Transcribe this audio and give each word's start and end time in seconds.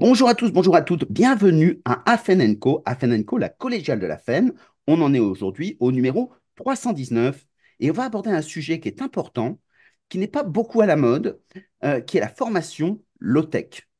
Bonjour 0.00 0.30
à 0.30 0.34
tous, 0.34 0.50
bonjour 0.50 0.76
à 0.76 0.80
toutes, 0.80 1.12
bienvenue 1.12 1.82
à 1.84 2.10
Afen 2.10 2.58
Co, 2.58 2.82
la 3.38 3.50
collégiale 3.50 4.00
de 4.00 4.06
la 4.06 4.16
FEN. 4.16 4.54
On 4.86 5.02
en 5.02 5.12
est 5.12 5.18
aujourd'hui 5.18 5.76
au 5.78 5.92
numéro 5.92 6.32
319 6.54 7.46
et 7.80 7.90
on 7.90 7.92
va 7.92 8.04
aborder 8.04 8.30
un 8.30 8.40
sujet 8.40 8.80
qui 8.80 8.88
est 8.88 9.02
important, 9.02 9.60
qui 10.08 10.16
n'est 10.16 10.26
pas 10.26 10.42
beaucoup 10.42 10.80
à 10.80 10.86
la 10.86 10.96
mode, 10.96 11.38
euh, 11.84 12.00
qui 12.00 12.16
est 12.16 12.20
la 12.20 12.30
formation 12.30 13.02
low-tech. 13.18 13.90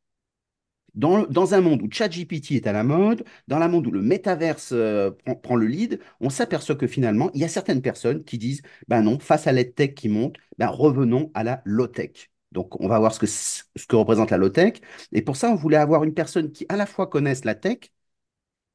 Dans, 0.94 1.52
un 1.52 1.60
monde 1.60 1.82
où 1.82 1.88
ChatGPT 1.90 2.52
est 2.52 2.66
à 2.66 2.72
la 2.72 2.82
mode, 2.82 3.22
dans 3.46 3.58
un 3.58 3.68
monde 3.68 3.86
où 3.86 3.90
le 3.90 4.00
métaverse 4.00 4.70
euh, 4.72 5.10
prend, 5.42 5.54
le 5.54 5.66
lead, 5.66 6.00
on 6.20 6.30
s'aperçoit 6.30 6.76
que 6.76 6.86
finalement, 6.86 7.30
il 7.34 7.42
y 7.42 7.44
a 7.44 7.48
certaines 7.48 7.82
personnes 7.82 8.24
qui 8.24 8.38
disent, 8.38 8.62
ben 8.88 9.02
non, 9.02 9.18
face 9.18 9.46
à 9.46 9.52
l'EdTech 9.52 9.94
qui 9.94 10.08
monte, 10.08 10.36
ben 10.56 10.68
revenons 10.68 11.30
à 11.34 11.44
la 11.44 11.60
low-tech. 11.66 12.30
Donc, 12.52 12.80
on 12.80 12.88
va 12.88 12.98
voir 12.98 13.14
ce 13.14 13.20
que, 13.20 13.26
ce 13.26 13.86
que 13.88 13.96
représente 13.96 14.30
la 14.30 14.36
low-tech. 14.38 14.80
Et 15.12 15.22
pour 15.22 15.36
ça, 15.36 15.50
on 15.50 15.54
voulait 15.54 15.76
avoir 15.76 16.04
une 16.04 16.14
personne 16.14 16.50
qui 16.52 16.66
à 16.68 16.76
la 16.76 16.86
fois 16.86 17.06
connaisse 17.08 17.44
la 17.44 17.54
tech 17.54 17.78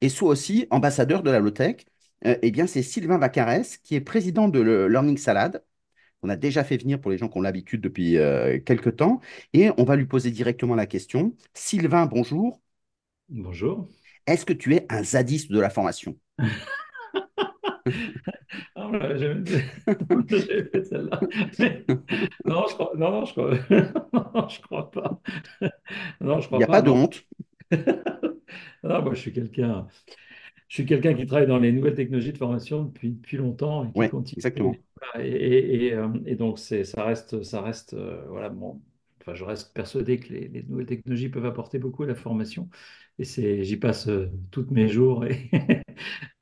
et 0.00 0.08
soit 0.08 0.28
aussi 0.30 0.66
ambassadeur 0.70 1.22
de 1.22 1.30
la 1.30 1.40
low-tech. 1.40 1.86
Euh, 2.26 2.36
eh 2.42 2.50
bien, 2.50 2.66
c'est 2.66 2.82
Sylvain 2.82 3.18
Vacarès, 3.18 3.78
qui 3.78 3.94
est 3.94 4.00
président 4.00 4.48
de 4.48 4.60
Learning 4.60 5.16
Salad. 5.18 5.64
On 6.22 6.28
a 6.28 6.36
déjà 6.36 6.64
fait 6.64 6.78
venir 6.78 7.00
pour 7.00 7.10
les 7.10 7.18
gens 7.18 7.28
qui 7.28 7.38
ont 7.38 7.42
l'habitude 7.42 7.80
depuis 7.80 8.18
euh, 8.18 8.60
quelques 8.60 8.96
temps. 8.96 9.20
Et 9.52 9.70
on 9.78 9.84
va 9.84 9.96
lui 9.96 10.06
poser 10.06 10.30
directement 10.30 10.74
la 10.74 10.86
question. 10.86 11.34
Sylvain, 11.54 12.06
bonjour. 12.06 12.60
Bonjour. 13.28 13.88
Est-ce 14.26 14.44
que 14.44 14.52
tu 14.52 14.74
es 14.74 14.86
un 14.90 15.02
zadiste 15.02 15.50
de 15.52 15.60
la 15.60 15.70
formation? 15.70 16.16
Ah, 18.74 18.90
j'ai 19.16 20.64
fait 20.64 20.84
celle-là. 20.84 21.20
Non, 22.44 22.64
je 22.68 22.74
crois, 22.74 22.92
non, 22.96 23.10
non, 23.10 23.24
je 23.24 23.32
crois, 23.32 23.50
non, 24.12 24.48
je 24.48 24.60
crois 24.60 24.90
pas. 24.90 25.20
Non, 26.20 26.40
je 26.40 26.46
crois 26.46 26.58
Il 26.58 26.58
n'y 26.58 26.64
a 26.64 26.66
pas, 26.66 26.82
de 26.82 26.90
honte. 26.90 27.24
non, 27.72 29.02
moi, 29.02 29.14
je 29.14 29.20
suis 29.20 29.32
quelqu'un. 29.32 29.86
Je 30.68 30.74
suis 30.74 30.86
quelqu'un 30.86 31.14
qui 31.14 31.26
travaille 31.26 31.46
dans 31.46 31.58
les 31.58 31.72
nouvelles 31.72 31.94
technologies 31.94 32.32
de 32.32 32.38
formation 32.38 32.84
depuis, 32.84 33.10
depuis 33.10 33.36
longtemps 33.36 33.84
et 33.84 33.92
qui 33.92 33.98
ouais, 33.98 34.08
continue. 34.08 34.38
Exactement. 34.38 34.74
Et, 35.18 35.28
et, 35.28 35.86
et, 35.86 35.94
euh, 35.94 36.08
et 36.26 36.34
donc, 36.34 36.58
ça 36.58 37.04
reste, 37.04 37.42
ça 37.42 37.62
reste 37.62 37.94
euh, 37.94 38.24
voilà, 38.28 38.48
bon, 38.48 38.80
enfin, 39.20 39.34
je 39.34 39.44
reste 39.44 39.72
persuadé 39.74 40.18
que 40.18 40.32
les, 40.32 40.48
les, 40.48 40.62
nouvelles 40.64 40.86
technologies 40.86 41.28
peuvent 41.28 41.46
apporter 41.46 41.78
beaucoup 41.78 42.02
à 42.02 42.06
la 42.06 42.14
formation. 42.14 42.68
Et 43.18 43.64
j'y 43.64 43.76
passe 43.76 44.08
euh, 44.08 44.28
toutes 44.50 44.70
mes 44.70 44.88
jours 44.88 45.24
et 45.24 45.50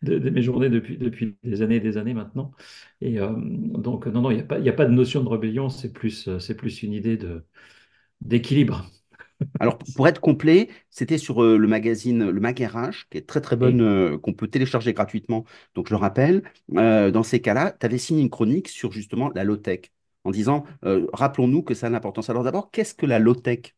de, 0.02 0.18
de, 0.18 0.30
mes 0.30 0.42
journées 0.42 0.68
depuis, 0.70 0.98
depuis 0.98 1.36
des 1.44 1.62
années 1.62 1.76
et 1.76 1.80
des 1.80 1.96
années 1.96 2.14
maintenant. 2.14 2.52
Et 3.00 3.20
euh, 3.20 3.32
donc, 3.36 4.06
non, 4.06 4.22
non, 4.22 4.30
il 4.30 4.36
n'y 4.36 4.42
a, 4.42 4.44
pas, 4.44 4.58
a 4.60 4.72
pas 4.72 4.86
de 4.86 4.92
notion 4.92 5.22
de 5.24 5.28
rébellion, 5.28 5.68
c'est 5.68 5.92
plus, 5.92 6.36
c'est 6.38 6.56
plus 6.56 6.82
une 6.82 6.92
idée 6.92 7.16
de, 7.16 7.44
d'équilibre. 8.20 8.86
Alors, 9.60 9.78
pour 9.96 10.08
être 10.08 10.20
complet, 10.20 10.68
c'était 10.90 11.18
sur 11.18 11.42
euh, 11.42 11.56
le 11.58 11.68
magazine 11.68 12.30
Le 12.30 12.40
Magarage, 12.40 13.08
qui 13.10 13.18
est 13.18 13.26
très 13.28 13.40
très 13.40 13.56
bonne, 13.56 13.80
euh, 13.80 14.18
qu'on 14.18 14.32
peut 14.32 14.48
télécharger 14.48 14.92
gratuitement. 14.92 15.44
Donc, 15.74 15.88
je 15.88 15.94
le 15.94 15.98
rappelle, 15.98 16.42
euh, 16.76 17.10
dans 17.10 17.22
ces 17.22 17.40
cas-là, 17.40 17.72
tu 17.78 17.86
avais 17.86 17.98
signé 17.98 18.22
une 18.22 18.30
chronique 18.30 18.68
sur 18.68 18.92
justement 18.92 19.30
la 19.34 19.44
low-tech, 19.44 19.92
en 20.24 20.30
disant, 20.30 20.64
euh, 20.84 21.06
rappelons-nous 21.12 21.62
que 21.62 21.74
ça 21.74 21.86
a 21.88 21.90
l'importance. 21.90 22.30
Alors 22.30 22.44
d'abord, 22.44 22.70
qu'est-ce 22.70 22.94
que 22.94 23.06
la 23.06 23.18
low-tech? 23.18 23.74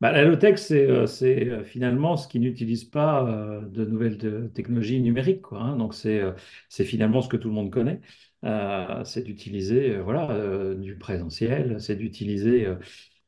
Bah, 0.00 0.12
la 0.12 0.24
low-tech, 0.24 0.58
c'est 0.58 0.86
euh, 0.88 1.06
euh, 1.22 1.64
finalement 1.64 2.16
ce 2.16 2.26
qui 2.28 2.40
n'utilise 2.40 2.84
pas 2.84 3.26
euh, 3.28 3.60
de 3.62 3.84
nouvelles 3.84 4.50
technologies 4.54 5.00
numériques. 5.00 5.42
Quoi, 5.42 5.60
hein. 5.60 5.76
Donc, 5.76 5.94
c'est 5.94 6.22
c'est 6.68 6.84
finalement 6.84 7.20
ce 7.22 7.28
que 7.28 7.36
tout 7.36 7.48
le 7.48 7.54
monde 7.54 7.70
connaît. 7.70 8.00
Euh, 8.44 9.04
c'est 9.04 9.22
d'utiliser 9.22 9.98
voilà, 9.98 10.74
du 10.74 10.96
présentiel, 10.96 11.80
c'est 11.80 11.96
d'utiliser 11.96 12.66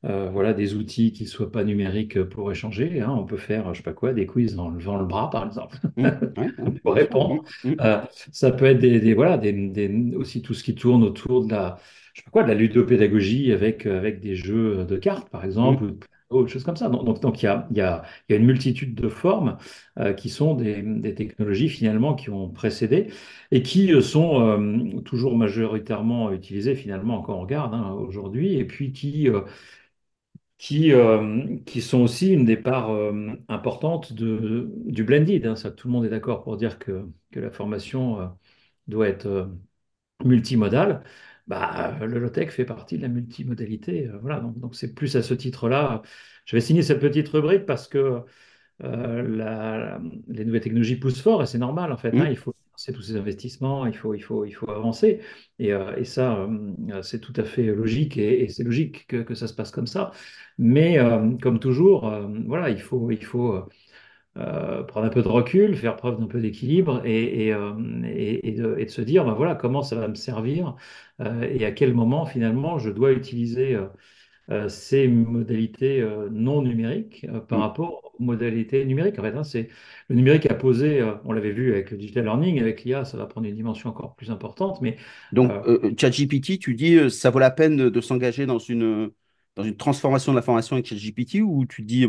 voilà, 0.02 0.52
des 0.54 0.74
outils 0.74 1.12
qui 1.12 1.24
ne 1.24 1.28
soient 1.28 1.52
pas 1.52 1.64
numériques 1.64 2.22
pour 2.24 2.50
échanger. 2.50 3.00
Hein. 3.00 3.10
On 3.16 3.24
peut 3.24 3.36
faire, 3.36 3.72
je 3.74 3.78
sais 3.78 3.82
pas 3.84 3.92
quoi, 3.92 4.12
des 4.12 4.26
quiz 4.26 4.58
en 4.58 4.68
levant 4.70 4.96
le 4.98 5.04
bras, 5.06 5.30
par 5.30 5.46
exemple, 5.46 5.76
Mmh, 5.96 6.08
pour 6.82 6.94
répondre. 6.94 7.42
Mmh, 7.64 7.72
mmh. 7.74 8.06
ça 8.32 8.50
peut 8.52 8.64
être 8.66 8.78
des, 8.78 9.00
des- 9.00 9.14
voilà, 9.14 9.36
des, 9.38 9.52
des- 9.52 10.14
aussi 10.16 10.42
tout 10.42 10.54
ce 10.54 10.64
qui 10.64 10.74
tourne 10.74 11.02
autour 11.04 11.44
de 11.46 11.52
la, 11.52 11.78
je 12.14 12.20
sais 12.20 12.24
pas 12.24 12.30
quoi, 12.30 12.42
de 12.42 12.48
la 12.48 12.54
ludopédagogie 12.54 13.52
avec, 13.52 13.86
avec 13.86 14.20
des 14.20 14.34
jeux 14.36 14.84
de 14.84 14.96
cartes, 14.96 15.28
par 15.30 15.44
mmh. 15.44 15.44
exemple, 15.44 15.94
ou 16.34 16.38
de 16.38 16.42
autre 16.44 16.52
chose 16.52 16.64
comme 16.64 16.76
ça. 16.76 16.88
Donc, 16.88 17.20
donc, 17.20 17.42
il 17.42 17.46
y 17.46 17.80
a, 17.80 18.02
une 18.28 18.44
multitude 18.44 18.94
de 18.94 19.08
formes 19.08 19.58
euh, 19.98 20.12
qui 20.14 20.28
sont 20.30 20.54
des, 20.54 21.14
technologies 21.14 21.68
finalement 21.68 22.14
qui 22.14 22.30
ont 22.30 22.48
précédé 22.48 23.08
et 23.50 23.62
qui 23.62 23.92
euh, 23.92 24.00
sont 24.00 24.40
euh, 24.40 25.00
toujours 25.02 25.36
majoritairement 25.36 26.32
utilisées 26.32 26.74
finalement, 26.74 27.22
quand 27.22 27.34
on 27.34 27.40
regarde 27.42 27.74
hein, 27.74 27.92
aujourd'hui, 27.92 28.54
et 28.56 28.64
puis 28.64 28.92
qui, 28.92 29.28
qui, 30.58 31.80
sont 31.80 32.00
aussi 32.02 32.32
une 32.32 32.44
des 32.44 32.56
parts 32.56 32.90
importantes 33.48 34.12
du 34.12 35.04
blended. 35.04 35.46
hein. 35.46 35.56
Ça, 35.56 35.70
tout 35.70 35.88
le 35.88 35.92
monde 35.92 36.04
est 36.04 36.08
d'accord 36.10 36.42
pour 36.44 36.56
dire 36.56 36.78
que, 36.78 37.06
que 37.30 37.40
la 37.40 37.50
formation 37.50 38.32
doit 38.86 39.08
être 39.08 39.50
multimodale. 40.24 41.04
Bah, 41.48 41.98
le 42.00 42.18
low-tech 42.20 42.50
fait 42.50 42.64
partie 42.64 42.96
de 42.96 43.02
la 43.02 43.08
multimodalité. 43.08 44.06
euh, 44.08 44.18
voilà, 44.20 44.40
donc, 44.40 44.74
c'est 44.74 44.94
plus 44.94 45.16
à 45.16 45.22
ce 45.22 45.34
titre-là. 45.34 46.02
Je 46.44 46.56
vais 46.56 46.60
signer 46.60 46.82
cette 46.82 47.00
petite 47.00 47.28
rubrique 47.28 47.66
parce 47.66 47.88
que 47.88 48.22
euh, 48.84 49.22
la- 49.22 50.00
les 50.28 50.44
nouvelles 50.44 50.60
technologies 50.62 50.96
poussent 50.96 51.20
fort 51.22 51.42
et 51.42 51.46
c'est 51.46 51.58
normal 51.58 51.92
en 51.92 51.96
fait. 51.96 52.20
hein. 52.20 52.26
Mmh. 52.26 52.32
il 52.32 52.36
faut 52.36 52.54
financer 52.66 52.92
tous 52.92 53.02
ces 53.02 53.16
investissements, 53.16 53.86
il 53.86 53.96
faut, 53.96 54.14
il 54.14 54.20
faut, 54.22 54.44
il 54.44 54.52
faut 54.52 54.70
avancer. 54.70 55.20
Et, 55.58 55.72
euh, 55.72 55.96
et 55.96 56.04
ça, 56.04 56.36
euh, 56.90 57.02
c'est 57.02 57.20
tout 57.20 57.32
à 57.36 57.44
fait 57.44 57.64
logique 57.64 58.16
et, 58.18 58.42
et 58.44 58.48
c'est 58.48 58.64
logique 58.64 59.06
que, 59.08 59.18
que 59.18 59.34
ça 59.34 59.48
se 59.48 59.54
passe 59.54 59.70
comme 59.70 59.86
ça. 59.86 60.12
Mais 60.58 60.98
euh, 60.98 61.30
comme 61.42 61.58
toujours, 61.60 62.08
euh, 62.08 62.26
voilà, 62.46 62.70
il 62.70 62.80
faut, 62.80 63.10
il 63.10 63.24
faut 63.24 63.68
euh, 64.36 64.82
prendre 64.84 65.06
un 65.06 65.10
peu 65.10 65.22
de 65.22 65.28
recul, 65.28 65.76
faire 65.76 65.96
preuve 65.96 66.18
d'un 66.20 66.26
peu 66.26 66.40
d'équilibre 66.40 67.02
et, 67.04 67.46
et, 67.48 67.52
euh, 67.54 67.72
et- 68.04 68.48
et 68.48 68.52
de, 68.52 68.76
et 68.78 68.84
de 68.86 68.90
se 68.90 69.02
dire, 69.02 69.24
ben 69.24 69.34
voilà, 69.34 69.54
comment 69.54 69.82
ça 69.82 69.96
va 69.96 70.08
me 70.08 70.14
servir 70.14 70.76
euh, 71.20 71.42
et 71.42 71.64
à 71.66 71.72
quel 71.72 71.94
moment 71.94 72.26
finalement 72.26 72.78
je 72.78 72.90
dois 72.90 73.12
utiliser 73.12 73.76
ces 74.68 75.08
modalités 75.08 76.06
non 76.30 76.62
numériques 76.62 77.26
par 77.48 77.58
Mmh. 77.58 77.60
rapport 77.60 78.12
aux 78.18 78.22
modalités 78.22 78.84
numériques. 78.84 79.18
En 79.18 79.22
fait, 79.22 79.34
hein, 79.36 79.44
c'est, 79.44 79.68
le 80.08 80.16
numérique 80.16 80.46
a 80.50 80.54
posé, 80.54 81.02
on 81.24 81.32
l'avait 81.32 81.52
vu 81.52 81.72
avec 81.72 81.90
le 81.90 81.96
digital 81.96 82.24
learning, 82.24 82.60
avec 82.60 82.84
l'IA, 82.84 83.04
ça 83.04 83.16
va 83.16 83.26
prendre 83.26 83.46
une 83.46 83.54
dimension 83.54 83.88
encore 83.90 84.14
plus 84.16 84.30
importante, 84.30 84.80
mais 84.82 84.96
Donc, 85.32 85.54
ChatGPT, 85.98 86.58
tu 86.58 86.74
dis, 86.74 87.10
ça 87.10 87.30
vaut 87.30 87.38
la 87.38 87.50
peine 87.50 87.76
de, 87.90 88.00
s'engager 88.00 88.44
dans 88.46 88.58
une, 88.58 89.10
dans 89.56 89.64
une 89.64 89.76
transformation 89.76 90.32
de 90.32 90.36
la 90.36 90.42
formation 90.42 90.76
avec 90.76 90.86
ChatGPT 90.86 91.40
ou 91.42 91.64
tu 91.66 91.82
dis, 91.82 92.06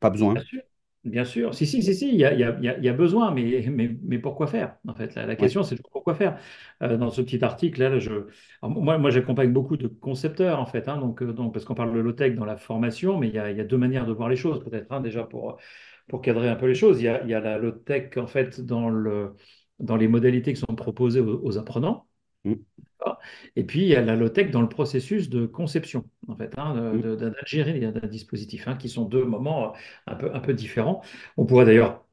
pas 0.00 0.10
besoin? 0.10 0.34
Bien 0.34 0.44
sûr, 0.44 0.62
bien 1.04 1.24
sûr. 1.24 1.54
Si, 1.54 1.66
si, 1.66 1.82
si, 1.82 1.94
si, 1.94 2.08
il 2.08 2.16
y 2.16 2.24
a, 2.24 2.32
il 2.34 2.40
y 2.40 2.44
a- 2.44 2.56
il 2.58 2.64
y 2.64 2.68
a- 2.68 2.78
il 2.78 2.84
y 2.84 2.88
a 2.88 2.92
besoin, 2.92 3.30
mais, 3.32 3.64
mais, 3.70 3.96
mais 4.02 4.18
pourquoi 4.18 4.46
faire? 4.46 4.76
En 4.86 4.94
fait, 4.94 5.14
la, 5.14 5.36
question, 5.36 5.62
c'est 5.62 5.76
toujours 5.76 5.90
pourquoi 5.90 6.14
faire? 6.14 6.38
Euh, 6.82 6.96
dans 6.96 7.10
ce 7.10 7.22
petit 7.22 7.42
article, 7.44 7.80
là, 7.80 7.98
je, 7.98 8.10
alors, 8.62 8.80
moi, 8.82 8.98
moi 8.98 9.10
j'accompagne 9.10 9.52
beaucoup 9.52 9.76
de 9.76 9.88
concepteurs, 9.88 10.58
en 10.60 10.66
fait, 10.66 10.88
hein, 10.88 10.98
donc, 10.98 11.22
euh, 11.22 11.32
donc, 11.32 11.52
parce 11.52 11.64
qu'on 11.64 11.74
parle 11.74 11.94
de 11.94 12.00
low-tech 12.00 12.34
dans 12.36 12.44
la 12.44 12.56
formation, 12.56 13.18
mais 13.18 13.28
il 13.28 13.34
y 13.34 13.38
a, 13.38 13.50
il 13.50 13.56
y 13.56 13.60
a 13.60 13.64
deux 13.64 13.78
manières 13.78 14.06
de 14.06 14.12
voir 14.12 14.28
les 14.28 14.36
choses, 14.36 14.62
peut-être, 14.64 14.90
hein, 14.92 15.00
déjà 15.00 15.24
pour, 15.24 15.58
pour 16.08 16.20
cadrer 16.22 16.48
un 16.48 16.56
peu 16.56 16.66
les 16.66 16.74
choses. 16.74 17.00
Il 17.00 17.04
y 17.04 17.08
a, 17.08 17.22
il 17.24 17.30
y 17.30 17.34
a 17.34 17.40
la 17.40 17.58
low-tech, 17.58 18.16
en 18.18 18.26
fait, 18.26 18.60
dans 18.60 18.88
le, 18.90 19.34
dans 19.78 19.96
les 19.96 20.08
modalités 20.08 20.52
qui 20.54 20.60
sont 20.60 20.74
proposées 20.76 21.20
aux, 21.20 21.40
aux 21.44 21.58
apprenants. 21.58 22.06
Et 23.56 23.64
puis, 23.64 23.80
il 23.82 23.88
y 23.88 23.96
a 23.96 24.02
la 24.02 24.16
low-tech 24.16 24.50
dans 24.50 24.62
le 24.62 24.68
processus 24.68 25.28
de 25.30 25.46
conception, 25.46 26.04
en 26.28 26.36
fait, 26.36 26.52
hein, 26.58 26.74
d'un 26.74 28.08
dispositif, 28.08 28.68
hein, 28.68 28.76
qui 28.76 28.88
sont 28.88 29.04
deux 29.04 29.24
moments 29.24 29.74
euh, 29.74 29.76
un 30.06 30.14
peu, 30.16 30.34
un 30.34 30.40
peu 30.40 30.54
différents. 30.54 31.02
On 31.36 31.46
pourrait 31.46 31.64
d'ailleurs 31.66 32.04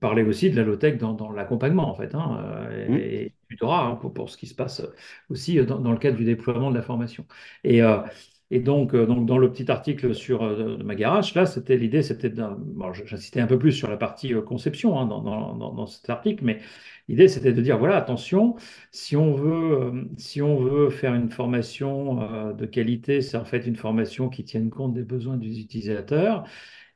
parler 0.00 0.22
aussi 0.22 0.50
de 0.50 0.56
la 0.56 0.64
low-tech 0.64 0.98
dans, 0.98 1.14
dans 1.14 1.32
l'accompagnement, 1.32 1.88
en 1.90 1.94
fait, 1.94 2.14
hein, 2.14 2.40
euh, 2.70 2.88
Mmh. 2.88 2.96
et, 2.96 3.22
et 3.26 3.28
du 3.50 3.56
tutorat, 3.56 3.86
hein, 3.86 3.96
pour, 3.96 4.14
pour 4.14 4.30
ce 4.30 4.36
qui 4.38 4.46
se 4.46 4.54
passe 4.54 4.82
aussi 5.30 5.58
euh, 5.58 5.64
dans, 5.66 5.78
dans 5.80 5.92
le 5.92 5.98
cadre 5.98 6.16
du 6.16 6.24
déploiement 6.24 6.70
de 6.70 6.76
la 6.76 6.82
formation. 6.82 7.26
Et, 7.64 7.82
euh, 7.82 7.98
et 8.50 8.60
donc, 8.60 8.94
euh, 8.94 9.04
donc, 9.06 9.26
dans 9.26 9.36
le 9.36 9.50
petit 9.52 9.70
article 9.70 10.14
sur 10.14 10.42
euh, 10.42 10.78
ma 10.82 10.94
garage, 10.94 11.34
là, 11.34 11.44
c'était 11.44 11.76
l'idée, 11.76 12.02
c'était 12.02 12.30
bon, 12.30 12.92
j'insistais 12.92 13.40
un 13.40 13.46
peu 13.46 13.58
plus 13.58 13.72
sur 13.72 13.90
la 13.90 13.98
partie 13.98 14.32
euh, 14.32 14.40
conception 14.40 14.98
hein, 14.98 15.06
dans, 15.06 15.86
cet 15.86 16.08
article, 16.08 16.44
mais 16.44 16.60
l'idée, 17.08 17.28
c'était 17.28 17.52
de 17.52 17.60
dire, 17.60 17.78
voilà, 17.78 17.96
attention, 17.96 18.56
si 18.90 19.16
on 19.16 19.34
veut, 19.34 20.08
si 20.16 20.40
on 20.40 20.56
veut 20.56 20.88
faire 20.90 21.14
une 21.14 21.30
formation 21.30 22.54
de 22.54 22.66
qualité, 22.66 23.20
c'est 23.20 23.36
en 23.36 23.44
fait 23.44 23.66
une 23.66 23.76
formation 23.76 24.28
qui 24.28 24.44
tienne 24.44 24.70
compte 24.70 24.94
des 24.94 25.04
besoins 25.04 25.36
des 25.36 25.60
utilisateurs, 25.60 26.44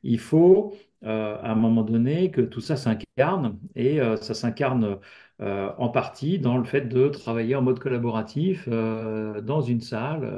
il 0.03 0.19
faut 0.19 0.75
à 1.03 1.51
un 1.51 1.55
moment 1.55 1.83
donné 1.83 2.31
que 2.31 2.41
tout 2.41 2.61
ça 2.61 2.77
s'incarne 2.77 3.59
et 3.77 3.99
ça 4.21 4.35
s'incarne 4.35 4.99
en 5.41 5.89
partie 5.89 6.39
dans 6.39 6.59
le 6.59 6.65
fait 6.65 6.83
de 6.83 7.09
travailler 7.09 7.55
en 7.57 7.63
mode 7.63 7.79
collaboratif 7.79 8.69
dans 8.69 9.63
une 9.63 9.81
salle 9.81 10.31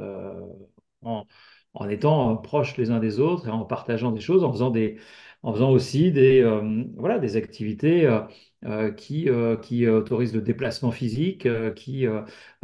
en, 1.05 1.89
étant 1.89 2.35
proches 2.37 2.77
les 2.77 2.91
uns 2.91 2.99
des 2.99 3.19
autres 3.19 3.47
et 3.47 3.51
en 3.51 3.65
partageant 3.65 4.11
des 4.11 4.21
choses, 4.21 4.43
en 4.43 4.51
faisant 4.51 4.69
des, 4.71 4.97
en 5.43 5.53
faisant 5.53 5.71
aussi 5.71 6.11
des, 6.11 6.41
euh, 6.41 6.83
voilà, 6.97 7.19
des 7.19 7.35
activités 7.37 8.05
euh, 8.05 8.19
euh, 8.21 8.27
qui, 8.91 9.29
euh, 9.29 9.55
qui 9.57 9.87
autorisent 9.87 10.33
le 10.33 10.41
déplacement 10.41 10.91
physique, 10.91 11.45
euh, 11.45 11.71
qui 11.71 12.07
euh, 12.07 12.21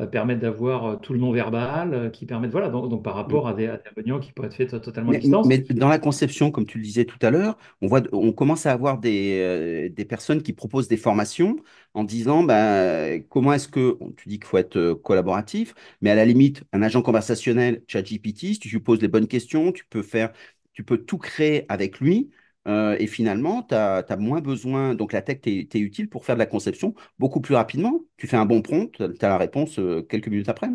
permettent 0.07 0.39
d'avoir 0.39 0.85
euh, 0.85 0.95
tout 0.95 1.13
le 1.13 1.19
non-verbal, 1.19 1.93
euh, 1.93 2.09
qui 2.09 2.25
permettent, 2.25 2.51
voilà, 2.51 2.69
donc, 2.69 2.89
donc 2.89 3.03
par 3.03 3.13
rapport 3.15 3.47
à 3.47 3.53
des 3.53 3.67
intervenants 3.67 4.19
qui 4.19 4.31
pourraient 4.31 4.47
être 4.47 4.55
faits 4.55 4.81
totalement 4.81 5.11
à 5.11 5.17
distance. 5.17 5.45
mais 5.47 5.59
dans 5.59 5.89
la 5.89 5.99
conception, 5.99 6.51
comme 6.51 6.65
tu 6.65 6.77
le 6.77 6.83
disais 6.83 7.05
tout 7.05 7.19
à 7.21 7.29
l'heure, 7.29 7.57
on 7.81 7.87
voit, 7.87 8.01
on 8.11 8.31
commence 8.31 8.65
à 8.65 8.71
avoir 8.71 8.97
des, 8.99 9.39
euh, 9.39 9.89
des 9.89 10.05
personnes 10.05 10.41
qui 10.41 10.53
proposent 10.53 10.87
des 10.87 10.97
formations 10.97 11.57
en 11.93 12.03
disant 12.03 12.43
bah, 12.43 13.19
comment 13.29 13.53
est-ce 13.53 13.67
que, 13.67 13.97
tu 14.17 14.29
dis 14.29 14.39
qu'il 14.39 14.47
faut 14.47 14.57
être 14.57 14.77
euh, 14.77 14.95
collaboratif, 14.95 15.75
mais 16.01 16.09
à 16.09 16.15
la 16.15 16.25
limite, 16.25 16.63
un 16.73 16.81
agent 16.81 17.01
conversationnel, 17.01 17.83
ChatGPT, 17.87 18.39
si 18.53 18.59
tu 18.59 18.69
lui 18.69 18.79
poses 18.79 19.01
les 19.01 19.07
bonnes 19.07 19.27
questions, 19.27 19.71
tu 19.71 19.85
peux 19.85 20.01
faire, 20.01 20.31
tu 20.73 20.83
peux 20.83 20.97
tout 20.97 21.17
créer 21.17 21.65
avec 21.69 21.99
lui. 21.99 22.31
Euh, 22.67 22.95
et 22.99 23.07
finalement, 23.07 23.63
tu 23.63 23.73
as, 23.73 24.17
moins 24.17 24.41
besoin, 24.41 24.93
donc 24.93 25.13
la 25.13 25.21
tech 25.21 25.41
t'est 25.41 25.67
t'est 25.69 25.79
utile 25.79 26.09
pour 26.09 26.25
faire 26.25 26.35
de 26.35 26.39
la 26.39 26.45
conception 26.45 26.93
beaucoup 27.17 27.41
plus 27.41 27.55
rapidement. 27.55 28.01
Tu 28.17 28.27
fais 28.27 28.37
un 28.37 28.45
bon 28.45 28.61
prompt, 28.61 28.91
tu 28.91 29.03
as 29.03 29.29
la 29.29 29.37
réponse 29.37 29.79
euh, 29.79 30.01
quelques 30.03 30.27
minutes 30.27 30.49
après. 30.49 30.69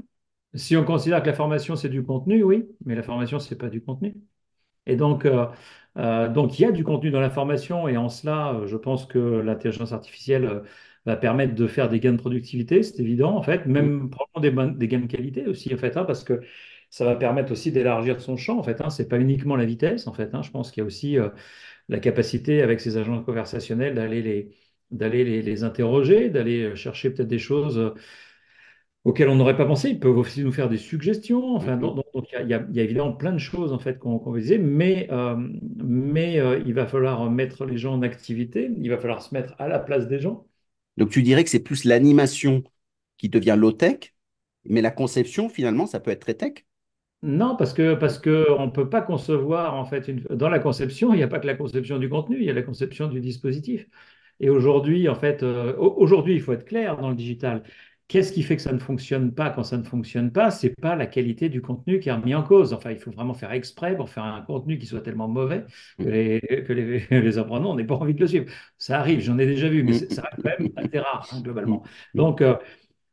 Si 0.55 0.77
on 0.77 0.85
considère 0.85 1.23
que 1.23 1.27
la 1.27 1.35
formation, 1.35 1.77
c'est 1.77 1.89
du 1.89 2.03
contenu, 2.03 2.43
oui, 2.43 2.67
mais 2.85 2.95
la 2.95 3.03
formation, 3.03 3.39
c'est 3.39 3.57
pas 3.57 3.69
du 3.69 3.83
contenu. 3.83 4.17
Et 4.87 4.97
donc, 4.97 5.27
euh, 5.27 6.29
donc, 6.29 6.59
il 6.59 6.63
y 6.63 6.65
a 6.65 6.73
du 6.73 6.85
contenu 6.85 7.11
dans 7.11 7.21
la 7.21 7.31
formation 7.31 7.89
et 7.89 7.97
en 7.97 8.09
cela, 8.09 8.63
je 8.67 8.77
pense 8.77 9.07
que 9.07 9.19
l'intelligence 9.19 9.93
artificielle 9.93 10.63
va 11.05 11.17
permettre 11.17 11.55
de 11.55 11.67
faire 11.67 11.89
des 11.89 12.01
gains 12.01 12.13
de 12.13 12.19
productivité, 12.19 12.83
c'est 12.83 13.01
évident, 13.01 13.37
en 13.37 13.43
fait, 13.43 13.67
même 13.67 14.11
probablement 14.11 14.67
des, 14.73 14.89
gains 14.89 15.01
de 15.01 15.07
qualité 15.07 15.47
aussi, 15.47 15.73
en 15.75 15.77
fait, 15.77 15.97
hein, 15.97 16.05
parce 16.05 16.25
que 16.25 16.41
ça 16.91 17.05
va 17.05 17.17
permettre 17.17 17.53
aussi 17.53 17.73
d'élargir 17.73 18.21
son 18.21 18.37
champ, 18.37 18.59
en 18.59 18.63
fait. 18.63 18.81
Hein, 18.81 18.91
c'est 18.91 19.09
pas 19.09 19.19
uniquement 19.19 19.57
la 19.57 19.65
vitesse, 19.65 20.07
en 20.07 20.13
fait. 20.15 20.35
hein, 20.35 20.43
je 20.43 20.51
pense 20.51 20.71
qu'il 20.71 20.81
y 20.83 20.85
a 20.85 20.87
aussi 20.87 21.19
la 21.89 22.01
capacité, 22.01 22.63
avec 22.63 22.81
ces 22.81 22.97
agents 22.97 23.23
conversationnels, 23.23 23.95
d'aller 23.95 24.23
les, 24.23 24.57
d'aller 24.91 25.25
les, 25.25 25.43
les 25.43 25.65
interroger, 25.65 26.31
d'aller 26.31 26.75
chercher 26.77 27.11
peut-être 27.11 27.29
des 27.29 27.39
choses 27.39 27.79
euh, 27.79 27.91
auxquelles 29.05 29.29
on 29.29 29.37
n'aurait 29.37 29.57
pas 29.57 29.67
pensé. 29.67 29.91
Ils 29.91 30.01
peuvent 30.01 30.17
aussi 30.19 30.43
nous 30.45 30.53
faire 30.53 30.69
des 30.69 30.79
suggestions. 30.79 31.55
mm, 31.59 31.67
Enfin, 31.67 31.77
mm. 31.81 31.81
donc, 31.81 31.97
donc- 31.97 32.07
donc, 32.15 32.27
il 32.33 32.49
y 32.49 32.55
a, 32.55 32.67
il 32.71 32.77
y 32.77 32.81
évidemment 32.81 33.13
plein 33.13 33.33
de 33.33 33.39
choses 33.39 33.73
en 33.73 33.79
fait 33.79 33.99
qu'on 33.99 34.19
va 34.19 34.39
utiliser, 34.39 34.59
mais, 34.59 35.09
euh, 35.13 35.37
mais 35.85 36.39
euh, 36.41 36.63
il 36.67 36.75
va 36.75 36.87
falloir 36.87 37.31
mettre 37.31 37.65
les 37.67 37.79
gens 37.79 37.95
en 37.95 38.03
activité. 38.03 38.71
Il 38.79 38.91
va 38.91 38.99
falloir 38.99 39.23
se 39.23 39.35
mettre 39.35 39.55
à 39.59 39.69
la 39.69 39.79
place 39.79 40.09
des 40.09 40.19
gens. 40.21 40.47
Donc 40.99 41.11
tu 41.11 41.23
dirais 41.23 41.43
que 41.45 41.51
c'est 41.51 41.61
plus 41.61 41.85
l'animation 41.85 42.63
qui 43.19 43.29
devient 43.29 43.57
low-tech, 43.59 44.15
mais 44.65 44.83
la 44.83 44.91
conception, 44.91 45.49
finalement, 45.49 45.87
ça 45.87 46.01
peut 46.01 46.11
être 46.11 46.21
très 46.23 46.35
tech? 46.35 46.65
Non, 47.23 47.57
parce 47.57 47.73
que 47.73 47.95
parce 47.95 48.19
que 48.19 48.47
on 48.59 48.71
peut 48.71 48.89
pas 48.89 49.01
concevoir 49.03 49.75
en 49.75 49.85
fait 49.85 50.07
une... 50.09 50.21
dans 50.31 50.49
la 50.49 50.59
conception, 50.61 51.13
il 51.13 51.17
n'y 51.17 51.23
a 51.23 51.29
pas 51.29 51.41
que 51.41 51.47
la 51.47 51.55
conception 51.57 51.99
du 51.99 52.09
contenu, 52.09 52.37
il 52.39 52.45
y 52.45 52.51
a 52.51 52.53
la 52.53 52.63
conception 52.63 53.09
du 53.09 53.21
dispositif. 53.21 53.87
Et 54.39 54.51
aujourd'hui, 54.51 55.09
en 55.09 55.15
fait, 55.15 55.43
euh, 55.43 55.75
au- 55.77 55.95
aujourd'hui, 55.99 56.35
il 56.35 56.41
faut 56.43 56.53
être 56.53 56.67
clair 56.67 56.97
dans 56.99 57.09
le 57.11 57.17
digital. 57.17 57.63
Qu'est-ce 58.09 58.33
qui 58.33 58.43
fait 58.45 58.55
que 58.57 58.63
ça 58.63 58.73
ne 58.73 58.79
fonctionne 58.79 59.33
pas 59.35 59.51
quand 59.51 59.65
ça 59.65 59.77
ne 59.79 59.83
fonctionne 59.83 60.31
pas? 60.31 60.51
C'est 60.53 60.75
pas 60.81 60.95
la 60.95 61.07
qualité 61.07 61.49
du 61.49 61.61
contenu 61.63 61.99
qui 61.99 62.09
est 62.11 62.13
remis 62.13 62.35
en 62.37 62.43
cause. 62.45 62.73
Enfin, 62.73 62.93
il 62.93 62.99
faut 62.99 63.11
vraiment 63.11 63.35
faire 63.35 63.51
exprès 63.53 63.97
pour 63.97 64.09
faire 64.11 64.23
un 64.25 64.43
contenu 64.43 64.79
qui 64.79 64.87
soit 64.87 65.01
tellement 65.01 65.27
mauvais 65.27 65.65
que 65.99 66.09
les, 66.09 66.41
que 66.41 66.73
les, 66.73 67.01
les 67.11 67.39
apprenants 67.39 67.75
n'aient 67.75 67.85
pas 67.87 67.97
envie 67.97 68.15
de 68.15 68.21
le 68.21 68.29
suivre. 68.29 68.47
Ça 68.79 69.01
arrive, 69.01 69.21
j'en 69.21 69.39
ai 69.39 69.47
déjà 69.47 69.69
vu, 69.69 69.83
mais 69.83 69.93
c'est- 69.93 70.11
mm, 70.11 70.13
ça 70.13 70.23
reste 70.23 70.43
quand 70.45 70.51
même 70.51 70.69
assez 70.77 70.99
rare, 71.01 71.29
hein, 71.33 71.41
globalement. 71.41 71.83
mm, 72.15 72.15
Donc, 72.15 72.41
euh, 72.43 72.57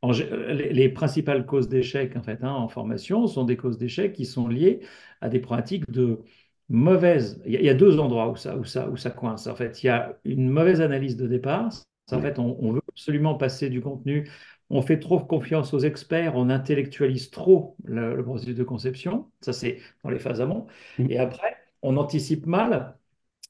en 0.04 0.12
gé- 0.12 0.28
les, 0.52 0.72
les 0.72 0.88
principales 0.88 1.46
causes 1.46 1.68
d'échec 1.68 2.16
en 2.16 2.22
fait, 2.22 2.42
hein, 2.44 2.52
en 2.52 2.68
formation 2.68 3.26
sont 3.26 3.44
des 3.44 3.56
causes 3.56 3.78
d'échec 3.78 4.12
qui 4.12 4.26
sont 4.26 4.48
liées 4.48 4.80
à 5.20 5.28
des 5.28 5.40
pratiques 5.40 5.90
de 5.90 6.20
mauvaise. 6.68 7.40
Il 7.46 7.52
y 7.52 7.68
a, 7.68 7.74
deux 7.74 7.98
endroits 7.98 8.28
où 8.30 8.36
ça, 8.36 8.56
où 8.56 8.64
ça, 8.64 8.88
où 8.88 8.96
ça 8.96 9.10
coince. 9.10 9.46
En 9.46 9.54
fait, 9.56 9.82
il 9.82 9.86
y 9.86 9.88
a 9.90 10.18
une 10.24 10.48
mauvaise 10.50 10.80
analyse 10.80 11.16
de 11.16 11.26
départ. 11.26 11.70
En 12.12 12.20
fait, 12.20 12.38
on, 12.38 12.56
on 12.60 12.72
veut 12.72 12.82
absolument 12.88 13.34
passer 13.34 13.70
du 13.70 13.80
contenu. 13.80 14.28
On 14.70 14.82
fait 14.82 14.98
trop 14.98 15.20
confiance 15.20 15.74
aux 15.74 15.80
experts, 15.80 16.36
on 16.36 16.48
intellectualise 16.50 17.30
trop 17.30 17.76
le, 17.84 18.16
le 18.16 18.24
processus 18.24 18.54
de 18.56 18.64
conception. 18.64 19.30
Ça, 19.40 19.52
c'est 19.52 19.80
dans 20.02 20.10
les 20.10 20.18
phases 20.18 20.40
amont. 20.40 20.66
mm, 20.98 21.06
Et 21.08 21.18
après, 21.18 21.56
on 21.82 21.96
anticipe 21.96 22.46
mal. 22.46 22.96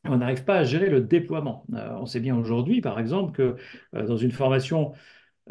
On 0.06 0.18
n'arrive 0.18 0.44
pas 0.44 0.56
à 0.58 0.64
gérer 0.64 0.90
le 0.90 1.00
déploiement. 1.00 1.64
Euh, 1.74 1.96
on 1.98 2.06
sait 2.06 2.20
bien 2.20 2.36
aujourd'hui, 2.36 2.80
par 2.80 2.98
exemple, 3.00 3.32
que 3.32 3.56
euh, 3.94 4.06
dans 4.06 4.16
une 4.18 4.32
formation 4.32 4.92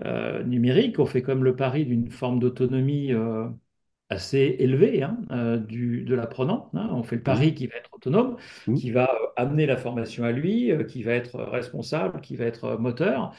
euh, 0.02 0.44
numérique, 0.44 1.00
on 1.00 1.06
fait 1.06 1.22
comme 1.22 1.44
le 1.44 1.56
pari 1.56 1.86
d'une 1.86 2.10
forme 2.10 2.40
d'autonomie 2.40 3.14
euh, 3.14 3.48
assez 4.10 4.56
élevée 4.60 5.04
hein, 5.04 5.18
euh, 5.32 5.58
du, 5.58 6.04
de 6.04 6.16
l'apprenant. 6.16 6.72
hein. 6.74 6.90
On 6.92 7.04
fait 7.04 7.16
le 7.18 7.24
pari 7.24 7.54
qui 7.54 7.68
va 7.68 7.76
être 7.78 7.90
autonome, 7.94 8.38
mm. 8.68 8.76
qui 8.76 8.92
va 8.92 9.10
amener 9.36 9.66
la 9.66 9.78
formation 9.78 10.24
à 10.24 10.32
lui, 10.32 10.72
qui 10.88 11.04
va 11.04 11.14
être 11.14 11.40
responsable, 11.44 12.22
qui 12.22 12.36
va 12.36 12.46
être 12.46 12.78
moteur. 12.78 13.36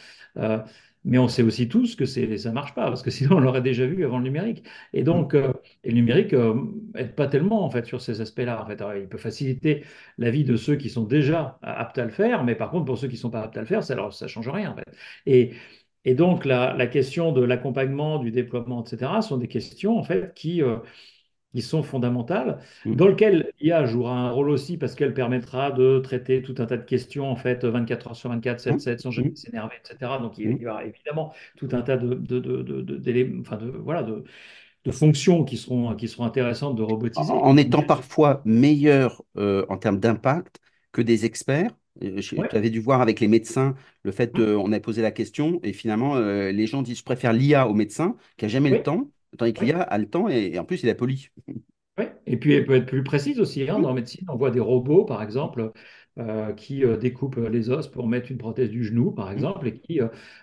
Mais 1.07 1.19
on 1.19 1.29
sait 1.29 1.43
aussi 1.43 1.69
tous 1.69 1.97
que 1.97 2.07
ça 2.07 2.21
ne 2.23 2.51
marche 2.55 2.75
pas, 2.75 2.87
parce 2.87 3.03
que 3.03 3.11
sinon 3.11 3.37
on 3.37 3.41
l'aurait 3.41 3.61
déjà 3.61 3.85
vu 3.87 4.05
avant 4.07 4.17
le 4.19 4.25
numérique. 4.25 4.65
Et 4.95 5.03
donc, 5.03 5.35
et 5.35 5.89
le 5.91 5.95
numérique 5.95 6.33
n'aide 6.33 7.15
pas 7.15 7.27
tellement 7.27 7.63
en 7.65 7.71
fait, 7.71 7.85
sur 7.85 8.01
ces 8.01 8.21
aspects-là. 8.23 8.63
En 8.63 8.67
fait. 8.67 8.81
Alors, 8.81 8.95
il 8.95 9.07
peut 9.09 9.19
faciliter 9.19 9.85
la 10.19 10.31
vie 10.31 10.45
de 10.45 10.57
ceux 10.57 10.77
qui 10.77 10.89
sont 10.89 11.05
déjà 11.05 11.59
aptes 11.63 11.99
à 11.99 12.05
le 12.05 12.11
faire, 12.11 12.43
mais 12.45 12.55
par 12.55 12.71
contre, 12.71 12.87
pour 12.87 12.97
ceux 12.97 13.09
qui 13.09 13.17
ne 13.17 13.21
sont 13.21 13.31
pas 13.31 13.43
aptes 13.43 13.57
à 13.59 13.61
le 13.61 13.67
faire, 13.67 13.85
ça 13.85 13.95
ne 13.95 14.29
change 14.29 14.49
rien. 14.49 14.73
En 14.73 14.77
fait. 14.77 14.87
Et, 15.27 15.53
et 16.05 16.15
donc, 16.15 16.45
la, 16.45 16.75
la 16.75 16.87
question 16.87 17.33
de 17.33 17.43
l'accompagnement, 17.43 18.19
du 18.19 18.31
déploiement, 18.31 18.85
etc., 18.85 19.23
sont 19.23 19.37
des 19.39 19.49
questions 19.49 19.99
en 19.99 20.03
fait 20.05 20.35
qui, 20.35 20.63
euh, 20.63 20.77
qui 21.55 21.63
sont 21.63 21.83
fondamentales, 21.85 22.59
mm. 22.85 22.95
dans 22.97 23.07
lesquelles 23.09 23.53
l'IA 23.61 23.87
jouera 23.87 24.13
un 24.19 24.31
rôle 24.31 24.51
aussi 24.51 24.77
parce 24.77 24.95
qu'elle 24.97 25.15
permettra 25.15 25.71
de 25.71 26.01
traiter 26.01 26.43
tout 26.43 26.55
un 26.59 26.67
tas 26.67 26.77
de 26.77 26.83
questions 26.85 27.31
en 27.31 27.37
fait 27.37 27.65
24 27.65 28.09
heures 28.09 28.17
sur 28.17 28.31
24, 28.31 28.61
7, 28.61 28.75
Mmh, 28.75 28.79
7 28.81 29.01
sans 29.01 29.11
jamais 29.13 29.31
mmh, 29.31 29.37
s'énerver, 29.37 29.75
etc. 29.85 30.19
Donc, 30.19 30.37
il 30.39 30.49
mmh. 30.49 30.53
il 30.57 30.63
y 30.63 30.67
aura 30.67 30.85
évidemment 30.85 31.33
tout 31.57 31.69
un 31.73 31.83
tas 31.83 31.97
de, 31.97 32.15
de, 32.15 32.41
de, 32.41 32.63
de- 32.63 32.83
de- 32.83 32.97
d'éléments- 32.97 33.41
enfin 33.43 33.57
de, 33.57 33.67
voilà, 33.71 34.03
de, 34.03 34.25
de 34.85 34.91
fonctions 34.93 35.45
qui 35.45 35.57
seront, 35.57 35.95
qui 35.95 36.09
seront 36.09 36.25
intéressantes 36.25 36.77
de 36.77 36.83
robotiser. 36.83 37.33
en 37.33 37.57
étant 37.57 37.83
parfois 37.83 38.43
meilleur 38.45 39.23
euh, 39.37 39.65
en 39.69 39.79
termes 39.79 40.01
d'impact 40.01 40.61
que 40.93 41.03
des 41.03 41.25
experts. 41.25 41.71
Ouais, 42.37 42.51
Tu 42.51 42.57
avais 42.57 42.71
dû 42.71 42.81
voir 42.81 43.01
avec 43.01 43.21
les 43.21 43.29
médecins 43.29 43.75
le 44.03 44.13
fait 44.13 44.35
de, 44.35 44.55
on 44.55 44.73
a 44.73 44.81
posé 44.81 45.03
la 45.03 45.11
question 45.13 45.61
et 45.63 45.73
finalement 45.73 46.17
euh, 46.17 46.51
les 46.53 46.67
gens 46.67 46.83
disent 46.83 46.99
je 46.99 47.05
préfère 47.05 47.33
l'IA 47.33 47.69
au 47.69 47.75
médecin 47.75 48.17
qui 48.37 48.45
a 48.47 48.49
jamais 48.49 48.71
le 48.71 48.83
temps, 48.83 49.11
tandis 49.39 49.55
que 49.55 49.61
oui. 49.61 49.67
l'IA 49.67 49.83
a 49.83 49.99
le 49.99 50.09
temps 50.11 50.29
et, 50.29 50.53
et 50.55 50.59
en 50.59 50.65
plus 50.65 50.83
il 50.83 50.89
est 50.89 50.95
poli. 50.95 51.29
Oui, 51.97 52.07
et 52.27 52.37
puis 52.37 52.55
elle 52.55 52.67
peut 52.67 52.75
être 52.75 52.87
plus 52.87 53.05
précise 53.05 53.39
aussi. 53.39 53.63
hein. 53.71 53.79
Dans 53.79 53.89
la 53.91 53.95
médecine, 53.95 54.27
on 54.29 54.37
voit 54.37 54.51
des 54.51 54.59
robots, 54.61 55.05
par 55.05 55.23
exemple, 55.23 55.73
euh, 56.19 56.53
qui 56.53 56.85
euh, 56.85 56.97
découpent 56.97 57.37
les 57.37 57.71
os 57.71 57.87
pour 57.89 58.09
mettre 58.09 58.33
une 58.33 58.39
prothèse 58.39 58.69
du 58.71 58.83
genou, 58.85 59.13
par 59.13 59.31
mmh, 59.37 59.49
exemple, 59.51 59.69
et 59.69 59.79
qui, 59.79 60.01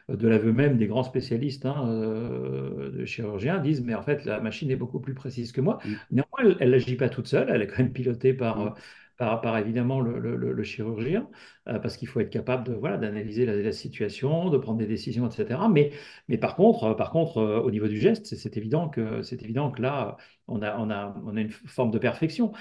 de 0.07 0.27
l'aveu 0.29 0.53
même 0.53 0.77
des 0.77 0.87
grands 0.87 1.03
spécialistes 1.03 1.65
hein, 1.65 1.85
de 1.87 3.03
chirurgiens, 3.05 3.59
disent, 3.59 3.81
mais 3.81 3.95
en 3.95 4.01
fait, 4.01 4.23
la 4.25 4.39
machine 4.39 4.71
est 4.71 4.75
beaucoup 4.77 5.01
plus 5.01 5.13
précise 5.13 5.51
que 5.51 5.59
moi. 5.61 5.79
mmh, 5.83 5.97
Néanmoins, 6.11 6.55
elle 6.61 6.71
n'agit 6.71 6.95
pas 6.95 7.09
toute 7.09 7.27
seule, 7.27 7.49
elle 7.49 7.61
est 7.61 7.67
quand 7.67 7.79
même 7.79 7.91
pilotée 7.93 8.33
par, 8.33 8.61
mmh, 8.63 8.73
par, 9.21 9.39
par, 9.39 9.55
évidemment 9.59 10.01
le, 10.01 10.63
chirurgien, 10.63 11.29
euh, 11.67 11.77
parce 11.77 11.95
qu'il 11.95 12.07
faut 12.07 12.19
être 12.21 12.31
capable 12.31 12.63
de, 12.63 12.73
voilà, 12.73 12.97
d'analyser 12.97 13.45
la, 13.45 13.71
situation, 13.71 14.49
de 14.49 14.57
prendre 14.57 14.79
des 14.79 14.87
décisions, 14.87 15.27
etc. 15.27 15.59
Mais, 15.71 15.91
mais 16.27 16.39
par 16.39 16.55
contre, 16.55 16.85
euh, 16.85 16.93
par 16.95 17.11
contre 17.11 17.37
euh, 17.37 17.59
au 17.61 17.69
niveau 17.69 17.87
du 17.87 17.99
geste, 17.99 18.35
c'est 18.35 18.57
évident 18.57 18.89
que, 18.89 19.21
c'est 19.21 19.43
évident 19.43 19.69
que 19.69 19.79
là, 19.83 20.17
on 20.47 20.63
a, 20.63 20.75
on 20.79 20.89
a, 20.89 21.15
on 21.23 21.37
a 21.37 21.41
une 21.41 21.51
forme 21.51 21.91
de 21.91 21.99
perfection. 21.99 22.51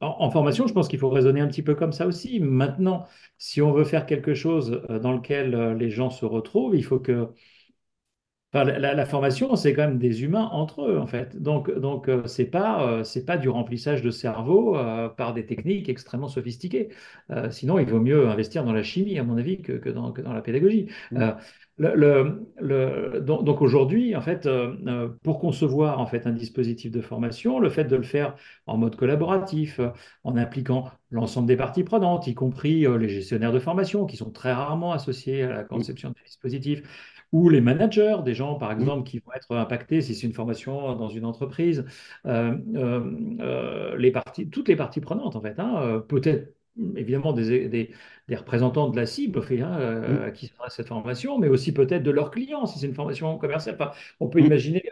En, 0.00 0.30
formation, 0.32 0.66
je 0.66 0.74
pense 0.74 0.88
qu'il 0.88 0.98
faut 0.98 1.10
raisonner 1.10 1.40
un 1.40 1.46
petit 1.46 1.62
peu 1.62 1.76
comme 1.76 1.92
ça 1.92 2.08
aussi. 2.08 2.40
Maintenant, 2.40 3.06
si 3.38 3.62
on 3.62 3.70
veut 3.72 3.84
faire 3.84 4.04
quelque 4.04 4.34
chose 4.34 4.82
dans 4.88 5.12
lequel 5.12 5.76
les 5.78 5.90
gens 5.90 6.10
se 6.10 6.24
retrouvent, 6.24 6.74
il 6.74 6.84
faut 6.84 6.98
que 6.98 7.28
Enfin, 8.54 8.64
la, 8.64 9.06
formation, 9.06 9.56
c'est 9.56 9.72
quand 9.72 9.86
même 9.86 9.98
des 9.98 10.24
humains 10.24 10.48
entre 10.52 10.82
eux, 10.82 10.98
en 10.98 11.06
fait. 11.06 11.40
Donc, 11.40 11.70
donc 11.78 12.08
euh, 12.08 12.26
c'est 12.26 12.44
pas, 12.44 12.86
euh, 12.86 13.02
c'est 13.02 13.24
pas 13.24 13.38
du 13.38 13.48
remplissage 13.48 14.02
de 14.02 14.10
cerveau 14.10 14.76
euh, 14.76 15.08
par 15.08 15.32
des 15.32 15.46
techniques 15.46 15.88
extrêmement 15.88 16.28
sophistiquées. 16.28 16.90
Euh, 17.30 17.50
sinon, 17.50 17.78
il 17.78 17.86
vaut 17.88 18.00
mieux 18.00 18.28
investir 18.28 18.62
dans 18.64 18.74
la 18.74 18.82
chimie, 18.82 19.18
à 19.18 19.24
mon 19.24 19.38
avis, 19.38 19.62
que, 19.62 19.72
que 19.72 19.88
dans, 19.88 20.12
que 20.12 20.20
dans 20.20 20.34
la 20.34 20.42
pédagogie. 20.42 20.88
Le, 21.82 21.94
le- 21.96 22.46
le- 22.60 23.20
donc, 23.20 23.44
donc 23.44 23.60
aujourd'hui, 23.62 24.14
en 24.16 24.20
fait, 24.20 24.46
euh, 24.46 24.76
euh, 24.86 25.08
pour 25.22 25.38
concevoir 25.40 25.98
en 26.00 26.06
fait 26.06 26.26
un 26.26 26.32
dispositif 26.32 26.90
de 26.92 27.00
formation, 27.00 27.58
le 27.58 27.70
fait 27.70 27.84
de 27.84 27.96
le 27.96 28.02
faire 28.02 28.36
en 28.66 28.76
mode 28.78 28.96
collaboratif, 28.96 29.80
euh, 29.80 29.88
en 30.24 30.36
impliquant 30.36 30.90
l'ensemble 31.10 31.48
des 31.48 31.56
parties 31.56 31.84
prenantes, 31.84 32.26
y 32.26 32.34
compris 32.34 32.86
les 32.98 33.08
gestionnaires 33.08 33.52
de 33.52 33.58
formation, 33.58 34.06
qui 34.06 34.16
sont 34.16 34.30
très 34.30 34.52
rarement 34.52 34.92
associés 34.92 35.42
à 35.42 35.52
la 35.52 35.64
conception 35.64 36.10
du 36.10 36.22
dispositif 36.24 36.82
ou 37.32 37.48
les 37.48 37.60
managers, 37.60 38.18
des 38.24 38.34
gens, 38.34 38.54
par 38.56 38.72
exemple, 38.72 39.08
qui 39.08 39.18
vont 39.20 39.32
être 39.34 39.56
impactés 39.56 40.02
si 40.02 40.14
c'est 40.14 40.26
une 40.26 40.32
formation 40.34 40.94
dans 40.96 41.08
une 41.08 41.24
entreprise, 41.24 41.84
euh, 42.26 42.56
euh, 42.76 43.10
euh, 43.40 43.96
les 43.96 44.10
parties, 44.12 44.48
toutes 44.50 44.68
les 44.68 44.76
parties 44.76 45.00
prenantes, 45.00 45.36
en 45.36 45.40
fait, 45.40 45.58
hein, 45.58 46.02
peut-être 46.08 46.54
évidemment 46.96 47.32
des, 47.32 47.68
des- 47.68 47.90
des 48.28 48.36
représentants 48.36 48.88
de 48.88 48.96
la 48.96 49.06
cible 49.06 49.40
hein, 49.62 49.78
mmh, 50.06 50.18
euh, 50.18 50.26
à 50.28 50.30
qui 50.30 50.46
s'adresse 50.46 50.74
cette 50.76 50.88
formation, 50.88 51.38
mais 51.38 51.48
aussi 51.48 51.72
peut-être 51.72 52.02
de 52.02 52.10
leurs 52.10 52.30
clients 52.30 52.66
si 52.66 52.78
c'est 52.78 52.86
une 52.86 52.94
formation 52.94 53.36
commerciale. 53.38 53.76
Enfin, 53.80 53.92
on 54.20 54.28
peut 54.28 54.40
mmh. 54.40 54.42
imaginer 54.42 54.82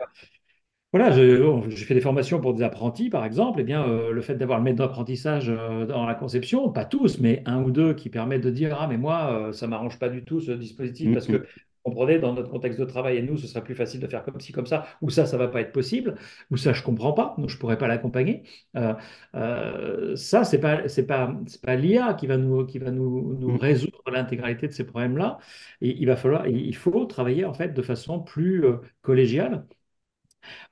Voilà, 0.93 1.13
je- 1.13 1.71
j'ai 1.71 1.85
fait 1.85 1.95
des 1.95 2.01
formations 2.01 2.41
pour 2.41 2.53
des 2.53 2.65
apprentis, 2.65 3.11
par 3.11 3.25
exemple. 3.25 3.61
Eh 3.61 3.63
bien, 3.65 3.85
euh, 3.89 4.11
le 4.11 4.21
fait 4.23 4.35
d'avoir 4.35 4.59
le 4.59 4.65
maître 4.65 4.79
d'apprentissage 4.79 5.49
euh, 5.49 5.87
dans 5.87 6.05
la 6.05 6.17
conception, 6.17 6.69
pas 6.73 6.85
tous, 6.85 7.21
mais 7.21 7.45
un 7.47 7.63
ou 7.63 7.71
deux 7.71 7.95
qui 7.95 8.11
permettent 8.11 8.43
de 8.43 8.51
dire, 8.51 8.77
ah, 8.81 8.89
mais 8.89 8.99
moi, 8.99 9.31
euh, 9.51 9.53
ça 9.53 9.69
m'arrange 9.69 10.01
pas 10.01 10.09
du 10.09 10.25
tout 10.25 10.41
ce 10.41 10.51
dispositif 10.51 11.13
Mm, 11.13 11.13
parce 11.13 11.29
mm, 11.29 11.41
que, 11.41 11.47
comprenez, 11.85 12.19
dans 12.19 12.33
notre 12.35 12.51
contexte 12.51 12.79
de 12.79 12.85
travail 12.85 13.17
et 13.19 13.23
nous, 13.23 13.37
ce 13.39 13.47
serait 13.47 13.65
plus 13.65 13.75
facile 13.75 14.01
de 14.01 14.07
faire 14.07 14.25
comme 14.25 14.41
ci, 14.41 14.53
comme 14.53 14.67
ça, 14.67 14.87
ou 15.01 15.11
ça, 15.11 15.27
ça 15.27 15.37
va 15.37 15.49
pas 15.49 15.61
être 15.61 15.73
possible, 15.73 16.15
ou 16.51 16.57
ça, 16.57 16.73
je 16.73 16.83
comprends 16.83 17.13
pas, 17.13 17.35
donc 17.39 17.49
je 17.49 17.59
pourrais 17.59 17.79
pas 17.79 17.89
l'accompagner. 17.89 18.43
Euh, 18.77 18.95
euh, 19.35 20.17
ça, 20.17 20.45
c'est 20.45 20.61
pas, 20.61 20.89
c'est 20.89 21.07
pas, 21.07 21.35
c'est 21.47 21.63
pas 21.63 21.77
l'IA 21.77 22.15
qui 22.15 22.27
va 22.27 22.37
nous, 22.37 22.67
qui 22.67 22.79
va 22.79 22.91
nous, 22.91 23.35
nous 23.39 23.53
mm, 23.53 23.57
résoudre 23.57 24.03
l'intégralité 24.11 24.67
de 24.69 24.73
ces 24.73 24.85
problèmes-là. 24.87 25.39
Et 25.81 25.97
il 25.99 26.07
va 26.07 26.17
falloir, 26.17 26.47
il 26.47 26.75
faut 26.77 27.05
travailler 27.07 27.45
en 27.45 27.55
fait 27.55 27.69
de 27.75 27.83
façon 27.83 28.21
plus 28.21 28.65
euh, 28.65 28.77
collégiale 29.03 29.67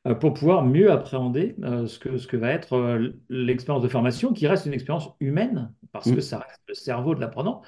euh, 0.06 0.14
pour 0.14 0.32
pouvoir 0.34 0.64
mieux 0.64 0.90
appréhender 0.90 1.56
euh, 1.62 1.86
ce 1.86 1.98
que, 1.98 2.18
ce 2.18 2.26
que 2.26 2.36
va 2.36 2.50
être 2.50 2.98
l'expérience 3.28 3.82
de 3.82 3.88
formation, 3.88 4.32
qui 4.32 4.46
reste 4.46 4.66
une 4.66 4.74
expérience 4.74 5.10
humaine, 5.20 5.72
parce 5.92 6.10
que 6.10 6.16
mm, 6.16 6.20
ça 6.20 6.38
reste 6.38 6.62
le 6.68 6.74
cerveau 6.74 7.14
de 7.14 7.20
l'apprenant, 7.20 7.62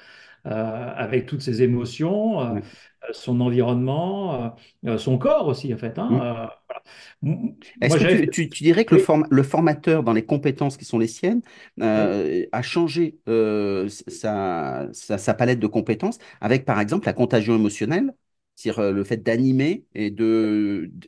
avec 0.45 1.25
toutes 1.27 1.41
ses 1.41 1.61
émotions, 1.63 2.41
euh, 2.41 2.59
son 3.11 3.39
environnement, 3.41 4.53
euh, 4.85 4.97
son 4.97 5.17
corps 5.17 5.47
aussi, 5.47 5.73
en 5.73 5.77
fait. 5.77 5.99
hein, 5.99 6.09
mm. 6.09 6.21
euh, 6.21 6.47
voilà. 6.67 6.81
Est-ce 7.81 7.97
que 7.97 8.03
tu, 8.03 8.27
fait... 8.27 8.29
tu- 8.29 8.51
tu 8.51 8.63
dirais 8.63 8.85
que 8.85 8.93
le, 8.95 8.97
Oui, 8.97 9.01
form- 9.01 9.27
le 9.29 9.43
formateur, 9.43 10.03
dans 10.03 10.13
les 10.13 10.25
compétences 10.25 10.77
qui 10.77 10.85
sont 10.85 10.99
les 10.99 11.07
siennes, 11.07 11.41
euh, 11.81 12.45
a 12.51 12.61
changé 12.61 13.19
euh, 13.27 13.87
sa, 14.07 14.87
sa- 14.93 15.17
sa 15.17 15.33
palette 15.33 15.59
de 15.59 15.67
compétences 15.67 16.17
avec, 16.41 16.65
par 16.65 16.79
exemple, 16.79 17.05
la 17.07 17.13
contagion 17.13 17.55
émotionnelle, 17.55 18.13
c'est-à-dire 18.55 18.79
euh, 18.83 18.91
le 18.91 19.03
fait 19.03 19.17
d'animer 19.17 19.85
et 19.95 20.11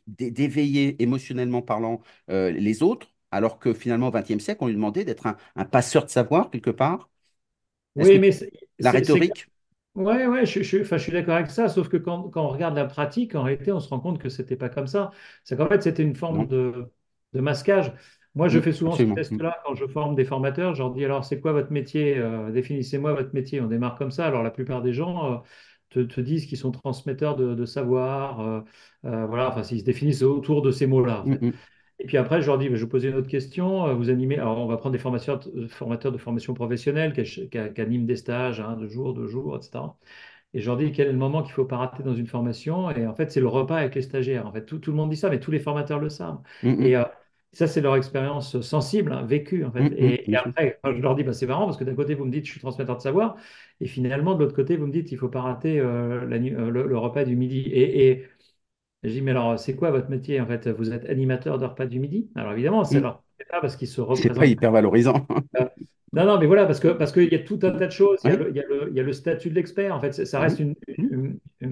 d'éveiller 0.06 1.02
émotionnellement 1.02 1.62
parlant 1.62 2.00
euh, 2.30 2.50
les 2.50 2.82
autres, 2.82 3.08
alors 3.30 3.58
que 3.58 3.72
finalement, 3.74 4.08
au 4.08 4.10
XXe 4.10 4.40
siècle, 4.40 4.58
on 4.62 4.66
lui 4.68 4.74
demandait 4.74 5.04
d'être 5.04 5.26
un, 5.26 5.36
un 5.56 5.64
passeur 5.64 6.04
de 6.04 6.10
savoir 6.10 6.50
quelque 6.50 6.70
part. 6.70 7.08
Oui, 7.96 8.18
mais 8.18 8.32
c'est 8.32 8.50
la 8.78 8.92
rhétorique? 8.92 9.46
Ouais, 9.94 10.26
ouais, 10.26 10.44
je, 10.44 10.62
je, 10.64 10.78
enfin, 10.82 10.96
je 10.98 11.04
suis 11.04 11.12
d'accord 11.12 11.36
avec 11.36 11.50
ça, 11.50 11.68
sauf 11.68 11.88
que 11.88 11.96
quand, 11.96 12.28
quand 12.30 12.44
on 12.44 12.48
regarde 12.48 12.74
la 12.74 12.84
pratique, 12.84 13.36
en 13.36 13.44
réalité, 13.44 13.70
on 13.70 13.78
se 13.78 13.88
rend 13.88 14.00
compte 14.00 14.18
que 14.20 14.28
c'était 14.28 14.56
pas 14.56 14.68
comme 14.68 14.88
ça. 14.88 15.12
C'est 15.44 15.56
qu'en 15.56 15.68
fait, 15.68 15.82
c'était 15.84 16.02
une 16.02 16.16
forme 16.16 16.48
de, 16.48 16.90
de 17.32 17.40
masquage. 17.40 17.92
Moi, 18.34 18.48
je 18.48 18.58
fais 18.60 18.72
souvent 18.72 18.96
ce 18.96 19.06
absolument. 19.06 19.14
Test-là 19.14 19.60
quand 19.64 19.76
je 19.76 19.86
forme 19.86 20.16
des 20.16 20.24
formateurs. 20.24 20.74
Je 20.74 20.82
leur 20.82 20.90
dis, 20.92 21.04
alors, 21.04 21.24
c'est 21.24 21.40
quoi 21.40 21.52
votre 21.52 21.70
métier? 21.70 22.18
Euh, 22.18 22.50
définissez-moi 22.50 23.12
votre 23.14 23.32
métier. 23.34 23.60
On 23.60 23.68
démarre 23.68 23.94
comme 23.96 24.10
ça. 24.10 24.26
Alors, 24.26 24.42
la 24.42 24.50
plupart 24.50 24.82
des 24.82 24.92
gens 24.92 25.32
euh, 25.34 25.38
te, 25.90 26.00
te 26.00 26.20
disent 26.20 26.46
qu'ils 26.46 26.58
sont 26.58 26.72
transmetteurs 26.72 27.36
de, 27.36 27.54
de 27.54 27.64
savoir. 27.64 28.40
euh, 28.40 28.60
euh, 29.04 29.26
voilà, 29.26 29.48
enfin, 29.50 29.62
ils 29.70 29.78
se 29.80 29.84
définissent 29.84 30.22
autour 30.22 30.62
de 30.62 30.72
ces 30.72 30.86
mots-là, 30.88 31.20
en 31.22 31.28
fait. 31.28 31.40
mm, 31.40 31.58
Et 32.00 32.06
puis 32.06 32.16
après, 32.16 32.42
je 32.42 32.46
leur 32.46 32.58
dis, 32.58 32.66
je 32.66 32.72
vais 32.72 32.78
vous 32.80 32.88
poser 32.88 33.08
une 33.08 33.14
autre 33.16 33.28
question. 33.28 33.86
Euh, 33.86 33.94
Vous 33.94 34.10
animez, 34.10 34.36
alors 34.38 34.58
on 34.58 34.66
va 34.66 34.76
prendre 34.76 34.92
des 34.92 34.98
formateurs, 34.98 35.40
formateurs 35.68 36.12
de 36.12 36.18
formation 36.18 36.52
professionnelle 36.54 37.12
qui, 37.12 37.22
qui- 37.24 37.48
qui 37.48 37.80
animent 37.80 38.06
des 38.06 38.16
stages, 38.16 38.60
hein, 38.60 38.76
de 38.76 38.88
jour, 38.88 39.14
deux 39.14 39.26
jours, 39.28 39.56
etc. 39.56 39.96
Et 40.54 40.60
je 40.60 40.66
leur 40.66 40.76
dis 40.76 40.92
quel 40.92 41.08
est 41.08 41.12
le 41.12 41.18
moment 41.18 41.42
qu'il 41.42 41.50
ne 41.50 41.54
faut 41.54 41.64
pas 41.64 41.78
rater 41.78 42.02
dans 42.02 42.14
une 42.14 42.26
formation? 42.26 42.90
Et 42.90 43.06
en 43.06 43.14
fait, 43.14 43.30
c'est 43.32 43.40
le 43.40 43.48
repas 43.48 43.76
avec 43.78 43.94
les 43.94 44.02
stagiaires. 44.02 44.46
En 44.46 44.52
fait, 44.52 44.64
tout, 44.66 44.78
tout 44.78 44.90
le 44.90 44.96
monde 44.96 45.10
dit 45.10 45.16
ça, 45.16 45.30
mais 45.30 45.40
tous 45.40 45.50
les 45.50 45.58
formateurs 45.60 45.98
le 46.00 46.08
savent. 46.10 46.40
mm, 46.62 46.70
Et 46.80 46.96
mm, 46.96 46.96
euh, 46.96 47.04
ça, 47.52 47.66
c'est 47.68 47.80
leur 47.80 47.94
expérience 47.96 48.60
sensible, 48.60 49.12
hein, 49.12 49.22
vécue, 49.24 49.64
en 49.64 49.70
mm, 49.78 49.90
fait. 49.90 49.92
Et, 49.92 50.30
et 50.32 50.36
après, 50.36 50.80
je 50.84 50.90
leur 51.00 51.14
dis, 51.14 51.22
bah, 51.24 51.32
c'est 51.32 51.46
marrant 51.46 51.66
parce 51.66 51.76
que 51.76 51.84
d'un 51.84 51.94
côté, 51.94 52.14
vous 52.14 52.24
me 52.24 52.30
dites, 52.32 52.44
je 52.46 52.50
suis 52.50 52.60
transmetteur 52.60 52.96
de 52.96 53.02
savoir. 53.02 53.36
Et 53.80 53.86
finalement, 53.86 54.34
de 54.34 54.40
l'autre 54.44 54.54
côté, 54.56 54.76
vous 54.76 54.86
me 54.86 54.92
dites, 54.92 55.10
il 55.12 55.14
ne 55.14 55.20
faut 55.20 55.28
pas 55.28 55.42
rater 55.42 55.78
euh, 55.80 56.26
la 56.26 56.36
euh, 56.36 56.70
le, 56.70 56.86
le 56.86 56.98
repas 56.98 57.24
du 57.24 57.36
midi. 57.36 57.60
Et, 57.60 58.08
et 58.10 58.26
je 59.04 59.10
dis, 59.10 59.22
mais 59.22 59.30
alors, 59.32 59.58
c'est 59.58 59.76
quoi 59.76 59.90
votre 59.90 60.10
métier, 60.10 60.40
en 60.40 60.46
fait? 60.46 60.68
Vous 60.68 60.92
êtes 60.92 61.04
animateur 61.08 61.58
de 61.58 61.66
repas 61.66 61.86
du 61.86 62.00
midi? 62.00 62.30
Alors, 62.34 62.52
évidemment, 62.52 62.84
c'est 62.84 63.00
Mm. 63.00 63.02
leur 63.02 63.22
pas 63.50 63.60
parce 63.60 63.76
qu'ils 63.76 63.88
se 63.88 64.00
C'est 64.12 64.30
pas 64.30 64.46
représentent 64.46 64.46
hyper 64.46 64.72
valorisant. 64.72 65.26
euh, 65.60 65.66
Non, 66.12 66.24
non, 66.26 66.38
mais 66.38 66.46
voilà, 66.46 66.66
parce 66.66 66.80
que, 66.80 66.88
parce 66.88 67.12
qu'il 67.12 67.32
y 67.32 67.34
a 67.34 67.40
tout 67.40 67.58
un 67.62 67.72
tas 67.72 67.86
de 67.86 67.92
choses. 67.92 68.20
Il 68.24 68.30
y 68.30 68.32
a 68.32 68.36
le, 68.36 68.90
y 68.92 68.96
y 68.96 69.00
a 69.00 69.12
statut 69.12 69.50
de 69.50 69.54
l'expert. 69.54 69.94
En 69.94 70.00
fait, 70.00 70.12
ça 70.12 70.24
ça 70.26 70.40
reste 70.40 70.60
une- 70.60 70.74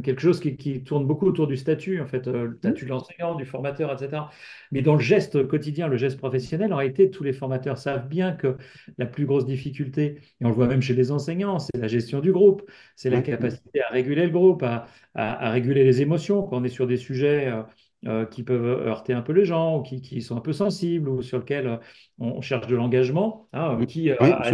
quelque 0.00 0.20
chose 0.20 0.40
qui, 0.40 0.56
qui 0.56 0.82
tourne 0.84 1.06
beaucoup 1.06 1.26
autour 1.26 1.46
du 1.46 1.56
statut, 1.56 2.00
en 2.00 2.06
fait, 2.06 2.26
euh, 2.28 2.44
le 2.46 2.56
Mhm. 2.62 2.72
statut 2.72 2.84
de 2.84 2.90
l'enseignant, 2.90 3.34
du 3.34 3.44
formateur, 3.44 3.92
etc. 3.92 4.30
Mais 4.70 4.80
dans 4.82 4.94
le 4.94 5.00
geste 5.00 5.46
quotidien, 5.46 5.88
le 5.88 5.96
geste 5.96 6.18
professionnel, 6.18 6.72
en 6.72 6.76
réalité, 6.76 7.10
tous 7.10 7.24
les 7.24 7.32
formateurs 7.32 7.76
savent 7.78 8.08
bien 8.08 8.32
que 8.32 8.56
la 8.98 9.06
plus 9.06 9.26
grosse 9.26 9.44
difficulté, 9.46 10.18
et 10.40 10.44
on 10.44 10.48
le 10.48 10.54
voit 10.54 10.66
même 10.68 10.82
chez 10.82 10.94
les 10.94 11.10
enseignants, 11.10 11.58
c'est 11.58 11.76
la 11.78 11.88
gestion 11.88 12.20
du 12.20 12.32
groupe, 12.32 12.62
c'est 12.96 13.10
la 13.10 13.20
capacité 13.22 13.82
à 13.82 13.88
réguler 13.90 14.24
le 14.24 14.30
groupe, 14.32 14.62
à, 14.62 14.86
à- 15.14 15.46
à 15.48 15.50
réguler 15.50 15.84
les 15.84 16.00
émotions 16.02 16.42
quand 16.42 16.56
on 16.58 16.64
est 16.64 16.68
sur 16.68 16.86
des 16.86 16.96
sujets. 16.96 17.48
euh, 17.48 17.62
euh, 18.06 18.26
qui 18.26 18.42
peuvent 18.42 18.64
heurter 18.88 19.12
un 19.12 19.22
peu 19.22 19.32
les 19.32 19.44
gens, 19.44 19.78
ou 19.78 19.82
qui, 19.82 20.00
qui 20.02 20.22
sont 20.22 20.36
un 20.36 20.40
peu 20.40 20.52
sensibles, 20.52 21.08
ou 21.08 21.22
sur 21.22 21.38
lesquels 21.38 21.66
euh, 21.68 21.76
on 22.18 22.40
cherche 22.40 22.66
de 22.66 22.74
l'engagement, 22.74 23.48
hein, 23.52 23.84
qui 23.86 24.10
Oui, 24.20 24.40
a 24.42 24.50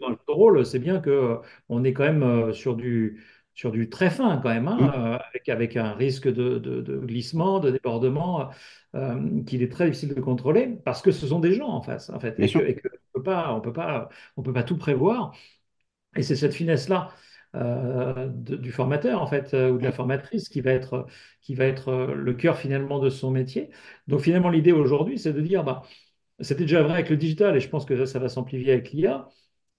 dans 0.00 0.08
le 0.10 0.16
rôle, 0.28 0.64
c'est 0.66 0.78
bien 0.78 1.00
que 1.00 1.10
euh, 1.10 1.36
on 1.68 1.84
est 1.84 1.92
quand 1.92 2.04
même 2.12 2.52
sur 2.52 2.76
du, 2.76 3.22
sur 3.58 3.72
du 3.72 3.88
très 3.90 4.10
fin 4.10 4.38
quand 4.38 4.50
même, 4.50 4.68
hein, 4.68 4.92
Mhm. 4.94 4.94
euh, 4.96 5.18
avec, 5.30 5.48
avec 5.48 5.76
un 5.76 5.92
risque 5.94 6.28
de, 6.28 6.58
de- 6.58 6.80
de 6.82 6.98
glissement, 6.98 7.60
de 7.60 7.70
débordement, 7.72 8.50
euh, 8.94 9.42
qu'il 9.44 9.62
est 9.62 9.72
très 9.72 9.86
difficile 9.86 10.14
de 10.14 10.20
contrôler 10.20 10.78
parce 10.84 11.02
que 11.02 11.10
ce 11.10 11.26
sont 11.26 11.40
des 11.40 11.54
gens 11.54 11.68
en 11.68 11.82
face, 11.82 12.10
en 12.10 12.20
fait, 12.20 12.38
et 12.40 12.50
que, 12.52 12.60
et 12.60 12.76
que 12.76 12.88
on 13.14 13.18
peut 13.20 13.22
pas, 13.24 13.54
on 13.54 13.60
peut 13.60 13.72
pas, 13.72 14.08
on 14.36 14.42
peut 14.42 14.52
pas 14.52 14.62
tout 14.62 14.78
prévoir. 14.78 15.32
Et 16.16 16.22
c'est 16.22 16.36
cette 16.36 16.54
finesse-là 16.54 17.10
euh, 17.54 18.28
de- 18.28 18.56
du 18.56 18.72
formateur, 18.72 19.22
en 19.22 19.26
fait, 19.26 19.54
euh, 19.54 19.70
ou 19.70 19.78
de 19.78 19.84
la 19.84 19.92
formatrice 19.92 20.48
qui 20.48 20.60
va 20.60 20.72
être, 20.72 21.06
qui 21.40 21.54
va 21.54 21.64
être 21.64 21.88
euh, 21.88 22.14
le 22.14 22.34
cœur 22.34 22.58
finalement 22.58 22.98
de 22.98 23.10
son 23.10 23.30
métier. 23.30 23.70
Donc 24.06 24.20
finalement, 24.20 24.50
l'idée 24.50 24.72
aujourd'hui, 24.72 25.18
c'est 25.18 25.32
de 25.32 25.40
dire, 25.40 25.64
bah, 25.64 25.82
c'était 26.40 26.62
déjà 26.64 26.82
vrai 26.82 26.94
avec 26.94 27.10
le 27.10 27.16
digital, 27.16 27.56
et 27.56 27.60
je 27.60 27.68
pense 27.68 27.84
que 27.86 27.96
ça, 27.96 28.06
ça 28.12 28.18
va 28.18 28.28
s'amplifier 28.28 28.72
avec 28.72 28.92
l'IA. 28.92 29.28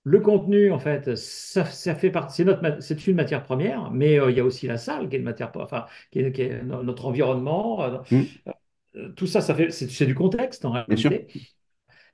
Le 0.10 0.20
contenu, 0.22 0.72
en 0.72 0.80
fait, 0.80 1.16
ça, 1.16 1.66
ça 1.66 1.94
fait 1.94 2.10
partie, 2.10 2.44
c'est 2.80 3.08
une 3.08 3.16
matière 3.16 3.44
première, 3.44 3.92
mais 3.92 4.20
euh, 4.20 4.32
il 4.32 4.38
y 4.38 4.40
a 4.40 4.44
aussi 4.44 4.66
la 4.66 4.78
salle 4.78 5.08
qui 5.08 5.16
est 5.16 5.20
une 5.20 5.26
matière, 5.26 5.52
enfin, 5.56 5.86
qui 6.12 6.20
est, 6.20 6.32
qui 6.32 6.42
est 6.42 6.64
no- 6.64 6.82
notre 6.84 7.06
environnement. 7.06 7.84
euh, 7.84 8.00
Mhm. 8.12 8.40
euh, 8.96 9.10
tout 9.16 9.28
ça, 9.28 9.42
ça 9.42 9.56
fait, 9.56 9.72
c'est 9.72 10.06
du 10.08 10.16
contexte 10.16 10.66
en 10.66 10.72
réalité. 10.72 11.28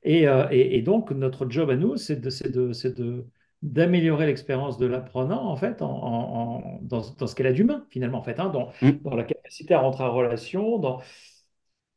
Et, 0.04 0.24
et- 0.52 0.78
et 0.78 0.82
donc, 0.82 1.12
notre 1.12 1.50
job 1.50 1.70
à 1.70 1.76
nous, 1.76 1.98
c'est 1.98 2.18
de, 2.22 3.26
d'améliorer 3.62 4.28
l'expérience 4.28 4.78
de 4.78 4.86
l'apprenant, 4.86 5.46
en 5.50 5.56
fait, 5.56 5.82
en, 5.82 5.90
en- 5.90 6.58
en- 6.78 6.80
dans, 6.82 7.02
dans 7.18 7.28
ce 7.28 7.36
qu'elle 7.36 7.48
a 7.48 7.54
d'humain, 7.54 7.86
finalement, 7.90 8.20
en 8.20 8.24
fait, 8.24 8.40
hein, 8.40 8.50
dans, 8.50 8.72
Mhm. 8.82 9.00
dans 9.04 9.16
la 9.16 9.24
capacité 9.24 9.74
à 9.74 9.80
rentrer 9.80 10.04
en 10.04 10.14
relation, 10.14 10.78
dans, 10.80 11.02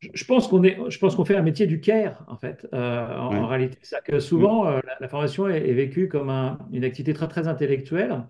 je 0.00 0.24
pense 0.24 0.48
qu'on 0.48 0.62
est, 0.64 0.78
je 0.90 0.98
pense 0.98 1.16
qu'on 1.16 1.24
fait 1.24 1.36
un 1.36 1.42
métier 1.42 1.66
du 1.66 1.80
care, 1.80 2.24
en 2.28 2.36
fait, 2.36 2.66
euh, 2.74 3.16
en, 3.18 3.42
en 3.44 3.46
Ouais. 3.46 3.48
réalité. 3.48 3.78
C'est 3.82 4.02
que 4.04 4.20
souvent, 4.20 4.66
euh, 4.66 4.80
la, 4.86 4.96
la 5.00 5.08
formation 5.08 5.48
est, 5.48 5.68
est 5.68 5.72
vécue 5.74 6.08
comme 6.08 6.30
un- 6.30 6.58
une 6.72 6.84
activité 6.84 7.12
très, 7.14 7.28
très 7.28 7.48
intellectuelle, 7.48 8.24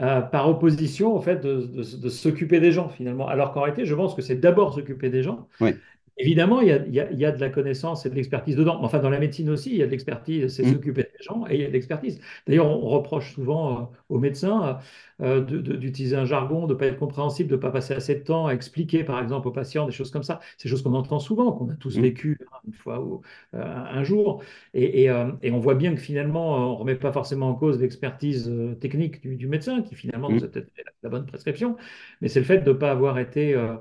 euh, 0.00 0.20
par 0.20 0.48
opposition 0.48 1.14
au 1.14 1.20
fait 1.20 1.36
de, 1.36 1.62
de- 1.62 1.96
de 1.96 2.08
s'occuper 2.08 2.60
des 2.60 2.72
gens, 2.72 2.88
finalement. 2.88 3.28
Alors 3.28 3.52
qu'en 3.52 3.62
réalité, 3.62 3.84
je 3.86 3.94
pense 3.94 4.14
que 4.14 4.22
c'est 4.22 4.36
d'abord 4.36 4.74
s'occuper 4.74 5.10
des 5.10 5.22
gens 5.22 5.48
Ouais. 5.60 5.82
Évidemment, 6.18 6.62
il 6.62 6.68
y 6.68 6.72
a, 6.72 6.78
il 6.86 6.94
y 6.94 7.00
a- 7.00 7.10
il 7.12 7.18
y 7.18 7.26
a 7.26 7.32
de 7.32 7.38
la 7.40 7.50
connaissance 7.50 8.06
et 8.06 8.10
de 8.10 8.14
l'expertise 8.14 8.56
dedans. 8.56 8.78
Enfin, 8.82 9.00
dans 9.00 9.10
la 9.10 9.18
médecine 9.18 9.50
aussi, 9.50 9.70
il 9.70 9.76
y 9.76 9.82
a 9.82 9.86
de 9.86 9.90
l'expertise, 9.90 10.48
c'est 10.54 10.64
Mhm. 10.64 10.86
s'occuper 10.86 11.02
des 11.02 11.22
gens 11.22 11.46
et 11.46 11.56
il 11.56 11.60
y 11.60 11.64
a 11.64 11.68
de 11.68 11.72
l'expertise. 11.74 12.20
D'ailleurs, 12.46 12.66
on 12.66 12.88
reproche 12.88 13.34
souvent 13.34 13.82
euh, 13.82 13.84
aux 14.08 14.18
médecins 14.18 14.78
euh, 15.20 15.42
d'utiliser 15.42 16.16
un 16.16 16.24
jargon, 16.24 16.66
de 16.66 16.72
ne 16.72 16.78
pas 16.78 16.86
être 16.86 16.98
compréhensible, 16.98 17.50
de 17.50 17.56
ne 17.56 17.60
pas 17.60 17.70
passer 17.70 17.92
assez 17.94 18.14
de 18.14 18.20
temps 18.24 18.46
à 18.46 18.52
expliquer, 18.54 19.04
par 19.04 19.20
exemple, 19.22 19.46
aux 19.48 19.50
patients 19.52 19.84
des 19.84 19.92
choses 19.92 20.10
comme 20.10 20.22
ça. 20.22 20.40
C'est 20.56 20.64
des 20.68 20.70
choses 20.70 20.82
qu'on 20.82 20.94
entend 20.94 21.18
souvent, 21.18 21.52
qu'on 21.52 21.68
a 21.68 21.74
tous 21.76 21.98
Mhm. 21.98 22.00
vécues 22.00 22.38
hein, 22.50 22.56
une 22.66 22.72
fois 22.74 23.00
ou 23.02 23.20
euh, 23.54 23.62
un 23.62 24.02
jour. 24.04 24.42
Et, 24.72 25.02
et, 25.02 25.10
euh, 25.10 25.32
et 25.42 25.50
on 25.50 25.58
voit 25.58 25.74
bien 25.74 25.94
que 25.94 26.00
finalement, 26.00 26.54
on 26.56 26.72
ne 26.74 26.78
remet 26.78 26.96
pas 26.96 27.12
forcément 27.12 27.50
en 27.50 27.54
cause 27.54 27.78
l'expertise 27.80 28.50
technique 28.80 29.20
du, 29.20 29.36
du 29.36 29.46
médecin, 29.48 29.82
qui 29.82 29.94
finalement 29.94 30.30
nous 30.30 30.38
Mhm. 30.38 30.44
a 30.44 30.48
peut-être 30.48 30.70
fait 30.74 30.82
la, 30.84 30.92
la 31.02 31.08
bonne 31.10 31.26
prescription, 31.26 31.76
mais 32.22 32.28
c'est 32.28 32.40
le 32.40 32.46
fait 32.46 32.58
de 32.60 32.70
ne 32.72 32.76
pas 32.76 32.90
avoir 32.90 33.18
été... 33.18 33.54
euh, 33.54 33.76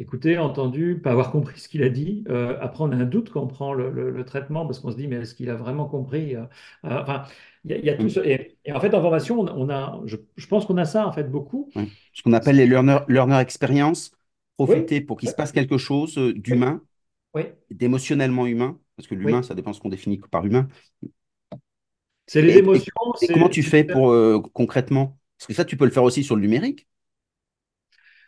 écouter, 0.00 0.38
entendu, 0.38 1.00
pas 1.02 1.12
avoir 1.12 1.30
compris 1.32 1.60
ce 1.60 1.68
qu'il 1.68 1.82
a 1.84 1.88
dit. 1.90 2.24
Euh, 2.28 2.58
après, 2.60 2.84
on 2.84 2.92
a 2.92 2.96
un 2.96 3.04
doute 3.04 3.30
quand 3.30 3.42
on 3.42 3.46
prend 3.48 3.72
le, 3.74 3.90
le- 3.90 4.10
le 4.10 4.24
traitement 4.24 4.66
parce 4.66 4.80
qu'on 4.80 4.90
se 4.92 4.96
dit, 4.96 5.08
mais 5.08 5.16
est-ce 5.16 5.34
qu'il 5.34 5.50
a 5.50 5.54
vraiment 5.56 5.86
compris? 5.88 6.36
Euh, 6.36 6.42
euh, 6.84 7.00
Enfin, 7.02 7.24
il 7.64 7.70
y, 7.72 7.74
a 7.74 7.78
il 7.78 7.84
y 7.84 7.90
a 7.90 7.94
tout 7.96 8.08
ce... 8.08 8.20
Et, 8.20 8.58
et 8.64 8.72
en 8.72 8.80
fait, 8.80 8.94
en 8.94 9.00
formation, 9.02 9.40
on, 9.40 9.48
on 9.48 9.70
a, 9.70 10.00
je, 10.06 10.16
je 10.36 10.46
pense 10.48 10.66
qu'on 10.66 10.76
a 10.78 10.84
ça, 10.86 11.06
en 11.06 11.12
fait, 11.12 11.24
beaucoup. 11.24 11.72
Ce 12.12 12.22
qu'on 12.22 12.32
appelle 12.32 12.56
les 12.56 12.66
learner, 12.66 12.98
learner 13.08 13.38
experience, 13.40 14.12
Oui, 14.66 14.76
profiter 14.76 15.00
pour 15.00 15.18
qu'il 15.18 15.28
oui, 15.28 15.30
se 15.30 15.34
passe 15.34 15.52
quelque 15.52 15.78
chose 15.78 16.18
euh, 16.18 16.32
d'humain, 16.34 16.82
d'émotionnellement 17.70 18.46
humain, 18.46 18.80
parce 18.96 19.08
que 19.08 19.14
l'humain, 19.16 19.42
ça 19.42 19.54
dépend 19.54 19.72
ce 19.74 19.80
qu'on 19.80 19.90
définit 19.90 20.18
par 20.30 20.46
humain. 20.46 20.68
C'est 22.26 22.40
les 22.42 22.56
Et, 22.56 22.58
émotions, 22.58 22.94
et 23.20 23.28
comment 23.30 23.48
tu 23.48 23.62
fais 23.62 23.84
pour 23.84 24.10
euh, 24.12 24.40
concrètement? 24.54 25.18
Parce 25.38 25.46
que 25.48 25.54
ça, 25.54 25.64
tu 25.64 25.76
peux 25.76 25.84
le 25.84 25.90
faire 25.90 26.02
aussi 26.04 26.24
sur 26.24 26.36
le 26.36 26.42
numérique. 26.42 26.88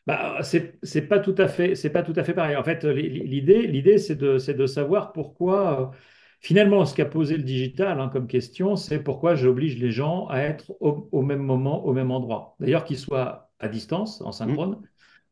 Bah, 0.06 0.38
c'est 0.42 0.78
c'est 0.82 1.02
pas 1.06 1.20
tout 1.20 1.34
à 1.38 1.46
fait, 1.46 1.76
c'est 1.76 1.90
pas 1.90 2.02
tout 2.02 2.12
à 2.16 2.24
fait 2.24 2.34
pareil. 2.34 2.56
En 2.56 2.64
fait, 2.64 2.82
l'idée, 2.84 3.66
l'idée, 3.68 3.98
c'est 3.98 4.16
de, 4.16 4.38
c'est 4.38 4.54
de 4.54 4.66
savoir 4.66 5.12
pourquoi. 5.12 5.92
euh, 5.92 5.96
finalement, 6.40 6.84
ce 6.84 6.94
qu'a 6.94 7.04
posé 7.04 7.36
le 7.36 7.44
digital 7.44 8.00
hein, 8.00 8.08
comme 8.08 8.26
question, 8.26 8.74
c'est 8.74 8.98
pourquoi 9.00 9.36
j'oblige 9.36 9.78
les 9.78 9.92
gens 9.92 10.26
à 10.26 10.40
être 10.40 10.72
au, 10.80 11.08
au 11.12 11.22
même 11.22 11.38
moment, 11.42 11.84
au 11.84 11.92
même 11.92 12.10
endroit. 12.10 12.56
D'ailleurs, 12.58 12.84
qu'ils 12.84 12.98
soient 12.98 13.52
à 13.60 13.68
distance, 13.68 14.20
en 14.22 14.32
Mhm. 14.32 14.32
synchrone, 14.32 14.82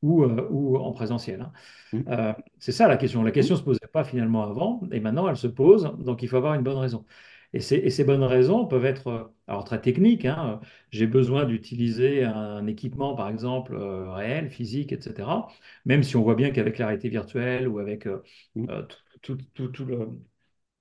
ou, 0.02 0.22
euh, 0.22 0.46
ou 0.50 0.76
en 0.76 0.92
présentiel. 0.92 1.40
hein. 1.40 1.52
mm, 1.92 2.06
Euh, 2.08 2.32
c'est 2.58 2.72
ça 2.72 2.88
la 2.88 2.96
question. 2.96 3.22
La 3.22 3.30
question 3.32 3.54
ne 3.56 3.60
se 3.60 3.64
posait 3.64 3.80
pas 3.92 4.04
finalement 4.04 4.42
avant, 4.44 4.80
et 4.92 5.00
maintenant 5.00 5.28
elle 5.28 5.36
se 5.36 5.46
pose, 5.48 5.84
donc 6.00 6.22
il 6.22 6.28
faut 6.28 6.36
avoir 6.36 6.54
une 6.54 6.62
bonne 6.62 6.78
raison. 6.78 7.04
Et 7.52 7.60
ces, 7.60 7.76
et 7.76 7.90
ces 7.90 8.04
bonnes 8.04 8.22
raisons 8.22 8.66
peuvent 8.66 8.84
être 8.84 9.06
euh, 9.08 9.24
alors 9.48 9.64
très 9.64 9.80
techniques. 9.80 10.24
hein. 10.24 10.60
J'ai 10.90 11.06
besoin 11.06 11.44
d'utiliser 11.44 12.24
un 12.24 12.66
équipement, 12.66 13.14
par 13.16 13.28
exemple, 13.28 13.74
euh, 13.74 14.10
réel, 14.12 14.50
physique, 14.50 14.92
etc. 14.92 15.48
Même 15.84 16.02
si 16.02 16.16
on 16.16 16.22
voit 16.22 16.34
bien 16.36 16.50
qu'avec 16.50 16.78
la 16.78 16.86
réalité 16.86 17.08
virtuelle 17.08 17.68
ou 17.68 17.78
avec 17.80 18.06
euh, 18.06 18.22
mm, 18.54 18.70
euh, 18.70 18.82
tout, 19.22 19.36
tout- 19.36 19.44
tout- 19.54 19.68
tout 19.68 19.84
le, 19.84 20.08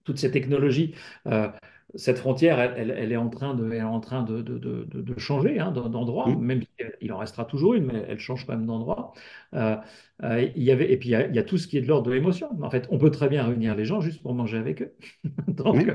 toutes 0.03 0.17
ces 0.19 0.31
technologies, 0.31 0.95
euh, 1.27 1.49
cette 1.95 2.19
frontière, 2.19 2.59
elle, 2.59 2.73
elle- 2.77 2.91
elle 2.97 3.11
est 3.11 3.17
en 3.17 3.29
train 3.29 3.53
de, 3.55 3.65
elle 3.71 3.77
est 3.79 3.81
en 3.81 3.99
train 3.99 4.23
de, 4.23 4.41
de- 4.41 4.57
de- 4.59 4.83
de- 4.85 5.01
de 5.01 5.19
changer 5.19 5.59
hein, 5.59 5.71
d'en- 5.71 5.89
d'endroit, 5.89 6.31
mm, 6.31 6.39
même 6.39 6.61
s'il 7.01 7.11
en 7.13 7.17
restera 7.17 7.45
toujours 7.45 7.73
une, 7.73 7.85
mais 7.85 8.05
elle 8.07 8.19
change 8.19 8.45
quand 8.45 8.53
même 8.53 8.65
d'endroit. 8.67 9.13
Euh, 9.55 9.75
euh, 10.23 10.47
il 10.55 10.63
y 10.63 10.71
avait, 10.71 10.91
et 10.91 10.97
puis 10.97 11.09
il 11.09 11.11
y, 11.13 11.15
a, 11.15 11.27
il 11.27 11.35
y 11.35 11.39
a 11.39 11.43
tout 11.43 11.57
ce 11.57 11.67
qui 11.67 11.77
est 11.77 11.81
de 11.81 11.87
l'ordre 11.87 12.07
de 12.07 12.13
l'émotion. 12.13 12.49
En 12.61 12.69
fait, 12.69 12.87
on 12.91 12.97
peut 12.99 13.09
très 13.11 13.27
bien 13.29 13.43
réunir 13.45 13.75
les 13.75 13.85
gens 13.85 14.01
juste 14.01 14.21
pour 14.21 14.33
manger 14.35 14.57
avec 14.57 14.81
eux. 14.83 14.93
Donc, 15.47 15.89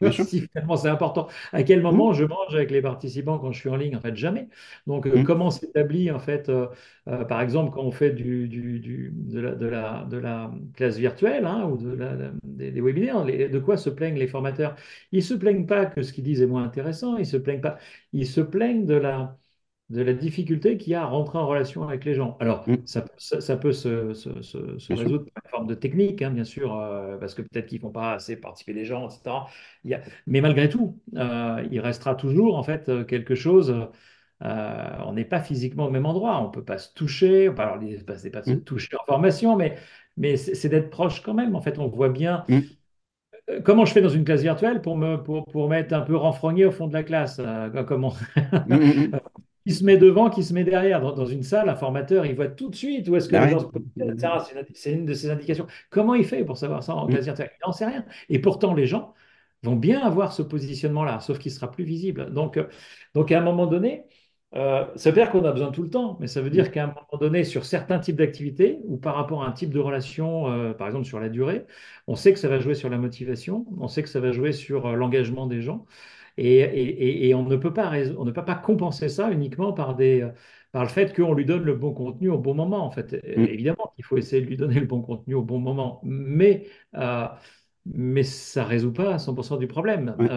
oui, 0.00 0.02
euh, 0.02 0.10
si 0.10 0.40
finalement 0.42 0.76
c'est 0.76 0.88
important, 0.88 1.28
à 1.52 1.62
quel 1.62 1.82
Mm, 1.90 2.04
moment 2.04 2.12
je 2.12 2.24
mange 2.24 2.54
avec 2.54 2.70
les 2.70 2.82
participants 2.82 3.38
quand 3.38 3.52
je 3.52 3.58
suis 3.60 3.68
en 3.68 3.76
ligne? 3.76 3.96
En 3.96 4.00
fait, 4.00 4.16
jamais. 4.16 4.48
Donc, 4.86 5.06
euh, 5.06 5.18
mm, 5.18 5.24
comment 5.24 5.50
s'établit 5.50 6.10
en 6.10 6.18
fait, 6.20 6.50
par 7.28 7.40
exemple, 7.40 7.70
quand 7.72 7.82
on 7.82 7.90
fait 7.90 8.10
du, 8.10 8.48
du- 8.48 8.80
du- 8.80 9.12
de 9.14 9.40
la, 9.40 9.54
de 9.54 9.66
la, 9.66 10.04
de 10.10 10.16
la 10.16 10.50
classe 10.74 10.96
virtuelle 10.96 11.44
hein, 11.46 11.64
ou 11.70 11.76
de 11.76 11.90
la- 11.94 12.14
la- 12.14 12.30
des, 12.44 12.70
des 12.70 12.80
webinaires, 12.80 13.24
les- 13.24 13.48
de 13.48 13.58
quoi 13.58 13.76
se 13.76 13.90
plaignent 13.90 14.18
les 14.18 14.26
formateurs? 14.26 14.74
Ils 15.12 15.22
se 15.22 15.33
plaignent 15.36 15.66
pas 15.66 15.86
que 15.86 16.02
ce 16.02 16.12
qu'ils 16.12 16.24
disent 16.24 16.42
est 16.42 16.46
moins 16.46 16.64
intéressant, 16.64 17.16
ils 17.16 17.26
se 17.26 17.36
plaignent 17.36 17.60
pas, 17.60 17.78
ils 18.12 18.26
se 18.26 18.40
plaignent 18.40 18.86
de 18.86 18.94
la, 18.94 19.38
de 19.90 20.02
la 20.02 20.12
difficulté 20.14 20.76
qu'il 20.78 20.92
y 20.92 20.94
a 20.94 21.02
à 21.02 21.06
rentrer 21.06 21.38
en 21.38 21.46
relation 21.46 21.86
avec 21.88 22.04
les 22.04 22.14
gens. 22.14 22.36
Alors, 22.40 22.66
mm, 22.66 22.84
ça, 22.84 23.04
ça- 23.18 23.40
ça 23.40 23.56
peut 23.56 23.72
se, 23.72 24.14
se- 24.14 24.42
se- 24.42 24.78
se 24.78 24.92
résoudre 24.92 25.24
par 25.34 25.42
une 25.44 25.50
forme 25.50 25.66
de 25.68 25.74
technique, 25.74 26.22
hein, 26.22 26.30
bien 26.30 26.44
sûr, 26.44 26.74
euh, 26.78 27.16
parce 27.18 27.34
que 27.34 27.42
peut-être 27.42 27.66
qu'ils 27.66 27.80
font 27.80 27.90
pas 27.92 28.14
assez 28.14 28.36
participer 28.36 28.72
les 28.72 28.84
gens, 28.84 29.08
etc. 29.08 29.48
Il 29.84 29.90
y 29.90 29.94
a- 29.94 30.02
Mais 30.26 30.40
malgré 30.40 30.68
tout, 30.68 31.00
euh, 31.16 31.66
il 31.70 31.80
restera 31.80 32.14
toujours 32.14 32.56
en 32.56 32.62
fait 32.62 32.88
euh, 32.88 33.04
quelque 33.04 33.34
chose. 33.34 33.70
euh, 34.42 34.96
on 35.06 35.12
n'est 35.14 35.24
pas 35.24 35.40
physiquement 35.40 35.86
au 35.86 35.90
même 35.90 36.06
endroit, 36.06 36.40
on 36.42 36.50
peut 36.50 36.64
pas 36.64 36.78
se 36.78 36.92
toucher. 36.94 37.48
Enfin, 37.48 37.64
alors, 37.64 37.76
l'idée, 37.78 38.02
c'est 38.18 38.30
pas 38.30 38.42
se 38.42 38.54
Mm, 38.54 38.64
toucher 38.64 38.96
en 39.00 39.04
formation, 39.06 39.56
mais, 39.56 39.76
mais 40.16 40.36
c'est 40.36 40.68
d'être 40.68 40.90
proche 40.90 41.22
quand 41.22 41.34
même. 41.34 41.54
En 41.56 41.60
fait, 41.60 41.78
on 41.78 41.88
voit 41.88 42.08
bien 42.08 42.44
mm, 42.48 42.76
comment 43.64 43.84
je 43.84 43.92
fais 43.92 44.00
dans 44.00 44.08
une 44.08 44.24
classe 44.24 44.42
virtuelle 44.42 44.80
pour 44.80 44.96
me 44.96 45.16
pour, 45.16 45.44
pour 45.46 45.68
mettre 45.68 45.94
un 45.94 46.00
peu 46.00 46.16
renfrogné 46.16 46.64
au 46.64 46.70
fond 46.70 46.86
de 46.86 46.92
la 46.92 47.02
classe. 47.02 47.38
euh, 47.40 47.82
comment 47.84 48.14
mm, 48.36 48.74
mm, 48.74 49.08
mm. 49.08 49.20
qui 49.66 49.72
se 49.74 49.84
met 49.84 49.96
devant, 49.96 50.30
qui 50.30 50.42
se 50.44 50.52
met 50.52 50.64
derrière. 50.64 51.00
Dans, 51.00 51.12
dans 51.12 51.26
une 51.26 51.42
salle, 51.42 51.68
un 51.68 51.74
formateur, 51.76 52.26
il 52.26 52.34
voit 52.34 52.48
tout 52.48 52.68
de 52.70 52.74
suite 52.76 53.08
où 53.08 53.16
est-ce 53.16 53.28
que 53.28 53.36
Ah 53.36 53.40
les 53.40 53.46
ouais. 53.46 53.52
gens 53.52 53.60
se 53.60 53.66
positionnent, 53.66 54.10
etc. 54.10 54.32
C'est 54.74 54.92
une, 54.92 55.06
de 55.06 55.14
ses 55.14 55.30
indications. 55.30 55.66
Comment 55.90 56.14
il 56.14 56.24
fait 56.24 56.44
pour 56.44 56.58
savoir 56.58 56.82
ça 56.82 56.94
en 56.94 57.06
classe 57.06 57.24
virtuelle? 57.24 57.50
Il 57.62 57.66
n'en 57.66 57.72
sait 57.72 57.86
rien. 57.86 58.04
Et 58.28 58.38
pourtant, 58.40 58.74
les 58.74 58.86
gens 58.86 59.14
vont 59.62 59.76
bien 59.76 60.00
avoir 60.00 60.32
ce 60.32 60.42
positionnement-là, 60.42 61.20
sauf 61.20 61.38
qu'il 61.38 61.50
sera 61.52 61.70
plus 61.70 61.84
visible. 61.84 62.32
Donc, 62.32 62.56
euh, 62.58 62.68
donc 63.14 63.32
à 63.32 63.38
un 63.38 63.42
moment 63.42 63.66
donné, 63.66 64.04
euh, 64.56 64.86
ça 64.96 65.10
veut 65.10 65.16
dire 65.16 65.30
qu'on 65.30 65.44
a 65.44 65.50
besoin 65.52 65.72
tout 65.72 65.82
le 65.82 65.90
temps, 65.90 66.16
mais 66.20 66.28
ça 66.28 66.40
veut 66.40 66.50
dire 66.50 66.70
qu'à 66.70 66.84
un 66.84 66.86
moment 66.88 67.18
donné, 67.20 67.42
sur 67.44 67.64
certains 67.64 67.98
types 67.98 68.16
d'activités 68.16 68.78
ou 68.84 68.96
par 68.96 69.16
rapport 69.16 69.42
à 69.42 69.48
un 69.48 69.52
type 69.52 69.70
de 69.70 69.80
relation, 69.80 70.48
euh, 70.50 70.72
par 70.74 70.86
exemple 70.86 71.06
sur 71.06 71.18
la 71.18 71.28
durée, 71.28 71.66
on 72.06 72.14
sait 72.14 72.32
que 72.32 72.38
ça 72.38 72.48
va 72.48 72.60
jouer 72.60 72.74
sur 72.74 72.88
la 72.88 72.98
motivation, 72.98 73.66
on 73.80 73.88
sait 73.88 74.02
que 74.04 74.08
ça 74.08 74.20
va 74.20 74.30
jouer 74.32 74.52
sur 74.52 74.86
euh, 74.86 74.94
l'engagement 74.94 75.46
des 75.48 75.60
gens. 75.60 75.86
Et, 76.36 76.58
et- 76.60 77.28
et 77.28 77.34
on 77.34 77.44
ne 77.44 77.56
peut 77.56 77.72
pas, 77.72 77.92
on 78.18 78.24
ne 78.24 78.30
peut 78.32 78.44
pas 78.44 78.54
compenser 78.56 79.08
ça 79.08 79.30
uniquement 79.30 79.72
par 79.72 79.94
des, 79.96 80.28
par 80.72 80.82
le 80.82 80.88
fait 80.88 81.14
qu'on 81.14 81.32
lui 81.34 81.44
donne 81.44 81.62
le 81.64 81.74
bon 81.76 81.92
contenu 81.94 82.28
au 82.30 82.38
bon 82.38 82.54
moment. 82.54 82.84
En 82.84 82.90
fait, 82.90 83.12
mm, 83.36 83.46
évidemment 83.46 83.92
qu'il 83.96 84.04
faut 84.04 84.16
essayer 84.18 84.42
de 84.42 84.46
lui 84.48 84.56
donner 84.56 84.80
le 84.80 84.86
bon 84.86 85.00
contenu 85.02 85.34
au 85.34 85.42
bon 85.42 85.58
moment, 85.60 86.00
mais, 86.04 86.66
mais 87.86 88.22
ça 88.22 88.62
ne 88.64 88.68
résout 88.68 88.92
pas 88.92 89.18
100% 89.18 89.56
du 89.56 89.66
problème. 89.66 90.16
ouais. 90.18 90.30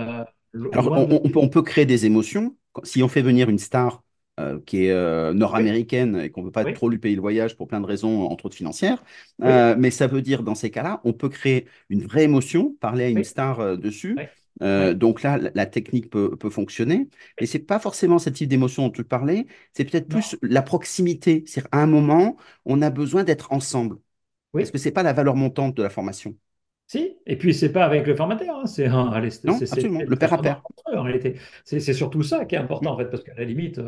Alors, 0.71 0.91
peut, 0.93 1.31
on 1.35 1.49
peut 1.49 1.61
créer 1.63 1.85
des 1.85 2.05
émotions. 2.05 2.57
Si 2.83 3.03
on 3.03 3.07
fait 3.07 3.21
venir 3.21 3.49
une 3.49 3.59
star 3.59 4.03
euh, 4.39 4.59
qui 4.65 4.85
est 4.85 4.91
euh, 4.91 5.33
Oui, 5.51 5.63
nord-américaine 5.63 6.15
et 6.17 6.29
qu'on 6.31 6.41
ne 6.41 6.45
veut 6.47 6.51
pas 6.51 6.63
oui, 6.63 6.73
trop 6.73 6.89
lui 6.89 6.97
payer 6.99 7.15
le 7.15 7.21
voyage 7.21 7.55
pour 7.57 7.67
plein 7.67 7.81
de 7.81 7.85
raisons, 7.85 8.23
entre 8.27 8.45
autres 8.45 8.55
financières, 8.55 9.03
oui, 9.41 9.61
euh, 9.61 9.75
mais 9.77 9.91
ça 9.91 10.07
veut 10.07 10.21
dire, 10.21 10.43
dans 10.43 10.55
ces 10.55 10.69
cas-là, 10.71 11.01
on 11.03 11.13
peut 11.13 11.29
créer 11.29 11.67
une 11.89 12.03
vraie 12.03 12.23
émotion, 12.23 12.75
parler 12.79 13.05
à 13.05 13.09
une 13.09 13.23
star 13.23 13.77
dessus. 13.77 14.23
donc 14.95 15.21
là, 15.23 15.37
la, 15.37 15.51
la 15.53 15.65
technique 15.65 16.09
peut, 16.09 16.35
peut 16.37 16.49
fonctionner. 16.49 17.09
Mais 17.39 17.45
oui. 17.45 17.47
c'est 17.47 17.59
pas 17.59 17.79
forcément 17.79 18.19
ce 18.19 18.29
type 18.29 18.49
d'émotion 18.49 18.83
dont 18.87 18.91
tu 18.91 19.03
parlais, 19.03 19.45
c'est 19.73 19.85
peut-être 19.85 20.07
plus 20.07 20.35
la 20.41 20.61
proximité. 20.61 21.43
C'est-à-dire, 21.45 21.69
à 21.71 21.81
un 21.83 21.87
moment, 21.87 22.37
on 22.65 22.81
a 22.81 22.89
besoin 22.89 23.23
d'être 23.23 23.51
ensemble. 23.53 23.97
Est-ce 24.57 24.71
que 24.71 24.77
c'est 24.79 24.91
pas 24.91 25.03
la 25.03 25.13
valeur 25.13 25.35
montante 25.35 25.75
de 25.77 25.83
la 25.83 25.89
formation? 25.91 26.35
Si, 26.87 27.17
et 27.25 27.37
puis 27.37 27.53
c'est 27.53 27.71
pas 27.73 27.83
avec 27.85 28.07
le 28.07 28.15
formateur, 28.15 28.59
hein, 28.59 28.65
c'est 28.65 28.85
un- 28.87 29.07
allez, 29.11 29.29
Non, 29.43 29.67
absolument. 29.71 30.03
Le 30.07 30.15
pair 30.17 30.33
à 30.33 30.61
en 30.95 31.01
réalité. 31.03 31.37
C'est 31.65 31.79
surtout 31.93 32.23
ça 32.23 32.45
qui 32.45 32.55
est 32.55 32.57
important 32.57 32.91
Mm, 32.91 32.93
en 32.93 32.97
fait, 32.97 33.05
parce 33.09 33.23
qu'à 33.23 33.33
la 33.35 33.43
limite, 33.43 33.81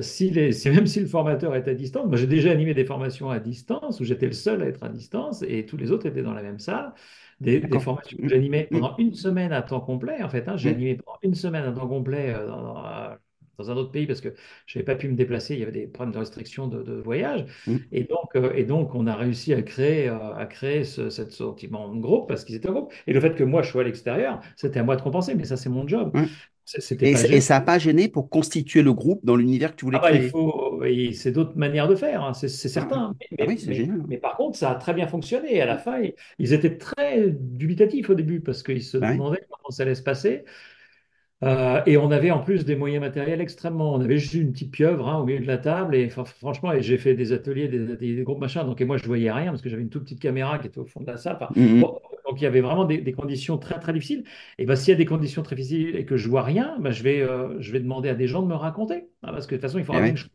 si 0.00 0.30
les, 0.30 0.52
si- 0.52 0.70
même 0.70 0.86
si 0.86 1.00
le 1.00 1.06
formateur 1.06 1.54
est 1.56 1.68
à 1.68 1.74
distance, 1.74 2.06
moi 2.06 2.16
j'ai 2.16 2.26
déjà 2.26 2.50
animé 2.52 2.74
des 2.74 2.84
formations 2.84 3.30
à 3.30 3.38
distance 3.40 4.00
où 4.00 4.04
j'étais 4.04 4.26
le 4.26 4.32
seul 4.32 4.62
à 4.62 4.66
être 4.66 4.82
à 4.84 4.88
distance 4.88 5.42
et 5.42 5.66
tous 5.66 5.76
les 5.76 5.90
autres 5.90 6.06
étaient 6.06 6.22
dans 6.22 6.34
la 6.34 6.42
même 6.42 6.58
salle. 6.58 6.92
Des, 7.40 7.60
formations 7.80 8.16
que 8.22 8.28
j'animais 8.28 8.68
mm, 8.70 8.80
pendant 8.80 8.96
une 8.98 9.14
semaine 9.14 9.52
à 9.52 9.62
temps 9.62 9.80
complet 9.80 10.22
en 10.22 10.28
fait. 10.28 10.46
hein, 10.48 10.56
j'ai 10.56 10.70
mm, 10.70 10.70
animé 10.70 10.96
pendant 10.96 11.18
une 11.22 11.34
semaine 11.34 11.64
à 11.64 11.72
temps 11.72 11.88
complet 11.88 12.32
euh, 12.34 12.46
dans, 12.46 12.62
dans- 12.74 13.16
dans 13.58 13.70
un 13.70 13.76
autre 13.76 13.90
pays 13.92 14.06
parce 14.06 14.20
que 14.20 14.30
je 14.66 14.78
n'avais 14.78 14.84
pas 14.86 14.94
pu 14.96 15.08
me 15.08 15.14
déplacer, 15.14 15.54
il 15.54 15.60
y 15.60 15.62
avait 15.62 15.72
des 15.72 15.86
problèmes 15.86 16.12
de 16.14 16.18
restriction 16.18 16.68
de, 16.68 16.82
de 16.82 16.94
voyage. 16.94 17.44
mm, 17.66 17.92
Et 17.92 18.04
donc, 18.04 18.34
euh, 18.34 18.52
et 18.54 18.64
donc, 18.64 18.94
on 18.94 19.06
a 19.06 19.14
réussi 19.14 19.52
à 19.54 19.62
créer, 19.62 20.08
euh, 20.08 20.34
à 20.34 20.46
créer 20.46 20.84
ce, 20.84 21.10
cette 21.10 21.32
sentiment 21.32 21.88
de 21.94 22.00
groupe 22.00 22.28
parce 22.28 22.44
qu'ils 22.44 22.54
étaient 22.56 22.68
en 22.68 22.72
groupe. 22.72 22.92
Et 23.06 23.12
le 23.12 23.20
fait 23.20 23.34
que 23.34 23.44
moi, 23.44 23.62
je 23.62 23.70
sois 23.70 23.82
à 23.82 23.84
l'extérieur, 23.84 24.40
c'était 24.56 24.80
à 24.80 24.82
moi 24.84 24.96
de 24.96 25.02
compenser, 25.02 25.34
mais 25.34 25.44
ça, 25.44 25.56
c'est 25.56 25.68
mon 25.68 25.86
job. 25.86 26.16
Et, 27.02 27.16
ça- 27.16 27.28
et 27.30 27.40
gênant. 27.40 27.40
ça 27.40 27.54
n'a 27.54 27.60
pas 27.60 27.78
gêné 27.78 28.08
pour 28.08 28.28
constituer 28.30 28.82
le 28.82 28.92
groupe 28.92 29.24
dans 29.24 29.36
l'univers 29.36 29.72
que 29.72 29.76
tu 29.76 29.84
Ah 29.92 29.98
voulais 29.98 29.98
bah, 30.00 30.10
il 30.12 30.20
créer. 30.30 31.12
c'est 31.12 31.32
d'autres 31.32 31.56
manières 31.56 31.88
de 31.88 31.94
faire, 31.96 32.22
hein, 32.24 32.34
c'est 32.34 32.48
Ah, 32.48 32.68
certain. 32.68 33.14
Mais, 33.20 33.28
Ah 33.38 33.44
mais, 33.46 33.46
oui, 33.46 33.58
c'est 33.58 33.70
mais- 33.70 33.74
génial. 33.74 34.02
mais 34.08 34.18
par 34.18 34.36
contre, 34.36 34.58
ça 34.58 34.70
a 34.70 34.74
très 34.76 34.94
bien 34.94 35.06
fonctionné. 35.06 35.60
À 35.60 35.66
la 35.66 35.78
fin, 35.78 36.00
ils, 36.00 36.14
ils 36.38 36.52
étaient 36.52 36.78
très 36.78 37.30
dubitatifs 37.30 38.10
au 38.10 38.14
début 38.14 38.40
parce 38.40 38.62
qu'ils 38.62 38.82
se 38.82 38.96
Bah 38.98 39.08
oui. 39.10 39.12
demandaient 39.12 39.46
comment 39.50 39.70
ça 39.70 39.82
allait 39.84 39.94
se 39.94 40.02
passer. 40.02 40.44
Euh, 41.44 41.82
et 41.86 41.96
on 41.96 42.10
avait 42.12 42.30
en 42.30 42.38
plus 42.40 42.64
des 42.64 42.76
moyens 42.76 43.00
matériels 43.00 43.40
extrêmement. 43.40 43.94
On 43.94 44.00
avait 44.00 44.18
juste 44.18 44.34
une 44.34 44.52
petite 44.52 44.70
pieuvre 44.70 45.08
hein, 45.08 45.18
au 45.18 45.24
milieu 45.24 45.40
de 45.40 45.46
la 45.46 45.58
table. 45.58 45.94
Et 45.96 46.08
fr- 46.08 46.24
franchement, 46.24 46.72
et 46.72 46.82
j'ai 46.82 46.98
fait 46.98 47.14
des 47.14 47.32
ateliers, 47.32 47.66
des, 47.68 47.96
des- 47.96 48.22
groupes 48.22 48.40
machin. 48.40 48.64
Donc, 48.64 48.80
et 48.80 48.84
moi, 48.84 48.96
je 48.96 49.04
voyais 49.06 49.30
rien 49.32 49.50
parce 49.50 49.62
que 49.62 49.68
j'avais 49.68 49.82
une 49.82 49.90
toute 49.90 50.04
petite 50.04 50.20
caméra 50.20 50.58
qui 50.58 50.68
était 50.68 50.78
au 50.78 50.84
fond 50.86 51.00
de 51.00 51.06
la 51.06 51.16
salle. 51.16 51.36
Enfin, 51.40 51.50
bon, 51.80 51.98
donc, 52.28 52.40
il 52.40 52.44
y 52.44 52.46
avait 52.46 52.60
vraiment 52.60 52.84
des, 52.84 52.98
des 52.98 53.12
conditions 53.12 53.58
très, 53.58 53.78
très 53.80 53.92
difficiles. 53.92 54.24
Et 54.58 54.66
ben, 54.66 54.76
s'il 54.76 54.92
y 54.92 54.94
a 54.94 54.98
des 54.98 55.04
conditions 55.04 55.42
très 55.42 55.56
difficiles 55.56 55.96
et 55.96 56.04
que 56.04 56.16
je 56.16 56.28
vois 56.28 56.42
rien, 56.42 56.76
ben, 56.80 56.92
je 56.92 57.02
vais, 57.02 57.20
euh, 57.22 57.60
je 57.60 57.72
vais 57.72 57.80
demander 57.80 58.08
à 58.08 58.14
des 58.14 58.28
gens 58.28 58.42
de 58.42 58.46
me 58.48 58.54
raconter. 58.54 59.08
hein, 59.22 59.32
parce 59.32 59.46
que 59.46 59.54
de 59.56 59.60
toute 59.60 59.62
façon, 59.68 59.78
il 59.78 59.84
Eh 59.84 59.84
faudra 59.84 60.00
bien 60.00 60.12
ouais. 60.12 60.14
que 60.14 60.20
je 60.20 60.26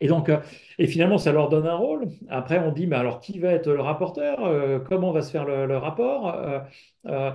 et 0.00 0.08
donc, 0.08 0.28
euh, 0.28 0.38
et 0.78 0.86
finalement, 0.86 1.18
ça 1.18 1.32
leur 1.32 1.48
donne 1.48 1.66
un 1.66 1.76
rôle. 1.76 2.08
Après, 2.28 2.58
on 2.58 2.72
dit, 2.72 2.86
mais 2.86 2.96
alors 2.96 3.20
qui 3.20 3.38
va 3.38 3.50
être 3.52 3.70
le 3.72 3.80
rapporteur? 3.80 4.44
Euh, 4.44 4.78
comment 4.80 5.12
va 5.12 5.22
se 5.22 5.30
faire 5.30 5.44
le, 5.44 5.66
le 5.66 5.76
rapport? 5.76 6.34
Euh, 7.06 7.30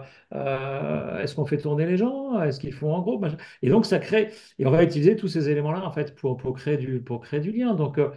est-ce 1.21 1.36
qu'on 1.36 1.45
fait 1.45 1.57
tourner 1.57 1.86
les 1.86 1.97
gens? 1.97 2.41
Est-ce 2.41 2.60
qu'ils 2.60 2.73
font 2.73 2.93
en 2.93 3.01
groupe? 3.01 3.25
Et 3.62 3.69
donc, 3.69 3.86
ça 3.86 3.99
crée, 3.99 4.31
et 4.60 4.65
on 4.65 4.71
va 4.71 4.83
utiliser 4.83 5.15
tous 5.15 5.27
ces 5.27 5.49
éléments-là, 5.49 5.83
en 5.86 5.91
fait, 5.91 6.15
pour, 6.15 6.38
pour 6.38 6.53
créer 6.55 6.77
du, 6.77 7.01
pour 7.01 7.21
créer 7.21 7.39
du 7.39 7.51
lien. 7.51 7.73
Donc, 7.75 7.97
euh, 7.97 8.10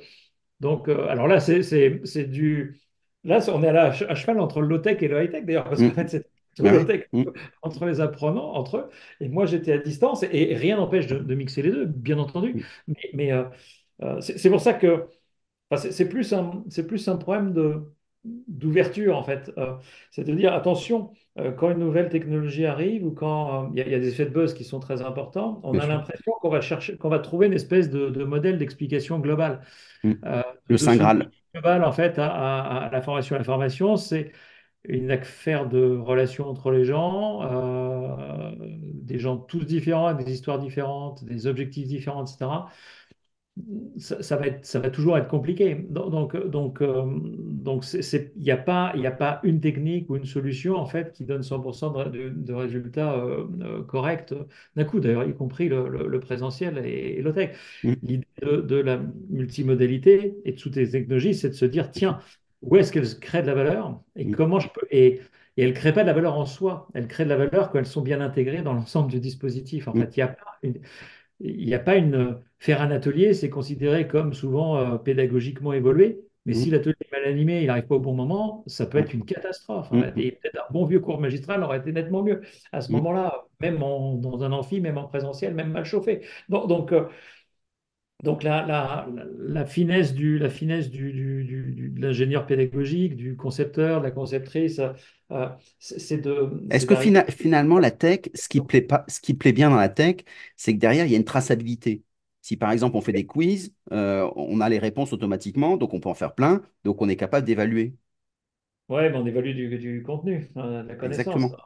donc 0.61 0.89
alors 0.89 1.27
là, 1.29 1.41
c'est 1.41 1.63
c'est- 1.63 2.01
c'est 2.05 2.25
du. 2.25 2.81
Là, 3.25 3.41
on 3.53 3.63
est 3.63 3.69
à, 3.69 3.93
cheval 3.93 4.41
entre 4.41 4.61
le 4.61 4.69
low-tech 4.69 5.03
et 5.03 5.09
le 5.09 5.23
high-tech, 5.25 5.45
d'ailleurs, 5.45 5.65
parce 5.65 5.83
qu'en 5.83 5.91
Mhm. 5.91 5.95
fait, 5.95 6.09
c'est 6.09 6.27
Bah 6.59 6.73
Mhm. 7.13 7.33
entre 7.63 7.87
les 7.87 8.01
apprenants, 8.01 8.53
entre 8.55 8.77
eux. 8.79 8.89
Et 9.21 9.29
moi, 9.29 9.47
j'étais 9.47 9.73
à 9.73 9.79
distance, 9.79 10.23
et, 10.25 10.55
rien 10.57 10.77
n'empêche 10.77 11.07
de, 11.07 11.19
de 11.19 11.35
mixer 11.35 11.63
les 11.63 11.71
deux, 11.71 11.87
bien 11.87 12.19
entendu. 12.19 12.65
Mais, 12.89 13.11
mais, 13.15 13.33
euh, 14.03 14.21
c'est 14.21 14.51
pour 14.51 14.61
ça 14.61 14.75
que 14.75 15.07
enfin, 15.71 15.91
c'est 15.91 16.09
plus 16.09 16.33
un, 16.33 16.65
c'est 16.69 16.87
plus 16.87 17.09
un 17.09 17.17
problème 17.17 17.53
de, 17.53 17.93
d'ouverture, 18.25 19.17
en 19.17 19.23
fait. 19.25 19.53
Euh, 19.59 19.75
c'est 20.11 20.25
de 20.25 20.35
dire, 20.35 20.53
attention, 20.55 21.13
euh, 21.39 21.53
quand 21.53 21.71
une 21.71 21.79
nouvelle 21.79 22.09
technologie 22.11 22.67
arrive 22.67 23.05
ou 23.07 23.13
quand 23.13 23.67
euh, 23.67 23.69
il 23.75 23.79
y, 23.79 23.83
a 23.83 23.87
il 23.87 23.93
y 23.93 23.95
a 23.95 23.99
des 24.01 24.09
effets 24.09 24.27
de 24.27 24.31
buzz 24.31 24.55
qui 24.55 24.65
sont 24.65 24.81
très 24.81 25.03
importants, 25.03 25.61
on 25.65 25.73
Bien 25.73 25.81
a 25.81 25.87
l'impression 25.87 26.33
qu'on 26.41 26.51
va 26.51 26.61
chercher, 26.61 26.97
qu'on 26.99 27.09
va 27.09 27.19
trouver 27.21 27.47
une 27.49 27.55
espèce 27.55 27.91
de, 27.91 28.11
de 28.11 28.25
modèle 28.25 28.59
d'explication 28.59 29.19
globale. 29.21 29.63
Euh, 30.27 30.43
Le 30.69 30.79
de 30.79 30.79
Saint 30.79 30.97
Graal. 30.97 31.31
globale, 31.55 31.85
en 31.85 31.93
fait, 31.93 32.19
à, 32.19 32.29
à- 32.29 32.87
à 32.87 32.91
la 32.91 33.03
formation. 33.03 33.37
La 33.37 33.45
formation, 33.45 33.97
c'est 33.97 34.33
une 34.85 35.11
affaire 35.11 35.69
de 35.69 35.97
relations 35.99 36.49
entre 36.49 36.71
les 36.73 36.85
gens, 36.85 37.43
des 39.03 39.19
gens 39.19 39.37
tous 39.37 39.65
différents, 39.65 40.07
avec 40.07 40.27
des 40.27 40.33
histoires 40.35 40.59
différentes, 40.59 41.25
des 41.25 41.47
objectifs 41.47 41.87
différents, 41.89 42.25
etc. 42.25 42.71
ça, 43.99 44.23
ça 44.23 44.37
va 44.37 44.47
être, 44.47 44.65
ça 44.65 44.79
va 44.81 44.91
toujours 44.91 45.17
être 45.19 45.29
compliqué. 45.29 45.75
Donc, 45.91 46.37
donc, 46.49 46.83
euh, 46.83 47.05
donc 47.07 47.85
c'est- 47.85 48.33
il 48.37 48.43
n'y 48.43 48.51
a 48.51 48.57
pas, 48.57 48.93
il 48.97 49.07
a 49.07 49.11
pas 49.11 49.41
une 49.45 49.61
technique 49.61 50.09
ou 50.11 50.17
une 50.17 50.25
solution 50.25 50.77
en 50.77 50.87
fait 50.87 51.13
qui 51.13 51.25
donne 51.25 51.43
100% 51.43 51.91
de, 51.93 52.53
résultats 52.53 53.15
euh, 53.15 53.47
euh, 53.63 53.83
corrects 53.85 54.35
d'un 54.77 54.85
coup, 54.85 55.01
d'ailleurs, 55.01 55.25
y 55.29 55.35
compris 55.35 55.69
le, 55.69 55.89
le- 55.89 56.07
le 56.09 56.21
présentiel 56.21 56.79
et, 56.85 57.19
et. 57.19 57.23
Mm, 57.83 57.97
L'idée 58.03 58.27
de, 58.43 58.57
de 58.63 58.77
la 58.77 58.99
multimodalité 59.29 60.35
et 60.45 60.53
de 60.53 60.57
toutes 60.57 60.77
les 60.77 60.91
technologies, 60.91 61.35
c'est 61.35 61.51
de 61.51 61.55
se 61.55 61.65
dire, 61.67 61.91
tiens, 61.91 62.19
où 62.63 62.77
est-ce 62.77 62.93
qu'elles 62.93 63.19
créent 63.21 63.43
de 63.43 63.47
la 63.49 63.55
valeur 63.55 64.01
et 64.17 64.27
Mm, 64.27 64.31
comment 64.31 64.59
je 64.61 64.69
peux... 64.69 64.87
Et, 64.91 65.21
et 65.57 65.63
elles 65.65 65.71
ne 65.71 65.75
créent 65.75 65.93
pas 65.93 66.03
de 66.03 66.07
la 66.07 66.13
valeur 66.15 66.37
en 66.39 66.47
soi, 66.47 66.89
elles 66.95 67.09
créent 67.09 67.25
de 67.25 67.29
la 67.31 67.37
valeur 67.37 67.71
quand 67.71 67.79
elles 67.79 67.87
sont 67.87 68.01
bien 68.03 68.21
intégrées 68.21 68.63
dans 68.63 68.73
l'ensemble 68.73 69.11
du 69.11 69.21
dispositif. 69.21 69.89
En 69.89 69.95
mm, 69.95 70.05
fait, 70.05 70.17
il 70.17 70.21
n'y 70.21 70.23
a 70.25 70.29
pas 70.29 70.59
une, 70.63 70.81
il 71.41 71.67
n'y 71.67 71.75
a 71.75 71.79
pas 71.79 71.97
une. 71.97 72.39
Faire 72.59 72.83
un 72.83 72.91
atelier, 72.91 73.33
c'est 73.35 73.49
considéré 73.51 74.07
comme 74.07 74.35
souvent 74.35 74.77
euh, 74.77 74.99
pédagogiquement 74.99 75.73
évolué. 75.73 76.21
Mais 76.47 76.55
si 76.55 76.69
mm, 76.69 76.71
l'atelier 76.71 76.95
est 77.01 77.13
mal 77.13 77.25
animé, 77.25 77.61
il 77.63 77.67
n'arrive 77.67 77.87
pas 77.87 77.95
au 77.97 78.01
bon 78.01 78.15
moment, 78.15 78.65
ça 78.67 78.87
peut 78.87 78.99
ouais, 78.99 78.99
être 78.99 79.13
une 79.15 79.25
catastrophe. 79.25 79.91
en 79.93 79.95
mm, 79.95 79.99
fait. 79.99 80.15
mm, 80.17 80.23
Et 80.23 80.33
peut-être 80.33 80.57
un 80.69 80.73
bon 80.73 80.85
vieux 80.87 81.01
cours 81.01 81.21
magistral 81.21 81.63
aurait 81.63 81.79
été 81.79 81.93
nettement 81.93 82.23
mieux. 82.23 82.43
À 82.73 82.81
ce 82.81 82.93
moment-là, 82.93 83.45
même 83.61 83.83
en- 83.83 84.15
dans 84.17 84.43
un 84.43 84.53
amphi, 84.53 84.81
même 84.81 84.99
en 84.99 85.05
présentiel, 85.09 85.55
même 85.55 85.71
mal 85.73 85.85
chauffé. 85.85 86.23
Donc, 86.49 86.69
donc, 86.69 86.93
euh, 86.93 87.05
donc 88.23 88.43
la, 88.43 88.67
la- 88.67 89.07
la- 89.15 89.25
la 89.39 89.65
finesse 89.67 90.15
du, 90.15 90.39
la 90.39 90.51
finesse 90.51 90.91
du, 90.91 91.13
du- 91.13 91.45
du- 91.45 91.73
du- 91.75 91.89
de 91.91 92.01
l'ingénieur 92.03 92.47
pédagogique, 92.47 93.17
du 93.17 93.37
concepteur, 93.37 94.01
de 94.01 94.05
la 94.05 94.11
conceptrice, 94.11 94.81
euh, 95.33 95.49
c'est 95.79 96.19
de, 96.19 96.51
Est-ce 96.71 96.87
que 96.87 96.95
fina- 96.95 97.25
finalement, 97.31 97.79
la 97.79 97.91
tech, 97.91 98.21
ce 98.35 98.49
qui 98.49 98.61
plaît 98.61 98.83
pas, 98.83 99.05
ce 99.09 99.21
qui 99.21 99.35
plaît 99.35 99.53
bien 99.53 99.71
dans 99.71 99.77
la 99.77 99.89
tech, 99.89 100.19
c'est 100.57 100.73
que 100.75 100.79
derrière, 100.79 101.05
il 101.07 101.11
y 101.13 101.15
a 101.15 101.19
une 101.19 101.25
traçabilité. 101.25 102.05
Si 102.43 102.57
par 102.57 102.71
exemple, 102.73 102.97
on 102.97 103.01
fait 103.01 103.13
des 103.13 103.27
quiz, 103.27 103.73
euh, 103.93 104.31
on 104.37 104.61
a 104.61 104.69
les 104.69 104.79
réponses 104.79 105.13
automatiquement, 105.13 105.77
donc 105.77 105.93
on 105.95 106.01
peut 106.01 106.09
en 106.09 106.15
faire 106.15 106.35
plein, 106.35 106.63
donc 106.85 107.03
on 107.03 107.09
est 107.09 107.17
capable 107.17 107.47
d'évaluer. 107.47 107.95
Ouais, 108.89 109.09
mais 109.11 109.17
on 109.19 109.27
évalue 109.27 109.55
du, 109.79 110.03
contenu, 110.03 110.51
de 110.55 110.87
la 110.89 110.95
connaissance. 110.97 111.43
Exactement. 111.43 111.57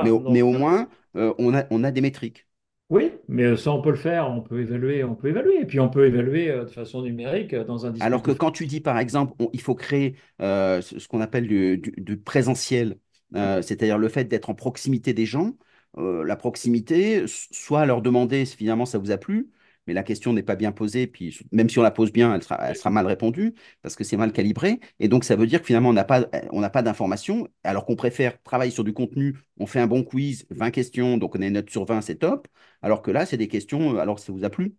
Mais 0.00 0.10
Voilà. 0.10 0.10
au, 0.10 0.24
mais 0.28 0.42
au 0.42 0.52
moins, 0.52 0.90
euh, 1.16 1.34
on 1.38 1.54
a, 1.54 1.66
on 1.72 1.84
a 1.84 1.92
des 1.92 2.02
métriques. 2.02 2.47
Oui, 2.90 3.12
mais 3.28 3.56
ça, 3.56 3.72
on 3.72 3.82
peut 3.82 3.90
le 3.90 3.96
faire, 3.96 4.28
on 4.30 4.40
peut 4.42 4.60
évaluer, 4.60 5.04
on 5.04 5.14
peut 5.14 5.28
évaluer. 5.28 5.60
Et 5.60 5.66
puis, 5.66 5.78
on 5.80 5.90
peut 5.90 6.06
évaluer 6.06 6.50
euh, 6.50 6.64
de 6.64 6.70
façon 6.70 7.02
numérique 7.02 7.52
euh, 7.52 7.64
dans 7.64 7.84
un 7.86 7.92
Alors 8.00 8.22
que 8.22 8.30
quand 8.30 8.52
tu 8.52 8.66
dis, 8.66 8.80
par 8.80 8.98
exemple, 8.98 9.34
on- 9.40 9.50
il 9.52 9.60
faut 9.60 9.74
créer 9.74 10.16
euh, 10.40 10.80
ce, 10.80 11.06
qu'on 11.08 11.20
appelle 11.20 11.46
du, 11.48 11.78
du- 11.78 11.92
du 11.96 12.16
présentiel, 12.16 12.98
euh, 13.34 13.60
c'est-à-dire 13.62 13.98
le 13.98 14.08
fait 14.08 14.24
d'être 14.24 14.50
en 14.50 14.54
proximité 14.54 15.12
des 15.12 15.26
gens, 15.26 15.56
euh, 15.98 16.24
la 16.24 16.36
proximité, 16.36 17.24
soit 17.26 17.86
leur 17.86 18.02
demander 18.02 18.44
si 18.44 18.56
finalement 18.56 18.86
ça 18.86 18.98
vous 18.98 19.10
a 19.10 19.18
plu, 19.18 19.50
mais 19.88 19.94
la 19.94 20.02
question 20.04 20.32
n'est 20.32 20.42
pas 20.42 20.54
bien 20.56 20.70
posée, 20.72 21.06
puis 21.06 21.40
même 21.50 21.68
si 21.70 21.78
on 21.78 21.82
la 21.82 21.90
pose 21.90 22.12
bien, 22.12 22.34
elle 22.34 22.42
sera, 22.42 22.90
mal 22.90 23.06
répondue, 23.06 23.54
parce 23.82 23.96
que 23.96 24.04
c'est 24.04 24.16
mal 24.16 24.32
calibré. 24.32 24.80
Et 25.00 25.08
donc, 25.08 25.24
ça 25.24 25.34
veut 25.34 25.46
dire 25.46 25.60
que 25.60 25.66
finalement, 25.66 25.88
on 25.88 25.92
n'a 25.94 26.04
pas, 26.04 26.26
on 26.52 26.62
pas 26.68 26.82
d'informations, 26.82 27.48
alors 27.64 27.86
qu'on 27.86 27.96
préfère 27.96 28.40
travailler 28.42 28.70
sur 28.70 28.84
du 28.84 28.92
contenu, 28.92 29.38
on 29.58 29.66
fait 29.66 29.80
un 29.80 29.86
bon 29.86 30.04
quiz, 30.04 30.46
20 30.50 30.70
questions, 30.70 31.16
donc 31.16 31.34
on 31.36 31.42
a 31.42 31.46
une 31.46 31.54
note 31.54 31.70
sur 31.70 31.84
20, 31.86 32.02
c'est 32.02 32.16
top, 32.16 32.46
alors 32.82 33.02
que 33.02 33.10
là, 33.10 33.26
c'est 33.26 33.36
des 33.38 33.48
questions, 33.48 33.98
alors 33.98 34.18
ça 34.18 34.32
vous 34.32 34.44
a 34.44 34.50
plu? 34.50 34.76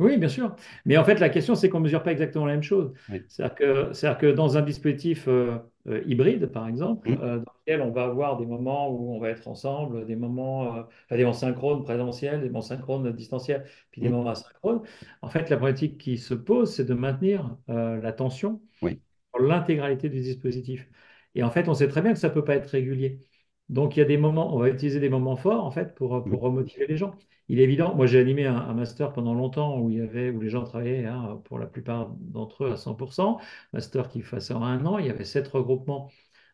Oui, 0.00 0.16
bien 0.18 0.28
sûr. 0.28 0.56
Mais 0.84 0.96
en 0.96 1.04
fait, 1.04 1.20
la 1.20 1.28
question, 1.28 1.54
c'est 1.54 1.68
qu'on 1.68 1.78
ne 1.78 1.84
mesure 1.84 2.02
pas 2.02 2.10
exactement 2.12 2.46
la 2.46 2.54
même 2.54 2.62
chose. 2.64 2.92
Oui. 3.08 3.28
C'est-à-dire 3.28 3.54
que, 3.54 3.92
c'est-à-dire 3.92 4.18
que 4.18 4.26
dans 4.32 4.56
un 4.56 4.62
dispositif 4.62 5.28
euh, 5.28 5.58
euh, 5.86 6.02
hybride, 6.04 6.46
par 6.46 6.66
exemple, 6.66 7.10
Hum, 7.10 7.18
euh, 7.20 7.38
dans 7.38 7.52
lequel 7.60 7.80
on 7.80 7.92
va 7.92 8.04
avoir 8.04 8.36
des 8.36 8.44
moments 8.44 8.90
où 8.90 9.14
on 9.14 9.20
va 9.20 9.30
être 9.30 9.46
ensemble, 9.46 10.04
des 10.06 10.16
moments, 10.16 10.76
euh, 10.78 10.82
enfin, 11.04 11.16
des 11.16 11.22
moments 11.22 11.32
synchrones 11.32 11.84
présentiels, 11.84 12.40
des 12.40 12.48
moments 12.48 12.60
synchrones 12.60 13.12
distanciels, 13.12 13.66
puis 13.92 14.00
des 14.00 14.08
hum, 14.08 14.10
moments 14.10 14.30
asynchrones, 14.30 14.82
en 15.22 15.28
fait, 15.28 15.48
la 15.48 15.56
problématique 15.56 15.96
qui 15.98 16.18
se 16.18 16.34
pose, 16.34 16.74
c'est 16.74 16.84
de 16.84 16.94
maintenir 16.94 17.56
la 17.68 18.12
tension 18.12 18.60
Oui. 18.80 19.02
sur 19.34 19.42
l'intégralité 19.44 20.08
du 20.08 20.20
dispositif. 20.20 20.88
Et 21.34 21.42
en 21.42 21.50
fait, 21.50 21.68
on 21.68 21.74
sait 21.74 21.88
très 21.88 22.02
bien 22.02 22.12
que 22.12 22.18
ça 22.18 22.28
ne 22.28 22.34
peut 22.34 22.44
pas 22.44 22.56
être 22.56 22.66
régulier. 22.68 23.20
Donc, 23.68 23.96
il 23.96 24.00
y 24.00 24.02
a 24.02 24.06
des 24.06 24.16
moments, 24.18 24.54
on 24.54 24.58
va 24.58 24.68
utiliser 24.68 25.00
des 25.00 25.08
moments 25.08 25.36
forts, 25.36 25.64
en 25.64 25.70
fait, 25.70 25.94
pour, 25.94 26.26
pour 26.26 26.40
Hum, 26.40 26.42
remotiver 26.42 26.86
les 26.86 26.96
gens. 26.96 27.14
Il 27.48 27.60
est 27.60 27.64
évident, 27.64 27.94
moi 27.94 28.06
j'ai 28.06 28.18
animé 28.20 28.46
un, 28.46 28.56
un 28.56 28.72
master 28.74 29.12
pendant 29.12 29.34
longtemps 29.34 29.78
où 29.78 29.90
il 29.90 29.98
y 29.98 30.00
avait, 30.00 30.30
où 30.30 30.40
les 30.40 30.48
gens 30.48 30.64
travaillaient 30.64 31.04
hein, 31.06 31.40
pour 31.44 31.58
la 31.58 31.66
plupart 31.66 32.08
d'entre 32.18 32.64
eux 32.64 32.72
à 32.72 32.76
100%, 32.78 33.38
master 33.74 34.08
qui 34.08 34.22
faisait 34.22 34.54
en 34.54 34.62
un 34.62 34.84
an, 34.86 34.96
il 34.98 35.06
y 35.06 35.10
avait 35.10 35.24
sept 35.26 35.46
regroupements 35.48 36.10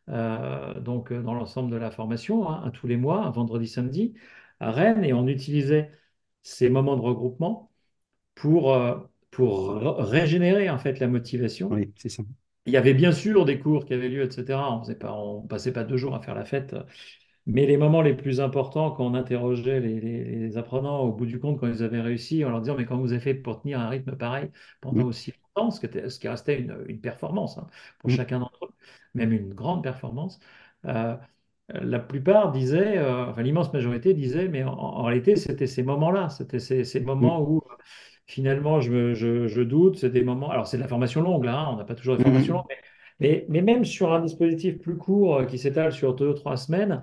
euh, 0.08 0.80
donc 0.80 1.12
euh, 1.12 1.22
dans 1.22 1.34
l'ensemble 1.34 1.70
de 1.70 1.76
la 1.76 1.90
formation, 1.90 2.48
hein, 2.48 2.62
un 2.64 2.70
tous 2.70 2.86
les 2.86 2.96
mois, 2.96 3.24
un 3.24 3.30
vendredi, 3.30 3.68
samedi, 3.68 4.14
à 4.60 4.70
Rennes, 4.72 5.04
et 5.04 5.12
on 5.12 5.26
utilisait 5.28 5.90
ces 6.42 6.70
moments 6.70 6.96
de 6.96 7.02
regroupement 7.02 7.72
pour, 8.34 8.74
euh, 8.74 8.96
régénérer 10.02 10.70
en 10.70 10.78
fait 10.78 10.98
la 11.00 11.08
motivation. 11.08 11.70
Oui, 11.70 11.92
c'est 11.96 12.08
ça. 12.08 12.22
Il 12.70 12.74
y 12.74 12.76
avait 12.76 12.94
bien 12.94 13.10
sûr 13.12 13.44
des 13.44 13.58
cours 13.58 13.84
qui 13.84 13.94
avaient 13.94 14.08
lieu, 14.08 14.22
etc. 14.24 14.70
On 14.72 14.82
on 15.40 15.46
passait 15.46 15.72
pas 15.72 15.82
deux 15.84 15.96
jours 15.96 16.14
à 16.14 16.20
faire 16.20 16.34
la 16.36 16.44
fête. 16.44 16.76
Mais 17.46 17.66
les 17.66 17.76
moments 17.78 18.02
les 18.02 18.14
plus 18.14 18.40
importants, 18.40 18.90
quand 18.92 19.06
on 19.06 19.14
interrogeait 19.14 19.80
les, 19.80 20.00
les- 20.00 20.24
les 20.24 20.56
apprenants 20.58 21.00
au 21.00 21.12
bout 21.12 21.26
du 21.26 21.40
compte, 21.40 21.58
quand 21.60 21.66
ils 21.68 21.82
avaient 21.82 22.00
réussi, 22.00 22.44
en 22.44 22.50
leur 22.50 22.60
disant, 22.60 22.76
mais 22.76 22.84
comment 22.86 23.00
vous 23.02 23.12
avez 23.12 23.20
fait 23.20 23.34
pour 23.34 23.60
tenir 23.62 23.80
un 23.80 23.88
rythme 23.88 24.16
pareil 24.16 24.50
pendant 24.80 25.02
Hum, 25.02 25.06
aussi 25.06 25.32
longtemps, 25.56 25.70
ce 25.70 25.80
qui, 25.80 25.86
était- 25.86 26.08
ce 26.10 26.20
qui 26.20 26.28
restait 26.28 26.60
une, 26.60 26.84
une 26.88 27.00
performance 27.00 27.58
hein, 27.58 27.66
pour 27.98 28.08
hum, 28.08 28.10
chacun 28.10 28.40
d'entre 28.40 28.66
eux, 28.66 28.70
même 29.14 29.32
une 29.32 29.54
grande 29.54 29.82
performance, 29.82 30.40
euh, 30.86 31.16
la 31.70 31.98
plupart 32.00 32.52
disaient, 32.52 32.98
euh, 32.98 33.26
enfin 33.26 33.42
l'immense 33.42 33.72
majorité 33.72 34.14
disait, 34.14 34.48
mais 34.48 34.64
en, 34.64 34.72
en 34.74 35.02
réalité, 35.04 35.36
c'était 35.36 35.66
ces 35.68 35.82
moments-là, 35.84 36.28
c'était 36.30 36.58
ces, 36.60 36.84
ces 36.84 37.00
hum, 37.20 37.30
moments 37.30 37.42
où 37.42 37.62
finalement 38.30 38.80
je, 38.80 38.90
me- 38.92 39.14
je, 39.14 39.46
je 39.48 39.60
doute, 39.62 39.98
c'est 39.98 40.10
des 40.10 40.22
moments, 40.24 40.50
alors 40.50 40.66
c'est 40.66 40.76
de 40.78 40.82
la 40.82 40.88
formation 40.88 41.22
longue 41.22 41.44
là, 41.44 41.58
hein, 41.58 41.68
on 41.72 41.76
n'a 41.76 41.84
pas 41.84 41.94
toujours 41.94 42.16
des 42.16 42.22
hum, 42.24 42.24
formations 42.24 42.54
hum. 42.54 42.56
longues, 42.56 42.66
mais, 42.68 42.78
mais, 43.20 43.46
mais 43.48 43.62
même 43.62 43.84
sur 43.84 44.12
un 44.12 44.20
dispositif 44.20 44.78
plus 44.80 44.96
court 44.96 45.38
euh, 45.38 45.44
qui 45.46 45.58
s'étale 45.58 45.92
sur 45.92 46.14
deux 46.14 46.28
ou 46.28 46.34
trois 46.34 46.56
semaines, 46.56 47.02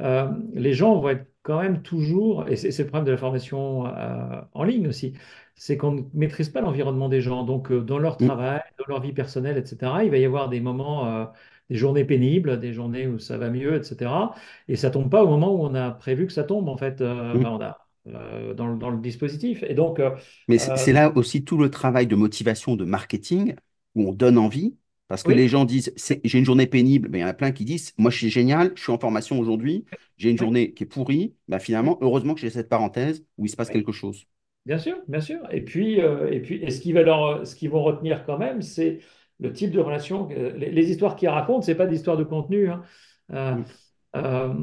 euh, 0.00 0.28
les 0.54 0.72
gens 0.74 0.96
vont 1.00 1.10
être 1.10 1.26
quand 1.42 1.60
même 1.60 1.82
toujours, 1.82 2.48
et 2.48 2.56
c'est 2.56 2.76
le 2.78 2.86
problème 2.88 3.04
de 3.06 3.10
la 3.12 3.16
formation 3.18 3.86
euh, 3.86 4.40
en 4.54 4.64
ligne 4.64 4.88
aussi, 4.88 5.14
c'est 5.54 5.76
qu'on 5.76 5.92
ne 5.92 6.02
maîtrise 6.14 6.48
pas 6.48 6.60
l'environnement 6.60 7.08
des 7.08 7.20
gens. 7.20 7.44
Donc, 7.44 7.70
euh, 7.72 7.80
dans 7.82 7.98
leur 7.98 8.16
hum. 8.20 8.28
travail, 8.28 8.60
dans 8.78 8.84
leur 8.88 9.00
vie 9.00 9.12
personnelle, 9.12 9.58
etc., 9.58 10.04
il 10.04 10.10
va 10.10 10.18
y 10.18 10.24
avoir 10.24 10.48
des 10.48 10.60
moments, 10.60 11.30
des 11.70 11.76
journées 11.76 12.04
pénibles, 12.04 12.58
des 12.60 12.72
journées 12.72 13.06
où 13.08 13.18
ça 13.18 13.38
va 13.38 13.50
mieux, 13.50 13.76
etc. 13.76 14.34
Et 14.68 14.76
ça 14.76 14.90
tombe 14.90 15.10
pas 15.10 15.22
au 15.24 15.28
moment 15.28 15.52
où 15.54 15.64
on 15.66 15.74
a 15.74 15.90
prévu 15.90 16.26
que 16.26 16.32
ça 16.32 16.44
tombe, 16.44 16.68
en 16.68 16.76
fait, 16.76 17.00
Mm. 17.34 17.44
enfin, 17.44 17.50
on 17.50 17.60
a, 17.60 17.81
euh, 18.08 18.54
dans, 18.54 18.66
le 18.68 18.78
dans 18.78 18.90
le 18.90 18.98
dispositif. 19.00 19.62
Et 19.64 19.74
donc, 19.74 20.00
euh, 20.00 20.10
Mais 20.48 20.58
c'est 20.58 20.92
euh, 20.92 20.92
là 20.92 21.12
aussi 21.16 21.44
tout 21.44 21.56
le 21.58 21.70
travail 21.70 22.06
de 22.06 22.16
motivation, 22.16 22.76
de 22.76 22.84
marketing, 22.84 23.54
où 23.94 24.08
on 24.08 24.12
donne 24.12 24.38
envie, 24.38 24.76
parce 25.08 25.22
que 25.22 25.32
les 25.32 25.48
gens 25.48 25.64
disent, 25.64 25.92
j'ai 26.24 26.38
une 26.38 26.44
journée 26.44 26.66
pénible, 26.66 27.08
mais 27.10 27.18
il 27.18 27.20
y 27.22 27.24
en 27.24 27.28
a 27.28 27.34
plein 27.34 27.52
qui 27.52 27.64
disent, 27.64 27.92
moi 27.98 28.10
je 28.10 28.16
suis 28.18 28.30
génial, 28.30 28.72
je 28.76 28.82
suis 28.82 28.92
en 28.92 28.98
formation 28.98 29.38
aujourd'hui, 29.38 29.84
j'ai 30.16 30.30
une 30.30 30.38
oui, 30.38 30.38
journée 30.38 30.72
qui 30.74 30.84
est 30.84 30.86
pourrie, 30.86 31.34
bah, 31.48 31.58
finalement, 31.58 31.98
heureusement 32.00 32.34
que 32.34 32.40
j'ai 32.40 32.50
cette 32.50 32.68
parenthèse 32.68 33.24
où 33.38 33.46
il 33.46 33.48
se 33.50 33.56
passe 33.56 33.70
oui. 33.70 33.74
quelque 33.74 33.92
chose. 33.92 34.26
Bien 34.66 34.78
sûr, 34.78 34.98
bien 35.08 35.20
sûr. 35.20 35.40
Et 35.52 35.62
puis, 35.64 36.00
euh, 36.02 36.30
et 36.32 36.40
puis, 36.40 36.56
et 36.64 36.70
ce 36.70 36.78
ce 36.80 37.56
qu'ils 37.56 37.70
vont 37.70 37.82
retenir 37.84 38.24
quand 38.26 38.38
même, 38.38 38.62
c'est 38.62 39.00
le 39.40 39.52
type 39.52 39.72
de 39.72 39.80
relation. 39.80 40.28
les, 40.28 40.70
les 40.70 40.90
histoires 40.90 41.16
qu'ils 41.16 41.28
racontent, 41.30 41.62
c'est 41.62 41.76
pas 41.76 41.86
des 41.86 41.96
histoires 41.96 42.16
de 42.18 42.24
contenu. 42.24 42.70
hein. 42.70 42.84
Euh, 43.32 43.56
Mm. 43.56 43.64
euh, 44.16 44.54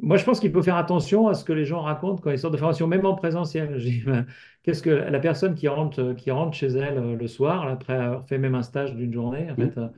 moi, 0.00 0.16
je 0.16 0.24
pense 0.24 0.40
qu'il 0.40 0.52
faut 0.52 0.62
faire 0.62 0.76
attention 0.76 1.28
à 1.28 1.34
ce 1.34 1.44
que 1.44 1.52
les 1.52 1.64
gens 1.64 1.80
racontent 1.82 2.20
quand 2.22 2.30
ils 2.30 2.38
sortent 2.38 2.54
de 2.54 2.58
formation, 2.58 2.86
même 2.86 3.06
en 3.06 3.14
présentiel. 3.14 3.78
Je 3.78 3.84
dis, 3.88 4.02
Qu'est-ce 4.62 4.82
que 4.82 4.90
la 4.90 5.20
personne 5.20 5.54
qui 5.54 5.68
rentre, 5.68 6.14
qui 6.14 6.30
rentre 6.30 6.56
chez 6.56 6.68
elle 6.68 6.98
euh, 6.98 7.16
le 7.16 7.28
soir, 7.28 7.66
après 7.68 7.94
avoir 7.94 8.26
fait 8.26 8.38
même 8.38 8.54
un 8.54 8.62
stage 8.62 8.94
d'une 8.94 9.12
journée, 9.12 9.50
en 9.50 9.56
Mm. 9.56 9.70
fait, 9.70 9.76
euh, 9.78 9.88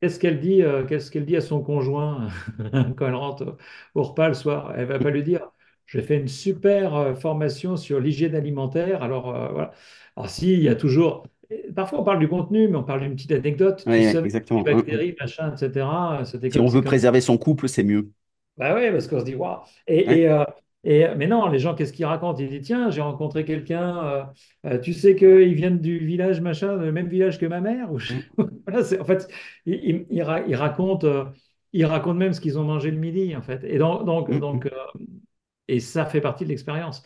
qu'est-ce 0.00 0.18
qu'elle 0.20 0.40
dit, 0.40 0.62
euh, 0.62 0.84
qu'est-ce 0.86 1.10
qu'elle 1.10 1.26
dit 1.26 1.36
à 1.36 1.40
son 1.40 1.62
conjoint 1.62 2.28
quand 2.96 3.06
elle 3.06 3.14
rentre 3.14 3.56
au 3.94 4.02
repas 4.04 4.28
le 4.28 4.34
soir? 4.34 4.74
Elle 4.76 4.86
va 4.86 4.98
pas 5.00 5.10
lui 5.10 5.22
dire, 5.22 5.50
j'ai 5.86 6.02
fait 6.02 6.16
une 6.18 6.28
super 6.28 7.18
formation 7.18 7.76
sur 7.76 8.00
l'hygiène 8.00 8.34
alimentaire. 8.34 9.02
Alors 9.02 9.34
euh, 9.34 9.48
voilà. 9.48 9.72
Alors 10.16 10.30
si, 10.30 10.52
il 10.54 10.62
y 10.62 10.68
a 10.68 10.74
toujours. 10.76 11.26
Parfois 11.74 12.00
on 12.00 12.04
parle 12.04 12.18
du 12.18 12.28
contenu, 12.28 12.68
mais 12.68 12.76
on 12.76 12.84
parle 12.84 13.00
d'une 13.02 13.14
petite 13.16 13.32
anecdote. 13.32 13.86
Ouais, 13.86 13.92
Tu 13.92 14.02
ouais, 14.06 14.12
savais 14.12 14.28
les 14.28 14.28
exactement. 14.28 14.60
Mm, 14.60 14.78
mm. 14.78 14.82
bactéries, 14.82 15.16
machin, 15.20 15.54
etc. 15.54 16.24
Si 16.48 16.60
on 16.60 16.66
veut 16.68 16.82
préserver 16.82 17.20
son 17.22 17.38
couple, 17.38 17.68
c'est 17.68 17.84
mieux. 17.84 18.10
Bah 18.58 18.74
ouais, 18.74 18.90
parce 18.90 19.06
qu'on 19.06 19.20
se 19.20 19.24
dit, 19.24 19.34
waouh. 19.36 19.60
Et, 19.86 19.98
Ouais. 20.06 20.18
et, 20.22 20.28
euh, 20.28 20.44
et, 20.84 21.06
mais 21.16 21.26
non, 21.28 21.48
les 21.48 21.58
gens, 21.60 21.74
qu'est-ce 21.74 21.92
qu'ils 21.92 22.06
racontent? 22.06 22.38
Ils 22.40 22.48
disent, 22.48 22.62
tiens, 22.66 22.90
j'ai 22.90 23.00
rencontré 23.00 23.44
quelqu'un, 23.44 24.04
euh, 24.04 24.24
euh, 24.66 24.78
tu 24.80 24.92
sais 24.94 25.14
qu'ils 25.16 25.54
viennent 25.54 25.78
du 25.80 25.98
village, 25.98 26.40
machin, 26.40 26.76
le 26.76 26.90
même 26.92 27.08
village 27.08 27.38
que 27.38 27.46
ma 27.46 27.60
mère? 27.60 27.88
Voilà, 28.66 28.80
en 29.00 29.04
fait, 29.04 29.28
ils, 29.66 29.74
ils- 29.84 30.06
ils 30.10 30.22
ra- 30.22 30.40
ils 30.46 30.54
racontent, 30.56 31.06
euh, 31.06 31.24
ils 31.72 31.84
racontent 31.86 32.14
même 32.18 32.32
ce 32.32 32.40
qu'ils 32.40 32.58
ont 32.58 32.64
mangé 32.64 32.90
le 32.90 32.98
midi, 32.98 33.34
en 33.36 33.42
fait. 33.42 33.64
Et 33.64 33.78
donc, 33.78 34.04
donc, 34.04 34.30
Mm, 34.30 34.38
donc, 34.38 34.66
mm. 34.66 34.66
euh, 34.66 34.70
et 35.68 35.80
ça 35.80 36.06
fait 36.06 36.20
partie 36.22 36.44
de 36.44 36.50
l'expérience. 36.50 37.02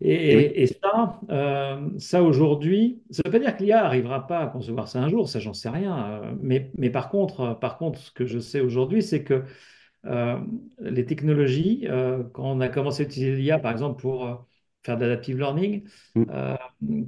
Et, 0.00 0.34
Et 0.62 0.66
oui. 0.66 0.68
ça, 0.68 1.20
euh, 1.30 1.90
ça 1.98 2.22
aujourd'hui, 2.22 3.02
ça 3.10 3.22
ne 3.26 3.30
veut 3.32 3.38
pas 3.40 3.44
dire 3.44 3.56
que 3.56 3.62
l'IA 3.64 3.82
n'arrivera 3.82 4.26
pas 4.28 4.38
à 4.40 4.46
concevoir 4.46 4.86
ça 4.88 5.00
un 5.02 5.08
jour, 5.08 5.28
ça 5.28 5.40
j'en 5.40 5.54
sais 5.54 5.68
rien. 5.70 6.22
mais, 6.40 6.70
mais 6.78 6.90
par 6.90 7.08
contre, 7.08 7.58
par 7.60 7.78
contre, 7.78 7.98
ce 7.98 8.12
que 8.12 8.24
je 8.24 8.38
sais 8.38 8.60
aujourd'hui, 8.60 9.02
c'est 9.02 9.24
que 9.24 9.42
euh, 10.08 10.38
les 10.80 11.04
technologies, 11.06 11.86
euh, 11.88 12.22
quand 12.32 12.44
on 12.50 12.60
a 12.60 12.68
commencé 12.68 13.02
à 13.04 13.06
utiliser 13.06 13.36
l'IA, 13.36 13.58
par 13.58 13.72
exemple, 13.72 14.00
pour 14.00 14.26
euh, 14.26 14.34
faire 14.84 14.96
de 14.96 15.02
l'adaptive 15.04 15.38
learning, 15.38 15.88
mm, 16.14 16.24
euh, 16.30 16.56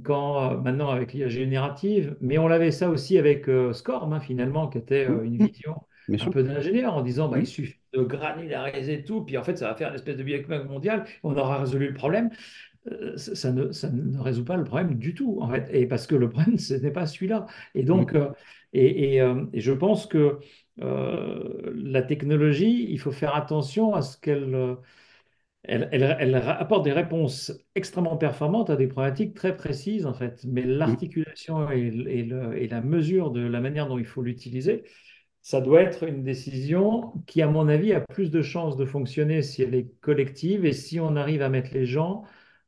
quand, 0.03 0.57
maintenant 0.61 0.89
avec 0.89 1.13
l'IA 1.13 1.27
générative, 1.29 2.17
mais 2.21 2.37
on 2.37 2.47
avait 2.47 2.71
ça 2.71 2.89
aussi 2.89 3.17
avec 3.17 3.45
SCORM, 3.73 4.13
hein, 4.13 4.19
finalement, 4.19 4.67
qui 4.69 4.77
était 4.77 5.05
mm, 5.07 5.21
une 5.23 5.37
vision 5.37 5.75
un 6.19 6.27
sûr. 6.27 6.31
peu 6.31 6.43
d'ingénieur 6.43 6.93
en 6.95 7.01
disant 7.01 7.29
bah, 7.29 7.39
il 7.39 7.45
Mm, 7.45 7.47
suffit 7.47 7.79
de 7.93 8.03
granulariser 8.03 9.03
tout, 9.03 9.23
puis 9.25 9.37
en 9.37 9.43
fait 9.43 9.57
ça 9.57 9.67
va 9.69 9.75
faire 9.75 9.89
une 9.89 9.95
espèce 9.95 10.17
de 10.17 10.23
Big 10.23 10.47
Bang 10.47 10.67
mondial, 10.67 11.05
on 11.23 11.35
aura 11.35 11.59
résolu 11.59 11.87
le 11.89 11.93
problème. 11.93 12.29
Ça 13.15 13.51
ne, 13.51 13.71
ça 13.71 13.89
ne 13.91 14.17
résout 14.19 14.43
pas 14.43 14.57
le 14.57 14.63
problème 14.63 14.95
du 14.97 15.13
tout, 15.13 15.37
en 15.41 15.49
fait, 15.49 15.69
et 15.71 15.85
parce 15.85 16.07
que 16.07 16.15
le 16.15 16.29
problème, 16.29 16.57
ce 16.57 16.73
n'est 16.73 16.91
pas 16.91 17.05
celui-là. 17.05 17.45
Et 17.75 17.83
donc, 17.83 18.15
et, 18.73 19.15
et, 19.15 19.21
euh, 19.21 19.45
et 19.53 19.61
je 19.61 19.71
pense 19.73 20.05
que 20.07 20.39
euh, 20.81 21.71
la 21.75 22.01
technologie, 22.01 22.87
il 22.89 22.99
faut 22.99 23.11
faire 23.11 23.35
attention 23.35 23.93
à 23.95 24.01
ce 24.01 24.17
qu'elle 24.17 24.55
euh, 24.55 24.75
elle, 25.63 25.89
elle- 25.91 26.17
elle 26.19 26.35
apporte 26.35 26.83
des 26.85 26.91
réponses 26.91 27.51
extrêmement 27.75 28.17
performantes 28.17 28.69
à 28.69 28.75
des 28.75 28.87
problématiques 28.87 29.35
très 29.35 29.55
précises, 29.55 30.05
en 30.05 30.13
fait. 30.13 30.43
Mais 30.45 30.63
mm, 30.85 30.95
l'articulation 30.95 31.69
et, 31.71 31.79
et 31.87 32.23
le- 32.23 32.57
et 32.57 32.67
la 32.67 32.81
mesure 32.81 33.31
de 33.31 33.41
la 33.41 33.59
manière 33.61 33.87
dont 33.87 33.97
il 33.99 34.05
faut 34.05 34.21
l'utiliser, 34.23 34.83
ça 35.41 35.61
doit 35.61 35.81
être 35.81 36.03
une 36.03 36.23
décision 36.23 37.13
qui, 37.27 37.41
à 37.41 37.47
mon 37.47 37.67
avis, 37.67 37.93
a 37.93 38.01
plus 38.01 38.31
de 38.31 38.41
chances 38.41 38.77
de 38.77 38.85
fonctionner 38.85 39.41
si 39.41 39.63
elle 39.63 39.75
est 39.75 39.89
collective 40.01 40.65
et 40.65 40.73
si 40.73 40.99
on 40.99 41.15
arrive 41.15 41.41
à 41.41 41.49
mettre 41.49 41.73
les 41.73 41.85
gens 41.85 42.23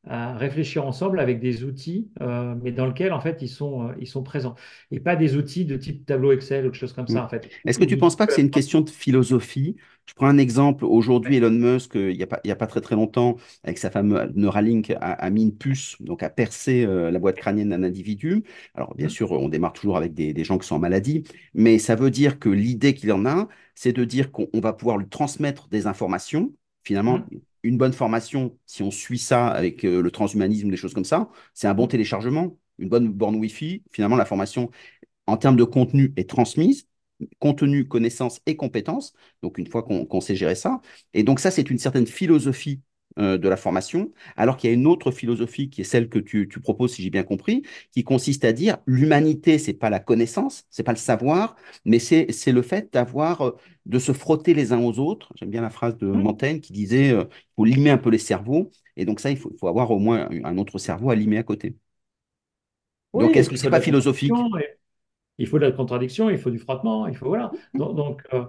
à 0.07 0.35
réfléchir 0.37 0.85
ensemble 0.85 1.19
avec 1.19 1.39
des 1.39 1.63
outils, 1.63 2.09
euh, 2.21 2.55
mais 2.61 2.71
dans 2.71 2.85
lesquels, 2.87 3.13
en 3.13 3.21
fait, 3.21 3.41
ils 3.41 3.49
sont, 3.49 3.89
euh, 3.89 3.93
ils 3.99 4.07
sont 4.07 4.23
présents. 4.23 4.55
Et 4.91 4.99
pas 4.99 5.15
des 5.15 5.35
outils 5.37 5.65
de 5.65 5.77
type 5.77 6.05
tableau 6.05 6.31
Excel 6.33 6.65
ou 6.65 6.69
quelque 6.71 6.79
chose 6.79 6.93
comme 6.93 7.07
mm. 7.07 7.15
ça, 7.15 7.23
en 7.23 7.29
fait. 7.29 7.49
Est-ce 7.65 7.79
que 7.79 7.85
tu 7.85 7.95
ne 7.95 7.99
penses 7.99 8.15
pas 8.15 8.27
que 8.27 8.33
c'est 8.33 8.41
une 8.41 8.51
question 8.51 8.81
de 8.81 8.89
philosophie? 8.89 9.75
Je 10.05 10.13
prends 10.15 10.27
un 10.27 10.37
exemple. 10.37 10.83
Aujourd'hui, 10.85 11.37
Elon 11.37 11.49
Musk, 11.51 11.95
euh, 11.95 12.11
il 12.11 12.17
n'y 12.17 12.23
a 12.23 12.27
pas, 12.27 12.39
il 12.43 12.49
y 12.49 12.51
a 12.51 12.55
pas 12.55 12.67
très 12.67 12.81
très 12.81 12.95
longtemps, 12.95 13.37
avec 13.63 13.77
sa 13.77 13.89
fameuse 13.89 14.31
Neuralink, 14.35 14.91
a, 14.91 14.95
a 15.13 15.29
mis 15.29 15.43
une 15.43 15.57
puce, 15.57 15.95
donc 16.01 16.23
a 16.23 16.29
percé 16.29 16.85
euh, 16.85 17.09
la 17.11 17.19
boîte 17.19 17.37
crânienne 17.37 17.69
d'un 17.69 17.83
individu. 17.83 18.43
Alors, 18.75 18.95
bien 18.95 19.07
Hmm, 19.07 19.09
sûr, 19.09 19.31
on 19.31 19.47
démarre 19.49 19.73
toujours 19.73 19.95
avec 19.97 20.13
des, 20.13 20.33
des 20.33 20.43
gens 20.43 20.57
qui 20.57 20.67
sont 20.67 20.75
en 20.75 20.79
maladie, 20.79 21.23
mais 21.53 21.79
ça 21.79 21.95
veut 21.95 22.11
dire 22.11 22.37
que 22.39 22.49
l'idée 22.49 22.93
qu'il 22.93 23.11
en 23.13 23.25
a, 23.25 23.47
c'est 23.75 23.93
de 23.93 24.03
dire 24.03 24.31
qu'on 24.31 24.47
on 24.53 24.59
va 24.59 24.73
pouvoir 24.73 24.97
lui 24.97 25.07
transmettre 25.07 25.67
des 25.69 25.87
informations. 25.87 26.53
Finalement, 26.83 27.21
hmm, 27.21 27.43
une 27.63 27.77
bonne 27.77 27.93
formation, 27.93 28.57
si 28.65 28.83
on 28.83 28.91
suit 28.91 29.17
ça 29.19 29.47
avec 29.47 29.85
euh, 29.85 30.01
le 30.01 30.11
transhumanisme, 30.11 30.69
des 30.69 30.77
choses 30.77 30.93
comme 30.93 31.05
ça, 31.05 31.29
c'est 31.53 31.67
un 31.67 31.73
bon 31.73 31.87
téléchargement, 31.87 32.57
une 32.79 32.89
bonne 32.89 33.09
borne 33.09 33.35
Wi-Fi. 33.35 33.83
Finalement, 33.91 34.15
la 34.17 34.25
formation 34.25 34.69
en 35.27 35.37
termes 35.37 35.57
de 35.57 35.63
contenu 35.63 36.13
est 36.17 36.29
transmise, 36.29 36.87
contenu, 37.39 37.87
connaissances 37.87 38.41
et 38.45 38.55
compétences, 38.57 39.13
donc 39.41 39.57
une 39.57 39.67
fois 39.67 39.83
qu'on 39.83 40.05
qu'on 40.05 40.21
sait 40.21 40.35
gérer 40.35 40.55
ça. 40.55 40.81
Et 41.13 41.23
donc 41.23 41.39
ça, 41.39 41.51
c'est 41.51 41.69
une 41.69 41.79
certaine 41.79 42.07
philosophie 42.07 42.81
euh, 43.19 43.37
de 43.37 43.47
la 43.49 43.57
formation, 43.57 44.11
alors 44.35 44.57
qu'il 44.57 44.69
y 44.69 44.73
a 44.73 44.75
une 44.75 44.87
autre 44.87 45.11
philosophie 45.11 45.69
qui 45.69 45.81
est 45.81 45.83
celle 45.83 46.09
que 46.09 46.19
tu, 46.19 46.47
tu 46.49 46.59
proposes, 46.59 46.93
si 46.93 47.03
j'ai 47.03 47.09
bien 47.09 47.23
compris, 47.23 47.63
qui 47.91 48.03
consiste 48.03 48.45
à 48.45 48.53
dire 48.53 48.77
l'humanité, 48.85 49.57
c'est 49.57 49.73
pas 49.73 49.89
la 49.89 49.99
connaissance, 49.99 50.65
c'est 50.69 50.83
pas 50.83 50.93
le 50.93 50.97
savoir, 50.97 51.55
mais 51.85 51.99
c'est 51.99 52.27
le 52.51 52.61
fait 52.61 52.91
d'avoir, 52.93 53.41
euh, 53.41 53.57
de 53.85 53.99
se 53.99 54.13
frotter 54.13 54.53
les 54.53 54.73
uns 54.73 54.79
aux 54.79 54.99
autres. 54.99 55.31
J'aime 55.35 55.49
bien 55.49 55.61
la 55.61 55.69
phrase 55.69 55.97
de 55.97 56.07
hmm. 56.07 56.21
Montaigne 56.21 56.59
qui 56.59 56.73
disait, 56.73 57.11
euh, 57.11 57.25
il 57.29 57.53
faut 57.55 57.65
limer 57.65 57.89
un 57.89 57.97
peu 57.97 58.09
les 58.09 58.17
cerveaux, 58.17 58.71
et 58.95 59.05
donc 59.05 59.19
ça, 59.19 59.31
il 59.31 59.37
faut, 59.37 59.51
faut 59.59 59.67
avoir 59.67 59.91
au 59.91 59.99
moins 59.99 60.29
un 60.43 60.57
autre 60.57 60.77
cerveau 60.77 61.09
à 61.09 61.15
limer 61.15 61.37
à 61.37 61.43
côté. 61.43 61.75
Oui, 63.13 63.25
Donc, 63.25 63.37
est-ce 63.37 63.49
que 63.49 63.55
c'est 63.55 63.69
pas 63.69 63.81
philosophique? 63.81 64.31
Il 65.37 65.47
faut 65.47 65.57
de 65.57 65.65
la 65.65 65.71
contradiction, 65.71 66.29
il 66.29 66.37
faut 66.37 66.51
du 66.51 66.59
frottement, 66.59 67.07
il 67.07 67.15
faut 67.15 67.27
voilà. 67.27 67.51
Donc, 67.73 67.95
donc, 67.95 68.21
euh, 68.33 68.45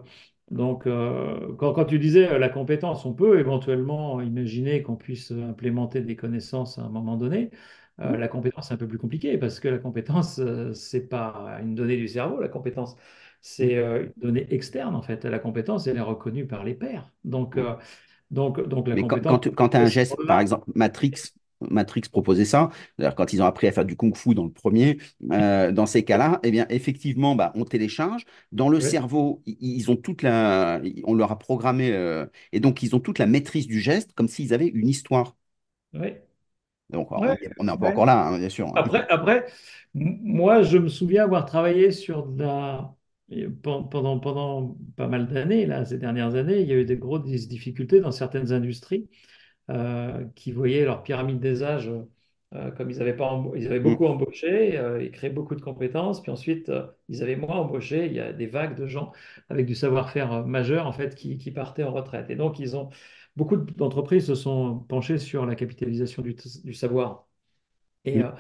donc, 0.51 0.87
euh, 0.87 1.55
quand, 1.59 1.73
quand 1.73 1.85
tu 1.87 1.99
disais 1.99 2.29
euh, 2.29 2.39
la 2.39 2.49
compétence, 2.49 3.05
on 3.07 3.15
peut 3.15 3.39
éventuellement 3.41 4.21
imaginer 4.21 4.83
qu'on 4.83 4.97
puisse 4.97 5.33
euh, 5.33 5.51
implémenter 5.51 6.01
des 6.03 6.17
connaissances 6.17 6.79
à 6.79 6.83
un 6.83 6.89
moment 6.91 7.17
donné. 7.17 7.51
Euh, 8.01 8.17
la 8.17 8.29
compétence, 8.29 8.69
c'est 8.69 8.75
un 8.75 8.77
peu 8.77 8.89
plus 8.89 8.99
compliqué 8.99 9.39
parce 9.39 9.61
que 9.61 9.69
la 9.69 9.79
compétence, 9.79 10.39
euh, 10.41 10.73
c'est 10.75 11.09
pas 11.09 11.59
une 11.63 11.75
donnée 11.75 11.97
du 11.97 12.09
cerveau. 12.09 12.41
La 12.41 12.49
compétence, 12.49 12.97
c'est 13.41 13.77
euh, 13.77 14.05
une 14.05 14.13
donnée 14.23 14.47
externe 14.53 14.95
en 14.95 15.03
fait. 15.03 15.25
La 15.25 15.39
compétence, 15.39 15.87
elle 15.87 15.97
est 15.97 16.01
reconnue 16.01 16.47
par 16.47 16.65
les 16.65 16.75
pairs. 16.75 17.11
Donc, 17.25 17.59
donc, 18.31 18.61
donc 18.69 18.89
la 18.89 18.97
Mais 18.97 18.97
compétence, 18.97 19.41
quand, 19.41 19.55
quand 19.55 19.71
tu 19.71 19.77
as 19.77 19.81
un 19.81 19.89
geste, 19.89 20.17
par 20.27 20.41
exemple, 20.41 20.71
Matrix, 20.75 21.13
Matrix 21.71 22.03
proposait 22.11 22.45
ça, 22.45 22.71
d'ailleurs, 22.99 23.15
quand 23.15 23.33
ils 23.33 23.43
ont 23.43 23.47
appris 23.47 23.67
à 23.67 23.73
faire 23.73 23.85
du 23.85 23.97
kung-fu 23.97 24.35
dans 24.35 24.45
le 24.45 24.51
premier, 24.53 24.99
euh, 25.33 25.73
dans 25.73 25.87
ces 25.87 26.05
cas-là, 26.05 26.41
eh 26.43 26.51
bien, 26.51 26.67
effectivement, 26.71 27.35
bah, 27.37 27.53
on 27.57 27.65
télécharge. 27.65 28.25
Dans 28.53 28.69
le 28.69 28.81
cerveau, 28.81 29.43
ils 29.47 29.91
ont 29.91 29.97
toute 29.97 30.23
la, 30.23 30.81
on 31.05 31.15
leur 31.15 31.33
a 31.33 31.39
programmé, 31.39 31.93
euh, 31.93 32.27
et 32.53 32.61
donc 32.61 32.83
ils 32.83 32.95
ont 32.97 33.01
toute 33.01 33.19
la 33.19 33.27
maîtrise 33.27 33.67
du 33.67 33.81
geste, 33.81 34.13
comme 34.15 34.29
s'ils 34.29 34.55
avaient 34.55 34.69
une 34.69 34.89
histoire. 34.89 35.35
oui, 35.95 36.21
Donc, 36.91 37.09
on 37.13 37.65
n'est 37.65 37.77
pas 37.79 37.87
encore 37.87 38.07
là, 38.07 38.27
hein, 38.29 38.39
bien 38.39 38.49
sûr. 38.49 38.69
hein. 38.69 38.81
Après, 38.83 39.07
après, 39.09 39.47
moi, 39.95 40.63
je 40.63 40.79
me 40.79 40.89
souviens 40.89 41.25
avoir 41.25 41.47
travaillé 41.47 41.93
sur 41.93 42.27
de 42.27 42.43
la... 42.45 42.95
pen- 43.63 43.89
Pendant, 43.91 44.19
pendant 44.21 44.77
pas 44.97 45.07
mal 45.09 45.29
d'années, 45.29 45.67
là, 45.67 45.85
ces 45.85 45.99
dernières 45.99 46.35
années, 46.35 46.61
il 46.63 46.69
y 46.69 46.73
a 46.73 46.77
eu 46.77 46.85
des 46.85 46.97
grosses 46.97 47.25
difficultés 47.49 48.01
dans 48.01 48.13
certaines 48.13 48.53
industries 48.53 49.09
qui 50.37 50.53
voyaient 50.53 50.85
leur 50.85 51.03
pyramide 51.03 51.41
des 51.41 51.63
âges, 51.63 51.91
euh, 52.55 52.71
comme 52.73 52.91
ils 52.91 53.01
avaient 53.01 53.17
pas 53.17 53.43
ils 53.57 53.67
avaient 53.67 53.81
Mm, 53.85 53.95
beaucoup 53.95 54.07
embauché, 54.07 54.79
euh, 54.79 55.03
ils 55.03 55.11
créaient 55.11 55.31
beaucoup 55.31 55.55
de 55.57 55.61
compétences, 55.61 56.23
puis 56.23 56.31
ensuite, 56.31 56.69
euh, 56.69 56.87
ils 57.09 57.23
avaient 57.23 57.37
moins 57.37 57.57
embauché. 57.57 58.07
Il 58.07 58.13
y 58.13 58.21
a 58.21 58.33
des 58.33 58.47
vagues 58.47 58.77
de 58.77 58.87
gens 58.87 59.13
avec 59.49 59.67
du 59.67 59.75
savoir-faire 59.75 60.33
euh, 60.33 60.45
majeur, 60.45 60.87
en 60.87 60.93
fait, 60.93 61.15
qui, 61.15 61.39
qui 61.39 61.51
partaient 61.51 61.83
en 61.85 61.93
retraite. 61.93 62.31
Et 62.31 62.37
donc, 62.37 62.59
ils 62.61 62.77
ont... 62.77 62.91
Beaucoup 63.37 63.57
d'entreprises 63.57 64.27
se 64.27 64.35
sont 64.37 64.79
penchées 64.89 65.19
sur 65.19 65.45
la 65.47 65.57
capitalisation 65.57 66.23
du, 66.23 66.37
du 66.65 66.73
savoir. 66.75 67.27
Et, 68.05 68.21
mm, 68.21 68.25
euh, 68.25 68.31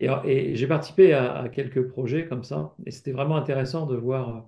et, 0.00 0.08
et 0.52 0.56
j'ai 0.56 0.66
participé 0.66 1.12
à, 1.14 1.36
à 1.42 1.48
quelques 1.48 1.88
projets 1.88 2.26
comme 2.28 2.44
ça, 2.44 2.74
et 2.86 2.90
c'était 2.90 3.12
vraiment 3.12 3.36
intéressant 3.36 3.86
de 3.86 3.96
voir 3.96 4.36
euh, 4.36 4.40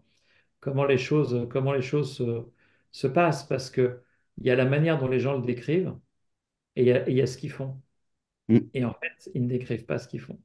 comment 0.60 0.84
les 0.84 0.98
choses, 0.98 1.48
comment 1.50 1.72
les 1.72 1.82
choses 1.82 2.16
se, 2.16 2.44
se 2.92 3.06
passent, 3.06 3.44
parce 3.44 3.70
que 3.70 4.02
il 4.38 4.46
y 4.46 4.50
a 4.50 4.56
la 4.56 4.64
manière 4.66 4.98
dont 4.98 5.08
les 5.08 5.20
gens 5.20 5.36
le 5.36 5.42
décrivent, 5.42 5.94
et 6.78 6.82
il 6.82 6.88
y 6.88 6.92
a, 6.92 7.08
y 7.24 7.28
ce 7.28 7.38
qu'ils 7.38 7.52
font. 7.52 7.80
mm. 8.48 8.70
Et 8.74 8.84
en 8.84 8.92
fait, 8.94 9.30
ils 9.34 9.42
ne 9.42 9.48
décrivent 9.48 9.86
pas 9.86 9.98
ce 9.98 10.08
qu'ils 10.08 10.20
font. 10.20 10.38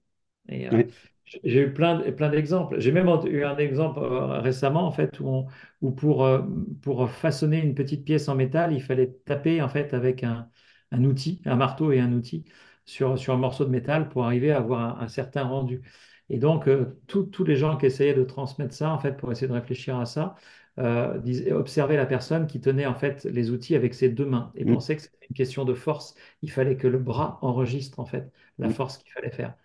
Et 0.50 0.70
euh, 0.70 0.84
j'ai 1.26 1.62
eu 1.62 1.74
plein, 1.74 2.00
plein 2.14 2.30
d'exemples. 2.30 2.80
J'ai 2.80 2.92
même 2.92 3.08
eu 3.26 3.44
un 3.46 3.58
exemple 3.58 4.00
euh, 4.00 4.40
récemment, 4.42 4.86
en 4.88 4.92
fait, 4.92 5.20
où, 5.20 5.28
on- 5.28 5.48
où 5.82 5.92
pour, 5.92 6.26
euh, 6.26 6.42
pour 6.82 7.10
façonner 7.12 7.60
une 7.62 7.76
petite 7.76 8.06
pièce 8.06 8.28
en 8.30 8.36
métal, 8.36 8.74
il 8.74 8.82
fallait 8.84 9.12
taper, 9.26 9.62
en 9.62 9.70
fait, 9.70 9.94
avec 9.94 10.24
un, 10.24 10.50
un 10.92 11.04
outil, 11.06 11.42
un 11.46 11.56
marteau 11.56 11.92
et 11.92 12.00
un 12.00 12.12
outil, 12.14 12.46
sur, 12.86 13.18
sur 13.20 13.34
un 13.34 13.38
morceau 13.38 13.66
de 13.66 13.70
métal 13.72 14.10
pour 14.10 14.26
arriver 14.26 14.52
à 14.52 14.58
avoir 14.58 15.00
un, 15.02 15.04
un 15.06 15.08
certain 15.08 15.44
rendu. 15.46 15.82
Et 16.30 16.40
donc, 16.40 16.68
tous 17.08 17.24
tous 17.26 17.44
les 17.44 17.56
gens 17.56 17.78
qui 17.78 17.86
essayaient 17.86 18.14
de 18.14 18.24
transmettre 18.24 18.74
ça, 18.74 18.90
en 18.92 19.00
fait, 19.00 19.14
pour 19.18 19.32
essayer 19.32 19.48
de 19.48 19.54
réfléchir 19.54 19.98
à 20.00 20.06
ça, 20.06 20.36
euh, 20.80 21.20
observaient 21.54 21.98
la 21.98 22.06
personne 22.06 22.48
qui 22.48 22.60
tenait, 22.62 22.86
en 22.86 22.96
fait, 22.96 23.26
les 23.26 23.52
outils 23.52 23.76
avec 23.76 23.94
ses 23.94 24.10
deux 24.10 24.26
mains 24.26 24.52
et 24.56 24.66
Mm, 24.66 24.66
pensaient 24.66 24.96
que 24.96 25.02
c'était 25.04 25.26
une 25.30 25.36
question 25.36 25.66
de 25.66 25.74
force. 25.74 26.16
Il 26.42 26.52
fallait 26.52 26.78
que 26.78 26.88
le 26.88 26.98
bras 27.00 27.40
enregistre, 27.42 28.00
en 28.00 28.06
fait, 28.06 28.32
la 28.60 28.70
mm, 28.70 28.72
force 28.72 28.98
qu'il 28.98 29.12
fallait 29.12 29.32
faire. 29.32 29.56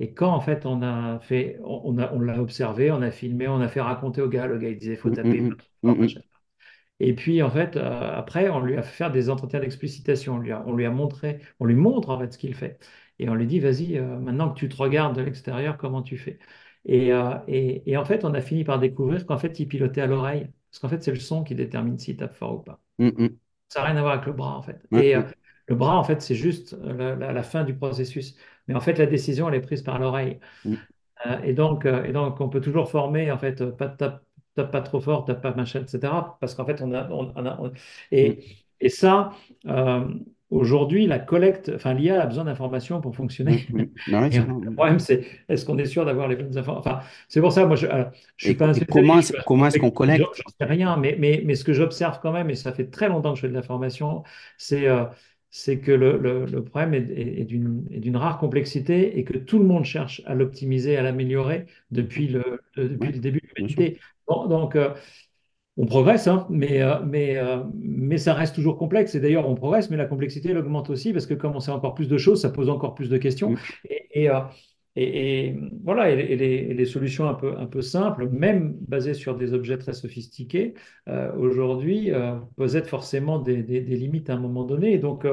Et 0.00 0.14
quand 0.14 0.30
en 0.32 0.40
fait 0.40 0.64
on 0.66 0.82
a 0.82 1.18
fait, 1.20 1.58
on 1.64 1.98
a, 1.98 2.12
on 2.12 2.20
l'a 2.20 2.40
observé, 2.40 2.90
on 2.92 3.02
a 3.02 3.10
filmé, 3.10 3.48
on 3.48 3.60
a 3.60 3.68
fait 3.68 3.80
raconter 3.80 4.22
au 4.22 4.28
gars, 4.28 4.46
le 4.46 4.58
gars 4.58 4.68
il 4.70 4.78
disait 4.78 4.96
faut 4.96 5.10
mm, 5.10 5.10
taper. 5.10 5.48
Et 7.00 7.14
puis 7.14 7.42
en 7.42 7.50
fait 7.50 7.76
euh, 7.76 8.10
après 8.16 8.48
on 8.48 8.60
lui 8.60 8.76
a 8.76 8.82
fait 8.82 8.96
faire 8.96 9.12
des 9.12 9.30
entretiens 9.30 9.60
d'explicitation, 9.60 10.34
on 10.36 10.38
lui 10.38 10.52
a, 10.52 10.64
on 10.66 10.74
lui 10.74 10.84
a 10.86 10.90
montré, 10.90 11.40
on 11.60 11.64
lui 11.66 11.74
montre 11.76 12.10
en 12.10 12.18
fait 12.18 12.32
ce 12.32 12.38
qu'il 12.38 12.54
fait. 12.54 12.78
Et 13.20 13.28
on 13.28 13.34
lui 13.34 13.46
dit 13.46 13.60
vas-y, 13.60 13.96
euh, 13.98 14.18
maintenant 14.18 14.50
que 14.52 14.58
tu 14.58 14.68
te 14.68 14.76
regardes 14.76 15.16
de 15.16 15.22
l'extérieur, 15.22 15.76
comment 15.78 16.02
tu 16.02 16.16
fais? 16.18 16.38
Et, 16.84 17.12
euh, 17.12 17.34
et, 17.48 17.88
et 17.90 17.96
en 17.96 18.04
fait 18.04 18.24
on 18.24 18.34
a 18.34 18.40
fini 18.40 18.64
par 18.64 18.78
découvrir 18.80 19.26
qu'en 19.26 19.38
fait 19.38 19.58
il 19.60 19.68
pilotait 19.68 20.00
à 20.00 20.06
l'oreille, 20.06 20.50
parce 20.80 20.92
qu'en 20.92 20.96
fait 20.96 21.02
c'est 21.02 21.12
le 21.12 21.20
son 21.20 21.44
qui 21.44 21.54
détermine 21.54 21.98
s'il 21.98 22.16
tape 22.16 22.34
fort 22.34 22.54
ou 22.56 22.58
pas. 22.62 22.80
mm, 22.98 23.08
mm. 23.18 23.38
Ça 23.68 23.80
n'a 23.80 23.86
rien 23.88 23.96
à 23.96 24.00
voir 24.02 24.14
avec 24.14 24.26
le 24.26 24.32
bras, 24.32 24.56
en 24.56 24.62
fait. 24.62 24.80
Et 24.92 25.14
euh, 25.16 25.22
le 25.66 25.74
bras, 25.74 25.96
en 25.98 26.04
fait, 26.04 26.22
c'est 26.22 26.34
juste 26.34 26.74
euh, 26.74 26.94
la, 26.94 27.14
la- 27.16 27.32
la 27.32 27.42
fin 27.42 27.64
du 27.64 27.74
processus. 27.76 28.36
Mais 28.66 28.74
en 28.74 28.80
fait, 28.80 28.94
la 28.98 29.06
décision, 29.06 29.48
elle 29.48 29.56
est 29.56 29.60
prise 29.60 29.82
par 29.82 29.98
l'oreille. 29.98 30.40
Mm, 30.64 30.78
Euh, 31.26 31.40
et 31.42 31.52
donc, 31.54 31.86
euh, 31.86 32.04
et 32.04 32.12
donc, 32.12 32.40
on 32.40 32.48
peut 32.48 32.60
toujours 32.60 32.90
former, 32.90 33.30
en 33.32 33.38
fait, 33.38 33.64
pas 33.76 33.88
tape, 33.88 34.24
tape 34.54 34.70
pas 34.72 34.82
trop 34.82 35.00
fort, 35.00 35.24
tape 35.24 35.42
pas 35.42 35.54
machin, 35.54 35.82
etc. 35.82 36.38
Parce 36.40 36.54
qu'en 36.54 36.64
fait, 36.66 36.80
on 36.82 36.92
a, 36.94 37.08
on- 37.10 37.32
on 37.36 37.46
a- 37.46 37.60
on- 37.60 37.72
et, 38.12 38.44
et 38.80 38.88
ça, 38.88 39.32
aujourd'hui, 40.50 41.06
la 41.06 41.18
collecte, 41.18 41.70
enfin, 41.74 41.94
l'IA 41.94 42.22
a 42.22 42.26
besoin 42.26 42.44
d'informations 42.44 43.00
pour 43.00 43.14
fonctionner. 43.16 43.66
Non, 44.30 44.58
le 44.60 44.70
problème, 44.72 44.98
c'est 44.98 45.26
est-ce 45.48 45.64
qu'on 45.64 45.78
est 45.78 45.86
sûr 45.86 46.04
d'avoir 46.04 46.28
les 46.28 46.36
bonnes 46.36 46.56
informations? 46.58 46.90
Enfin, 46.92 47.00
c'est 47.28 47.40
pour 47.40 47.52
ça, 47.52 47.66
moi, 47.66 47.76
je 47.76 47.86
ne 47.86 48.04
suis 48.36 48.54
Et, 48.54 48.56
pas 48.56 48.66
un 48.68 48.72
comment, 48.90 49.20
je 49.20 49.26
est-ce- 49.26 49.32
suis 49.70 49.80
qu'on 49.80 49.90
collecte? 49.90 50.44
j'en 50.44 50.48
sais 50.58 50.64
rien, 50.64 50.96
mais, 50.96 51.16
mais, 51.18 51.42
mais 51.44 51.54
ce 51.54 51.64
que 51.64 51.72
j'observe 51.72 52.20
quand 52.20 52.32
même, 52.32 52.50
et 52.50 52.54
ça 52.56 52.72
fait 52.72 52.86
très 52.90 53.08
longtemps 53.08 53.30
que 53.32 53.36
je 53.36 53.42
fais 53.42 53.48
de 53.48 53.54
la 53.54 53.62
formation, 53.62 54.22
c'est 54.56 54.88
euh, 54.88 55.04
c'est 55.50 55.80
que 55.80 55.92
le, 55.92 56.18
le- 56.18 56.44
le 56.46 56.64
problème 56.64 56.94
est, 56.94 57.10
est- 57.10 57.40
est 57.42 57.44
d'une 58.00 58.16
rare 58.16 58.38
complexité 58.38 59.18
et 59.18 59.24
que 59.24 59.38
tout 59.38 59.58
le 59.58 59.64
monde 59.64 59.84
cherche 59.84 60.22
à 60.26 60.34
l'optimiser, 60.34 60.96
à 60.96 61.02
l'améliorer 61.02 61.66
depuis 61.90 62.28
le, 62.28 62.60
le- 62.74 62.88
depuis 62.90 63.06
Ouais, 63.06 63.12
le 63.12 63.18
début 63.20 63.40
de 63.40 63.46
l'humanité. 63.56 63.98
Bon, 64.26 64.46
donc, 64.46 64.76
euh, 64.76 64.94
On 65.80 65.86
progresse, 65.86 66.26
hein, 66.26 66.44
mais, 66.50 66.82
euh, 66.82 66.96
mais, 67.06 67.36
euh, 67.38 67.62
mais 67.80 68.18
ça 68.18 68.34
reste 68.34 68.54
toujours 68.56 68.76
complexe. 68.78 69.14
Et 69.14 69.20
d'ailleurs, 69.20 69.48
on 69.48 69.54
progresse, 69.54 69.90
mais 69.90 69.96
la 69.96 70.06
complexité, 70.06 70.50
elle 70.50 70.58
augmente 70.58 70.90
aussi 70.90 71.12
parce 71.12 71.24
que 71.24 71.34
comme 71.34 71.54
on 71.54 71.60
sait 71.60 71.70
encore 71.70 71.94
plus 71.94 72.08
de 72.08 72.18
choses, 72.18 72.42
ça 72.42 72.50
pose 72.50 72.68
encore 72.68 72.94
plus 72.96 73.08
de 73.08 73.16
questions. 73.16 73.54
Et, 73.88 74.24
et, 74.24 74.30
euh, 74.30 74.40
et- 74.96 75.46
et, 75.50 75.56
voilà, 75.84 76.12
les, 76.14 76.74
les 76.74 76.84
solutions 76.84 77.28
un 77.28 77.34
peu, 77.34 77.56
un 77.56 77.66
peu 77.66 77.80
simples, 77.80 78.28
même 78.28 78.74
basées 78.88 79.14
sur 79.14 79.36
des 79.36 79.54
objets 79.54 79.78
très 79.78 79.92
sophistiqués, 79.92 80.74
aujourd'hui, 81.38 82.10
possèdent 82.56 82.86
forcément 82.86 83.38
des, 83.38 83.62
des- 83.62 83.80
des 83.80 83.96
limites 83.96 84.30
à 84.30 84.34
un 84.34 84.40
moment 84.40 84.64
donné. 84.64 84.92
Et 84.94 84.98
donc, 84.98 85.24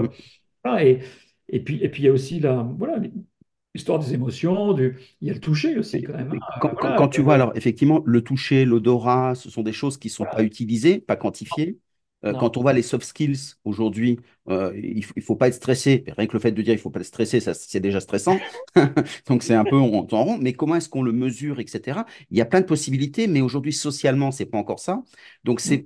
voilà, 0.64 0.84
et 0.86 1.60
puis, 1.60 1.80
et 1.84 1.90
puis, 1.90 2.04
il 2.04 2.06
y 2.06 2.10
a 2.10 2.12
aussi 2.12 2.40
la, 2.40 2.62
voilà, 2.78 3.00
l'histoire 3.76 4.00
des 4.00 4.14
émotions, 4.16 4.74
du, 4.74 4.98
il 5.22 5.28
y 5.28 5.32
a 5.32 5.34
le 5.36 5.40
toucher 5.42 5.78
aussi 5.78 6.04
quand 6.04 6.14
même. 6.14 6.32
hein. 6.34 6.40
quand, 6.60 6.76
quand- 6.76 6.92
voilà, 6.92 6.94
quand 6.94 7.08
tu 7.10 7.22
vois, 7.22 7.36
alors 7.36 7.52
effectivement, 7.56 8.02
le 8.06 8.22
toucher, 8.24 8.66
l'odorat, 8.66 9.36
ce 9.36 9.50
sont 9.50 9.64
des 9.64 9.74
choses 9.74 9.98
qui 9.98 10.08
ne 10.08 10.14
sont 10.14 10.26
pas 10.26 10.44
utilisées, 10.44 11.00
pas 11.00 11.16
quantifiées. 11.16 11.80
Euh, 12.26 12.34
quand 12.34 12.58
on 12.58 12.62
voit 12.62 12.74
les 12.74 12.82
soft 12.82 13.06
skills 13.06 13.38
aujourd'hui, 13.66 14.20
euh, 14.50 14.72
il 14.76 15.06
ne 15.16 15.22
faut 15.22 15.36
pas 15.36 15.48
être 15.48 15.54
stressé. 15.54 16.04
Rien 16.18 16.26
que 16.28 16.34
le 16.34 16.40
fait 16.40 16.52
de 16.52 16.62
dire 16.62 16.74
il 16.74 16.78
ne 16.78 16.82
faut 16.82 16.90
pas 16.90 17.00
être 17.02 17.06
stressé, 17.06 17.40
ça, 17.40 17.54
c'est 17.54 17.80
déjà 17.80 18.00
stressant. 18.00 18.44
Donc 19.28 19.44
c'est 19.44 19.54
un 19.54 19.66
peu 19.66 19.76
on 19.76 20.08
en 20.12 20.24
rond. 20.24 20.38
Mais 20.40 20.54
comment 20.54 20.76
est-ce 20.76 20.90
qu'on 20.90 21.04
le 21.04 21.12
mesure, 21.12 21.60
etc. 21.60 22.06
Il 22.32 22.38
y 22.38 22.42
a 22.42 22.46
plein 22.46 22.62
de 22.62 22.66
possibilités, 22.66 23.28
mais 23.28 23.42
aujourd'hui, 23.42 23.74
socialement, 23.74 24.32
c'est 24.32 24.46
pas 24.48 24.58
encore 24.58 24.80
ça. 24.80 25.04
Donc, 25.44 25.60
c'est, 25.60 25.84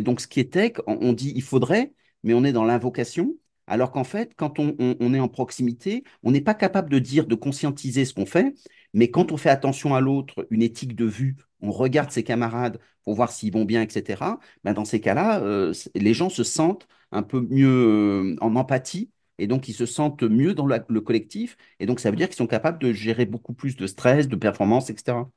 donc 0.00 0.20
ce 0.20 0.26
qui 0.28 0.40
est 0.40 0.52
tech, 0.52 0.72
on, 0.86 0.98
on 1.00 1.12
dit 1.12 1.32
il 1.34 1.42
faudrait, 1.42 1.92
mais 2.22 2.34
on 2.34 2.44
est 2.44 2.52
dans 2.52 2.64
l'invocation. 2.64 3.34
Alors 3.68 3.90
qu'en 3.92 4.04
fait, 4.04 4.32
quand 4.36 4.58
on, 4.58 4.74
on- 4.78 4.96
on 5.00 5.14
est 5.14 5.20
en 5.20 5.28
proximité, 5.28 6.04
on 6.22 6.30
n'est 6.32 6.40
pas 6.40 6.54
capable 6.54 6.90
de 6.90 6.98
dire, 6.98 7.26
de 7.26 7.34
conscientiser 7.34 8.04
ce 8.04 8.14
qu'on 8.14 8.26
fait, 8.26 8.54
mais 8.94 9.10
quand 9.10 9.32
on 9.32 9.36
fait 9.36 9.50
attention 9.50 9.94
à 9.94 10.00
l'autre, 10.00 10.46
une 10.50 10.62
éthique 10.62 10.94
de 10.96 11.04
vue, 11.04 11.36
on 11.60 11.70
regarde 11.72 12.10
ses 12.10 12.24
camarades 12.24 12.78
pour 13.04 13.14
voir 13.14 13.30
s'ils 13.32 13.52
vont 13.52 13.64
bien, 13.64 13.82
etc., 13.82 14.38
ben 14.64 14.74
dans 14.74 14.84
ces 14.84 15.00
cas-là, 15.00 15.40
euh, 15.42 15.72
les 15.94 16.14
gens 16.14 16.28
se 16.30 16.44
sentent 16.44 16.86
un 17.12 17.22
peu 17.22 17.40
mieux 17.40 17.68
euh, 17.68 18.36
en 18.40 18.56
empathie, 18.56 19.10
et 19.38 19.46
donc 19.46 19.68
ils 19.68 19.74
se 19.74 19.86
sentent 19.86 20.22
mieux 20.22 20.54
dans 20.54 20.66
la- 20.66 20.84
le 20.88 21.00
collectif, 21.00 21.56
et 21.80 21.86
donc 21.86 22.00
ça 22.00 22.10
veut 22.10 22.16
dire 22.16 22.28
qu'ils 22.28 22.36
sont 22.36 22.46
capables 22.46 22.78
de 22.78 22.92
gérer 22.92 23.26
beaucoup 23.26 23.54
plus 23.54 23.76
de 23.76 23.86
stress, 23.86 24.28
de 24.28 24.36
performance, 24.36 24.90
etc. 24.90 25.30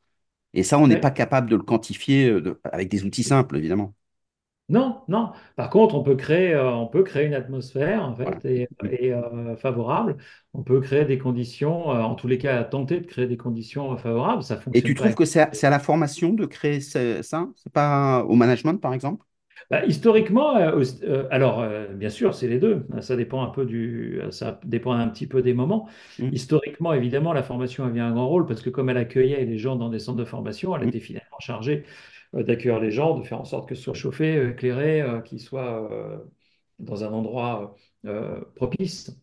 Et 0.53 0.63
ça, 0.63 0.77
on 0.79 0.87
n'est 0.87 0.97
pas 0.97 1.11
capable 1.11 1.49
de 1.49 1.55
le 1.55 1.63
quantifier 1.63 2.29
euh, 2.29 2.41
de- 2.41 2.59
avec 2.65 2.89
des 2.89 3.03
outils 3.05 3.23
simples, 3.23 3.57
évidemment. 3.57 3.95
Non, 4.69 5.03
non. 5.09 5.33
Par 5.57 5.69
contre, 5.69 5.95
on 5.95 6.03
peut 6.03 6.15
créer, 6.15 6.53
euh, 6.53 6.71
on 6.73 6.87
peut 6.87 7.03
créer 7.03 7.25
une 7.27 7.33
atmosphère 7.33 8.03
en 8.05 8.15
fait 8.15 8.45
et, 8.45 8.69
et, 8.83 9.13
euh, 9.13 9.55
favorable. 9.57 10.15
On 10.53 10.63
peut 10.63 10.79
créer 10.79 11.03
des 11.03 11.17
conditions, 11.17 11.91
euh, 11.91 11.99
en 12.01 12.15
tous 12.15 12.27
les 12.29 12.37
cas, 12.37 12.63
tenter 12.63 13.01
de 13.01 13.05
créer 13.05 13.27
des 13.27 13.35
conditions 13.37 13.97
favorables. 13.97 14.43
Ça 14.43 14.55
Et 14.73 14.83
tu 14.83 14.93
pas. 14.95 14.95
trouves 14.95 15.15
que 15.15 15.25
c'est 15.25 15.41
à, 15.65 15.69
la 15.69 15.79
formation 15.79 16.33
de 16.33 16.45
créer 16.45 16.79
ce- 16.81 17.21
ça? 17.21 17.47
C'est 17.55 17.71
pas 17.73 18.23
au 18.25 18.35
management, 18.35 18.77
par 18.77 18.93
exemple? 18.93 19.25
Bah, 19.69 19.85
historiquement, 19.85 20.55
alors 21.29 21.63
bien 21.95 22.09
sûr, 22.09 22.33
c'est 22.35 22.47
les 22.47 22.59
deux. 22.59 22.85
Ça 23.01 23.15
dépend 23.15 23.43
un 23.43 23.49
peu 23.49 23.65
du, 23.65 24.21
ça 24.31 24.59
dépend 24.65 24.91
un 24.93 25.07
petit 25.07 25.27
peu 25.27 25.41
des 25.41 25.53
moments. 25.53 25.87
Mm, 26.19 26.31
Historiquement, 26.31 26.93
évidemment, 26.93 27.33
la 27.33 27.43
formation 27.43 27.85
avait 27.85 27.99
un 27.99 28.11
grand 28.11 28.27
rôle 28.27 28.45
parce 28.45 28.61
que 28.61 28.69
comme 28.69 28.89
elle 28.89 28.97
accueillait 28.97 29.45
les 29.45 29.57
gens 29.57 29.75
dans 29.75 29.89
des 29.89 29.99
centres 29.99 30.17
de 30.17 30.25
formation, 30.25 30.75
elle 30.75 30.83
mm, 30.83 30.91
était 30.91 30.99
finalement 30.99 31.39
chargée 31.39 31.85
d'accueillir 32.33 32.79
les 32.79 32.91
gens, 32.91 33.17
de 33.17 33.23
faire 33.23 33.41
en 33.41 33.45
sorte 33.45 33.67
que 33.67 33.75
ce 33.75 33.83
soit 33.83 33.93
chauffé, 33.93 34.37
euh, 34.37 34.51
éclairé, 34.51 35.01
euh, 35.01 35.21
qu'ils 35.21 35.41
soient 35.41 35.91
euh, 35.91 36.17
dans 36.79 37.03
un 37.03 37.11
endroit 37.11 37.75
euh, 38.05 38.41
propice. 38.55 39.17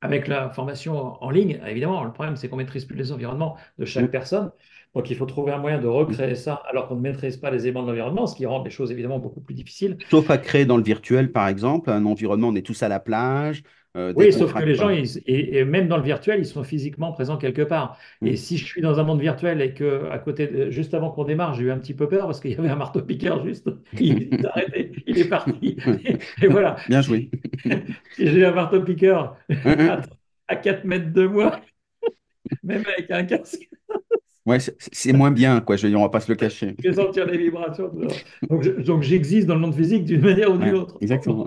Avec 0.00 0.28
la 0.28 0.48
formation 0.50 1.20
en 1.20 1.30
ligne, 1.30 1.60
évidemment, 1.66 2.04
le 2.04 2.12
problème, 2.12 2.36
c'est 2.36 2.48
qu'on 2.48 2.54
ne 2.54 2.62
maîtrise 2.62 2.84
plus 2.84 2.96
les 2.96 3.10
environnements 3.10 3.56
de 3.78 3.84
chaque 3.84 4.12
personne. 4.12 4.52
Donc, 4.94 5.10
il 5.10 5.16
faut 5.16 5.26
trouver 5.26 5.50
un 5.50 5.58
moyen 5.58 5.80
de 5.80 5.88
recréer 5.88 6.36
ça 6.36 6.62
alors 6.70 6.86
qu'on 6.86 6.94
ne 6.94 7.00
maîtrise 7.00 7.36
pas 7.36 7.50
les 7.50 7.64
éléments 7.64 7.82
de 7.82 7.88
l'environnement, 7.88 8.28
ce 8.28 8.36
qui 8.36 8.46
rend 8.46 8.62
les 8.62 8.70
choses 8.70 8.92
évidemment 8.92 9.18
beaucoup 9.18 9.40
plus 9.40 9.54
difficiles. 9.54 9.98
Sauf 10.08 10.30
à 10.30 10.38
créer 10.38 10.66
dans 10.66 10.76
le 10.76 10.84
virtuel, 10.84 11.32
par 11.32 11.48
exemple, 11.48 11.90
un 11.90 12.04
environnement, 12.06 12.48
on 12.48 12.54
est 12.54 12.64
tous 12.64 12.80
à 12.84 12.88
la 12.88 13.00
plage, 13.00 13.64
euh, 13.98 14.12
Oui, 14.16 14.32
sauf 14.32 14.54
que 14.54 14.62
les 14.62 14.74
gens, 14.74 14.88
ils- 14.90 15.18
et, 15.26 15.58
et 15.58 15.64
même 15.64 15.88
dans 15.88 15.96
le 15.96 16.02
virtuel, 16.02 16.40
ils 16.40 16.46
sont 16.46 16.62
physiquement 16.64 17.12
présents 17.12 17.36
quelque 17.36 17.62
part. 17.62 17.98
Et 18.24 18.32
Mm, 18.32 18.36
si 18.36 18.56
je 18.58 18.64
suis 18.64 18.80
dans 18.80 18.98
un 19.00 19.02
monde 19.02 19.20
virtuel 19.20 19.60
et 19.60 19.74
que 19.74 20.06
à 20.10 20.18
côté, 20.18 20.46
de- 20.46 20.70
juste 20.70 20.94
avant 20.94 21.10
qu'on 21.10 21.24
démarre, 21.24 21.54
j'ai 21.54 21.64
eu 21.64 21.70
un 21.70 21.78
petit 21.78 21.94
peu 21.94 22.08
peur 22.08 22.26
parce 22.26 22.40
qu'il 22.40 22.52
y 22.52 22.56
avait 22.56 22.68
un 22.70 22.76
marteau-piqueur 22.76 23.44
juste, 23.44 23.68
il 24.00 24.30
s'est 24.40 24.46
arrêté, 24.46 24.92
il 25.06 25.18
est 25.18 25.24
parti. 25.28 25.76
Et, 26.42 26.46
voilà, 26.46 26.76
Bien 26.88 27.02
joué. 27.02 27.30
j'ai 28.18 28.44
un 28.44 28.52
marteau-piqueur 28.52 29.36
Mm, 29.48 29.54
à, 29.66 29.96
mm. 29.98 30.02
à 30.48 30.56
4 30.56 30.84
mètres 30.84 31.12
de 31.12 31.26
moi, 31.26 31.60
même 32.62 32.84
avec 32.96 33.10
un 33.10 33.24
casque, 33.24 33.68
Ouais, 34.46 34.58
c'est 34.60 35.12
moins 35.12 35.30
bien, 35.30 35.60
quoi. 35.60 35.76
Je 35.76 35.82
veux 35.82 35.90
dire, 35.90 36.00
on 36.00 36.04
va 36.04 36.08
pas 36.08 36.20
se 36.20 36.32
le 36.32 36.36
cacher. 36.36 36.74
je 36.82 36.88
vais 36.88 36.94
sentir 36.94 37.26
les 37.26 37.36
vibrations. 37.36 37.90
Donc, 38.48 38.62
je- 38.62 38.70
donc 38.70 39.02
j'existe 39.02 39.46
dans 39.46 39.54
le 39.54 39.60
monde 39.60 39.74
physique 39.74 40.04
d'une 40.04 40.22
manière 40.22 40.50
ou 40.50 40.56
d'une 40.56 40.72
Ouais, 40.72 40.78
autre. 40.80 40.96
exactement. 41.02 41.46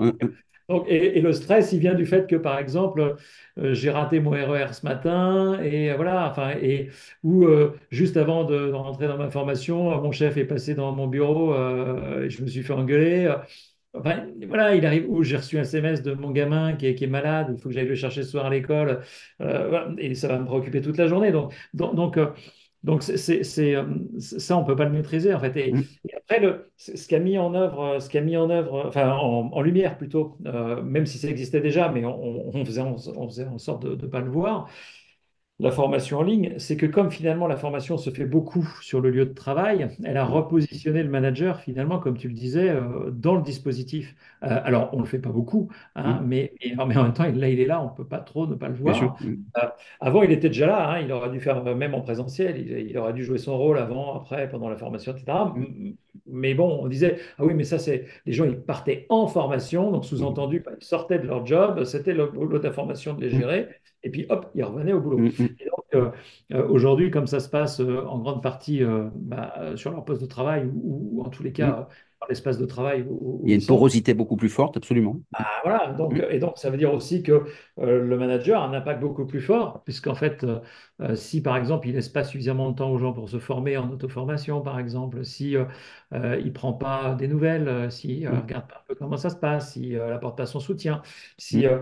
Et, 0.87 1.21
le 1.21 1.33
stress, 1.33 1.71
il 1.73 1.79
vient 1.79 1.93
du 1.93 2.05
fait 2.05 2.27
que, 2.27 2.35
par 2.35 2.59
exemple, 2.59 3.15
euh, 3.59 3.73
j'ai 3.73 3.89
raté 3.89 4.19
mon 4.19 4.31
RER 4.31 4.73
ce 4.73 4.85
matin, 4.85 5.59
et 5.61 5.93
voilà, 5.93 6.29
enfin, 6.29 6.51
et 6.61 6.89
ou 7.23 7.45
euh, 7.45 7.73
juste 7.91 8.17
avant 8.17 8.43
de, 8.43 8.71
rentrer 8.71 9.07
dans 9.07 9.17
ma 9.17 9.29
formation, 9.29 10.01
mon 10.01 10.11
chef 10.11 10.37
est 10.37 10.45
passé 10.45 10.73
dans 10.75 10.91
mon 10.93 11.07
bureau, 11.07 11.53
euh, 11.53 12.25
et 12.25 12.29
je 12.29 12.41
me 12.41 12.47
suis 12.47 12.63
fait 12.63 12.73
engueuler. 12.73 13.33
Enfin, 13.93 14.25
voilà, 14.47 14.75
il 14.75 14.85
arrive 14.85 15.05
où 15.09 15.23
j'ai 15.23 15.35
reçu 15.37 15.57
un 15.57 15.63
SMS 15.63 16.01
de 16.01 16.13
mon 16.13 16.31
gamin 16.31 16.73
qui 16.75 16.87
est, 16.87 17.07
malade, 17.07 17.47
il 17.51 17.61
faut 17.61 17.69
que 17.69 17.75
j'aille 17.75 17.87
le 17.87 17.95
chercher 17.95 18.23
ce 18.23 18.31
soir 18.31 18.45
à 18.45 18.49
l'école, 18.49 19.01
et 19.97 20.15
ça 20.15 20.27
va 20.27 20.39
me 20.39 20.45
préoccuper 20.45 20.81
toute 20.81 20.97
la 20.97 21.07
journée. 21.07 21.31
Donc, 21.73 22.17
donc 22.83 23.03
c'est, 23.03 23.75
euh, 23.75 23.85
ça, 24.19 24.57
on 24.57 24.63
peut 24.65 24.75
pas 24.75 24.85
le 24.85 24.91
maîtriser 24.91 25.33
en 25.33 25.39
fait. 25.39 25.55
Et, 25.57 25.71
mm, 25.71 25.83
et 26.09 26.15
après, 26.15 26.39
le, 26.39 26.71
ce 26.77 27.07
qu'a 27.07 27.19
mis 27.19 27.37
en 27.37 27.53
œuvre, 27.53 27.99
ce 27.99 28.09
qu'a 28.09 28.21
mis 28.21 28.37
en 28.37 28.49
œuvre, 28.49 28.85
enfin 28.87 29.11
en, 29.11 29.51
en 29.53 29.61
lumière 29.61 29.97
plutôt, 29.97 30.37
euh, 30.47 30.81
même 30.81 31.05
si 31.05 31.17
ça 31.19 31.27
existait 31.29 31.61
déjà, 31.61 31.89
mais 31.89 32.05
on, 32.05 32.55
on 32.55 32.65
faisait, 32.65 32.81
on 32.81 33.27
faisait 33.29 33.45
en 33.45 33.57
sorte 33.59 33.83
de 33.85 33.95
ne 33.95 34.07
pas 34.11 34.21
le 34.21 34.29
voir 34.31 34.67
la 35.61 35.71
formation 35.71 36.17
en 36.19 36.23
ligne, 36.23 36.55
c'est 36.57 36.75
que 36.75 36.87
comme 36.87 37.11
finalement 37.11 37.45
la 37.47 37.55
formation 37.55 37.97
se 37.97 38.09
fait 38.09 38.25
beaucoup 38.25 38.67
sur 38.81 38.99
le 38.99 39.11
lieu 39.11 39.25
de 39.27 39.33
travail, 39.33 39.89
elle 40.03 40.17
a 40.17 40.25
repositionné 40.25 41.03
le 41.03 41.09
manager 41.09 41.59
finalement, 41.61 41.99
comme 41.99 42.17
tu 42.17 42.27
le 42.27 42.33
disais, 42.33 42.69
euh, 42.69 43.11
dans 43.11 43.35
le 43.35 43.43
dispositif. 43.43 44.15
Euh, 44.43 44.59
alors, 44.63 44.89
on 44.93 44.97
ne 44.97 45.01
le 45.03 45.07
fait 45.07 45.19
pas 45.19 45.29
beaucoup, 45.29 45.69
hein, 45.95 46.21
mm. 46.21 46.25
mais, 46.25 46.53
mais 46.63 46.75
en 46.79 46.87
même 46.87 47.13
temps, 47.13 47.25
là, 47.31 47.47
il 47.49 47.59
est 47.59 47.65
là, 47.65 47.79
on 47.81 47.91
ne 47.91 47.95
peut 47.95 48.07
pas 48.07 48.19
trop 48.19 48.47
ne 48.47 48.55
pas 48.55 48.69
le 48.69 48.73
voir. 48.75 49.13
Mm, 49.21 49.35
Euh, 49.61 49.67
avant, 49.99 50.23
il 50.23 50.31
était 50.31 50.47
déjà 50.49 50.65
là, 50.65 50.89
hein, 50.89 50.99
il 50.99 51.11
aurait 51.11 51.29
dû 51.29 51.39
faire 51.39 51.63
même 51.75 51.93
en 51.93 52.01
présentiel, 52.01 52.57
il, 52.59 52.89
il 52.89 52.97
aurait 52.97 53.13
dû 53.13 53.23
jouer 53.23 53.37
son 53.37 53.55
rôle 53.57 53.77
avant, 53.77 54.15
après, 54.15 54.49
pendant 54.49 54.67
la 54.69 54.77
formation, 54.77 55.11
etc. 55.15 55.31
Mais 56.27 56.53
bon, 56.53 56.79
on 56.83 56.87
disait, 56.87 57.19
ah 57.37 57.45
oui, 57.45 57.53
mais 57.53 57.63
ça, 57.63 57.79
c'est 57.79 58.05
les 58.25 58.33
gens, 58.33 58.45
ils 58.45 58.59
partaient 58.61 59.05
en 59.09 59.27
formation, 59.27 59.91
donc 59.91 60.05
mm, 60.17 60.35
sous-entendu, 60.35 60.59
bah, 60.61 60.71
ils 60.79 60.83
sortaient 60.85 61.19
de 61.19 61.27
leur 61.27 61.45
job, 61.45 61.83
c'était 61.83 62.13
le 62.13 62.27
boulot 62.27 62.59
de 62.59 62.63
la 62.63 62.73
formation 62.73 63.13
de 63.13 63.21
les 63.21 63.31
mm, 63.31 63.41
gérer, 63.41 63.69
et 64.03 64.09
puis 64.11 64.25
hop, 64.29 64.49
ils 64.55 64.63
revenaient 64.63 64.93
au 64.93 65.01
boulot. 65.01 65.25
mm, 65.25 65.33
mm, 65.39 65.57
Et 65.59 65.65
donc, 65.65 65.80
aujourd'hui, 66.53 67.11
comme 67.11 67.27
ça 67.27 67.39
se 67.39 67.49
passe 67.49 67.79
euh, 67.81 68.05
en 68.05 68.19
grande 68.19 68.41
partie 68.43 68.83
euh, 68.83 69.09
bah, 69.15 69.53
euh, 69.59 69.77
sur 69.77 69.91
leur 69.91 70.05
poste 70.05 70.21
de 70.21 70.27
travail 70.27 70.65
ou, 70.65 71.19
ou 71.19 71.23
en 71.23 71.29
tous 71.29 71.43
les 71.43 71.51
mm. 71.51 71.53
cas 71.53 71.79
euh, 71.89 71.93
dans 72.21 72.27
l'espace 72.29 72.57
de 72.57 72.65
travail 72.65 73.05
où, 73.09 73.41
Il 73.45 73.51
y 73.51 73.53
a 73.53 73.55
une 73.55 73.61
sont. 73.61 73.67
porosité 73.67 74.13
beaucoup 74.15 74.35
plus 74.35 74.49
forte, 74.49 74.77
absolument. 74.77 75.21
Ah, 75.33 75.61
voilà, 75.63 75.93
donc, 75.93 76.13
Mm, 76.13 76.25
et 76.29 76.39
donc 76.39 76.57
ça 76.57 76.69
veut 76.69 76.75
dire 76.77 76.93
aussi 76.93 77.23
que 77.23 77.45
euh, 77.79 78.03
le 78.03 78.17
manager 78.17 78.61
a 78.61 78.65
un 78.67 78.73
impact 78.73 78.99
beaucoup 78.99 79.25
plus 79.25 79.39
fort, 79.39 79.81
puisqu'en 79.85 80.13
fait, 80.13 80.43
euh, 80.43 80.59
euh, 80.99 81.15
si 81.15 81.41
par 81.41 81.55
exemple 81.55 81.87
il 81.87 81.93
laisse 81.95 82.09
pas 82.09 82.25
suffisamment 82.25 82.69
de 82.71 82.75
temps 82.75 82.91
aux 82.91 82.97
gens 82.97 83.13
pour 83.13 83.29
se 83.29 83.39
former 83.39 83.77
en 83.77 83.89
auto-formation, 83.89 84.61
par 84.61 84.77
exemple, 84.77 85.23
si 85.23 85.55
euh, 85.55 85.63
euh, 86.13 86.37
il 86.43 86.51
prend 86.51 86.73
pas 86.73 87.15
des 87.15 87.29
nouvelles, 87.29 87.67
euh, 87.69 87.89
si 87.89 88.27
euh, 88.27 88.31
mm, 88.31 88.41
regarde 88.41 88.67
pas 88.67 88.75
un 88.79 88.83
peu 88.89 88.95
comment 88.95 89.15
ça 89.15 89.29
se 89.29 89.37
passe, 89.37 89.71
si 89.73 89.95
euh, 89.95 90.13
apporte 90.15 90.37
pas 90.37 90.45
son 90.45 90.59
soutien, 90.59 91.01
si 91.37 91.65
mm, 91.65 91.81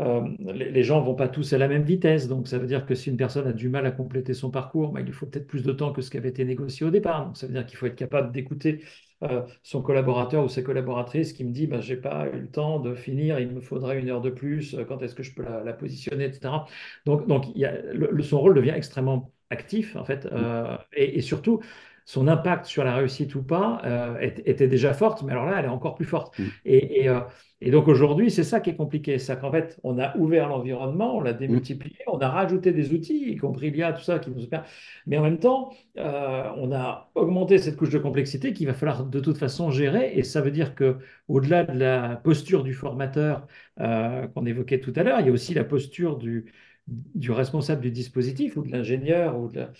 euh, 0.00 0.28
les, 0.40 0.70
les 0.70 0.82
gens 0.82 1.00
vont 1.00 1.14
pas 1.14 1.28
tous 1.28 1.52
à 1.54 1.58
la 1.58 1.68
même 1.68 1.82
vitesse, 1.84 2.28
donc 2.28 2.48
ça 2.48 2.58
veut 2.58 2.66
dire 2.66 2.84
que 2.86 2.94
si 2.94 3.08
une 3.10 3.16
personne 3.16 3.46
a 3.46 3.52
du 3.52 3.68
mal 3.70 3.86
à 3.86 3.90
compléter 3.90 4.34
son 4.34 4.50
parcours, 4.50 4.92
bah, 4.92 5.00
il 5.00 5.06
lui 5.06 5.12
faut 5.12 5.26
peut-être 5.26 5.46
plus 5.46 5.62
de 5.62 5.72
temps 5.72 5.92
que 5.92 6.02
ce 6.02 6.10
qui 6.10 6.18
avait 6.18 6.28
été 6.28 6.44
négocié 6.44 6.84
au 6.86 6.90
départ. 6.90 7.24
Donc 7.26 7.36
ça 7.38 7.46
veut 7.46 7.52
dire 7.54 7.64
qu'il 7.66 7.78
faut 7.78 7.86
être 7.86 7.96
capable 7.96 8.30
d'écouter 8.32 8.84
euh, 9.22 9.42
son 9.62 9.80
collaborateur 9.82 10.44
ou 10.44 10.48
ses 10.48 10.62
collaboratrices 10.62 11.32
qui 11.32 11.44
me 11.44 11.50
dit 11.52 11.66
bah, 11.66 11.80
j'ai 11.80 11.96
pas 11.96 12.28
eu 12.28 12.40
le 12.40 12.50
temps 12.50 12.78
de 12.80 12.94
finir, 12.94 13.38
il 13.40 13.48
me 13.50 13.60
faudrait 13.60 13.98
une 13.98 14.10
heure 14.10 14.20
de 14.20 14.30
plus, 14.30 14.74
euh, 14.74 14.84
quand 14.84 15.02
est-ce 15.02 15.14
que 15.14 15.22
je 15.22 15.32
peux 15.34 15.42
la, 15.42 15.64
la 15.64 15.72
positionner, 15.72 16.24
etc. 16.26 16.66
Donc, 17.06 17.26
donc 17.26 17.46
il 17.54 17.60
y 17.60 17.64
a, 17.64 17.80
le- 17.92 18.10
le- 18.12 18.22
son 18.22 18.38
rôle 18.40 18.54
devient 18.54 18.72
extrêmement 18.76 19.32
actif 19.50 19.96
en 19.96 20.04
fait, 20.04 20.26
mm, 20.30 20.32
euh, 20.32 20.76
et, 20.94 21.18
et 21.18 21.20
surtout 21.22 21.60
son 22.06 22.28
impact 22.28 22.66
sur 22.66 22.84
la 22.84 22.94
réussite 22.94 23.34
ou 23.34 23.42
pas 23.42 23.82
euh, 23.84 24.18
était 24.20 24.68
déjà 24.68 24.94
forte, 24.94 25.22
mais 25.24 25.32
alors 25.32 25.44
là 25.46 25.58
elle 25.58 25.66
est 25.66 25.68
encore 25.68 25.94
plus 25.96 26.06
forte. 26.06 26.34
mm, 26.38 26.52
Et, 26.64 27.02
et, 27.02 27.08
euh, 27.08 27.20
et 27.60 27.70
donc 27.70 27.88
aujourd'hui, 27.88 28.30
c'est 28.30 28.44
ça 28.44 28.60
qui 28.60 28.70
est 28.70 28.76
compliqué, 28.76 29.18
c'est 29.18 29.38
qu'en 29.40 29.50
fait, 29.50 29.78
on 29.82 29.98
a 29.98 30.16
ouvert 30.16 30.48
l'environnement, 30.48 31.16
on 31.16 31.20
l'a 31.20 31.32
mm, 31.48 31.60
démultiplié, 31.60 31.96
on 32.06 32.18
a 32.18 32.28
rajouté 32.28 32.72
des 32.72 32.92
outils, 32.92 33.32
y 33.32 33.36
compris 33.36 33.70
l'IA, 33.70 33.92
tout 33.92 34.02
ça, 34.02 34.18
qui 34.18 34.30
nous 34.30 34.46
permet. 34.46 34.66
Mais 35.06 35.18
en 35.18 35.22
même 35.22 35.38
temps, 35.38 35.72
euh, 35.98 36.50
on 36.56 36.72
a 36.72 37.10
augmenté 37.14 37.58
cette 37.58 37.76
couche 37.76 37.90
de 37.90 37.98
complexité 37.98 38.52
qu'il 38.52 38.66
va 38.66 38.74
falloir 38.74 39.04
de 39.06 39.20
toute 39.20 39.38
façon 39.38 39.70
gérer. 39.70 40.12
Et 40.18 40.22
ça 40.22 40.40
veut 40.40 40.50
dire 40.50 40.74
que 40.74 40.98
au-delà 41.28 41.64
de 41.64 41.78
la 41.78 42.16
posture 42.16 42.62
du 42.62 42.74
formateur 42.74 43.46
qu'on 43.78 44.46
évoquait 44.46 44.80
tout 44.80 44.92
à 44.96 45.02
l'heure, 45.02 45.20
il 45.20 45.26
y 45.26 45.28
a 45.30 45.32
aussi 45.32 45.54
la 45.54 45.64
posture 45.64 46.16
du, 46.18 46.52
du 46.86 47.30
responsable 47.30 47.82
du 47.82 47.90
dispositif 47.90 48.56
ou 48.56 48.62
de 48.62 48.70
l'ingénieur 48.72 49.38
ou 49.38 49.48
de 49.48 49.60
la, 49.60 49.72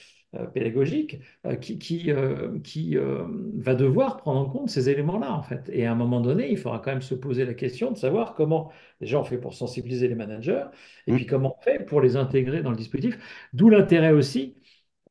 pédagogique 0.53 1.19
euh, 1.47 1.57
qui, 1.57 1.79
qui, 1.79 2.11
euh, 2.11 2.59
qui 2.61 2.97
va 2.97 3.75
devoir 3.75 4.17
prendre 4.19 4.41
en 4.41 4.47
compte 4.51 4.69
ces 4.71 4.91
éléments-là, 4.91 5.33
en 5.33 5.43
fait. 5.43 5.71
Et 5.73 5.87
à 5.87 5.93
un 5.93 5.95
moment 5.95 6.21
donné, 6.21 6.51
il 6.51 6.59
faudra 6.59 6.79
quand 6.81 6.91
même 6.93 7.03
se 7.03 7.15
poser 7.15 7.45
la 7.45 7.55
question 7.55 7.91
de 7.91 7.97
savoir 7.97 8.35
comment, 8.35 8.71
déjà, 9.01 9.19
on 9.21 9.25
fait 9.25 9.39
pour 9.39 9.55
sensibiliser 9.55 10.09
les 10.09 10.15
managers, 10.15 10.65
et 11.07 11.13
Mm. 11.13 11.17
puis 11.17 11.27
comment 11.27 11.57
on 11.59 11.63
fait 11.63 11.85
pour 11.85 12.01
les 12.01 12.17
intégrer 12.17 12.63
dans 12.63 12.71
le 12.71 12.77
dispositif. 12.77 13.19
D'où 13.53 13.71
l'intérêt 13.71 14.13
aussi 14.13 14.57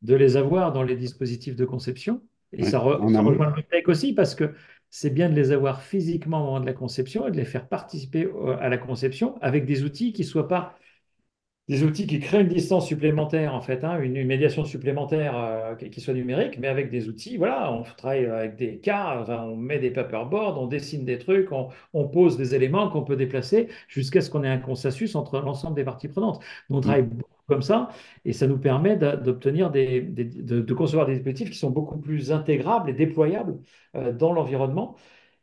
de 0.02 0.16
les 0.16 0.38
avoir 0.38 0.72
dans 0.74 0.84
les 0.84 0.96
dispositifs 0.96 1.56
de 1.56 1.66
conception. 1.66 2.22
Et 2.54 2.64
Ouais. 2.64 2.70
ça, 2.70 2.80
re- 2.80 3.12
ça 3.14 3.22
rejoint 3.22 3.54
le 3.56 3.64
tech 3.64 3.88
aussi 3.88 4.14
parce 4.14 4.36
que 4.36 4.54
c'est 4.90 5.10
bien 5.10 5.30
de 5.30 5.36
les 5.36 5.52
avoir 5.52 5.82
physiquement 5.82 6.42
au 6.42 6.46
moment 6.46 6.60
de 6.62 6.66
la 6.66 6.74
conception 6.74 7.28
et 7.28 7.32
de 7.32 7.38
les 7.38 7.46
faire 7.46 7.68
participer 7.68 8.30
à 8.60 8.70
la 8.70 8.78
conception 8.78 9.36
avec 9.42 9.66
des 9.66 9.84
outils 9.84 10.14
qui 10.14 10.22
ne 10.22 10.28
soient 10.28 10.48
pas 10.48 10.76
des 11.68 11.84
outils 11.84 12.06
qui 12.08 12.20
créent 12.20 12.42
une 12.42 12.48
distance 12.48 12.88
supplémentaire, 12.88 13.54
en 13.56 13.62
fait, 13.62 13.84
hein, 13.84 14.00
une, 14.00 14.16
une 14.18 14.28
médiation 14.28 14.66
supplémentaire 14.66 15.36
euh, 15.38 15.76
qui, 15.76 16.00
soit 16.02 16.14
numérique, 16.14 16.60
mais 16.60 16.68
avec 16.68 16.92
des 16.92 17.10
outils, 17.10 17.38
voilà, 17.38 17.72
on 17.74 17.82
travaille 17.84 18.26
avec 18.28 18.56
des 18.56 18.78
cas, 18.80 19.20
enfin, 19.22 19.44
on 19.46 19.56
met 19.56 19.80
des 19.80 19.90
paperboards, 19.92 20.62
on 20.62 20.68
dessine 20.68 21.06
des 21.06 21.18
trucs, 21.18 21.52
on, 21.52 21.70
on 21.94 22.08
pose 22.08 22.38
des 22.38 22.54
éléments 22.56 22.90
qu'on 22.90 23.04
peut 23.04 23.16
déplacer 23.16 23.68
jusqu'à 23.88 24.22
ce 24.22 24.30
qu'on 24.30 24.44
ait 24.44 24.50
un 24.50 24.60
consensus 24.60 25.16
entre 25.16 25.40
l'ensemble 25.42 25.76
des 25.76 25.84
parties 25.84 26.08
prenantes. 26.08 26.40
Donc, 26.70 26.78
on 26.80 26.82
Mm. 26.84 26.96
travaille 26.96 27.04
beaucoup 27.04 27.30
comme 27.48 27.62
ça 27.64 27.90
et 28.26 28.34
ça 28.34 28.48
nous 28.48 28.58
permet 28.60 28.96
d'obtenir 28.98 29.70
des, 29.72 30.02
des- 30.02 30.24
de, 30.26 30.62
de 30.62 30.74
concevoir 30.74 31.06
des 31.08 31.14
dispositifs 31.16 31.50
qui 31.52 31.58
sont 31.58 31.70
beaucoup 31.72 31.98
plus 32.00 32.32
intégrables 32.32 32.90
et 32.90 32.94
déployables 32.94 33.58
euh, 33.96 34.12
dans 34.14 34.34
l'environnement. 34.34 34.96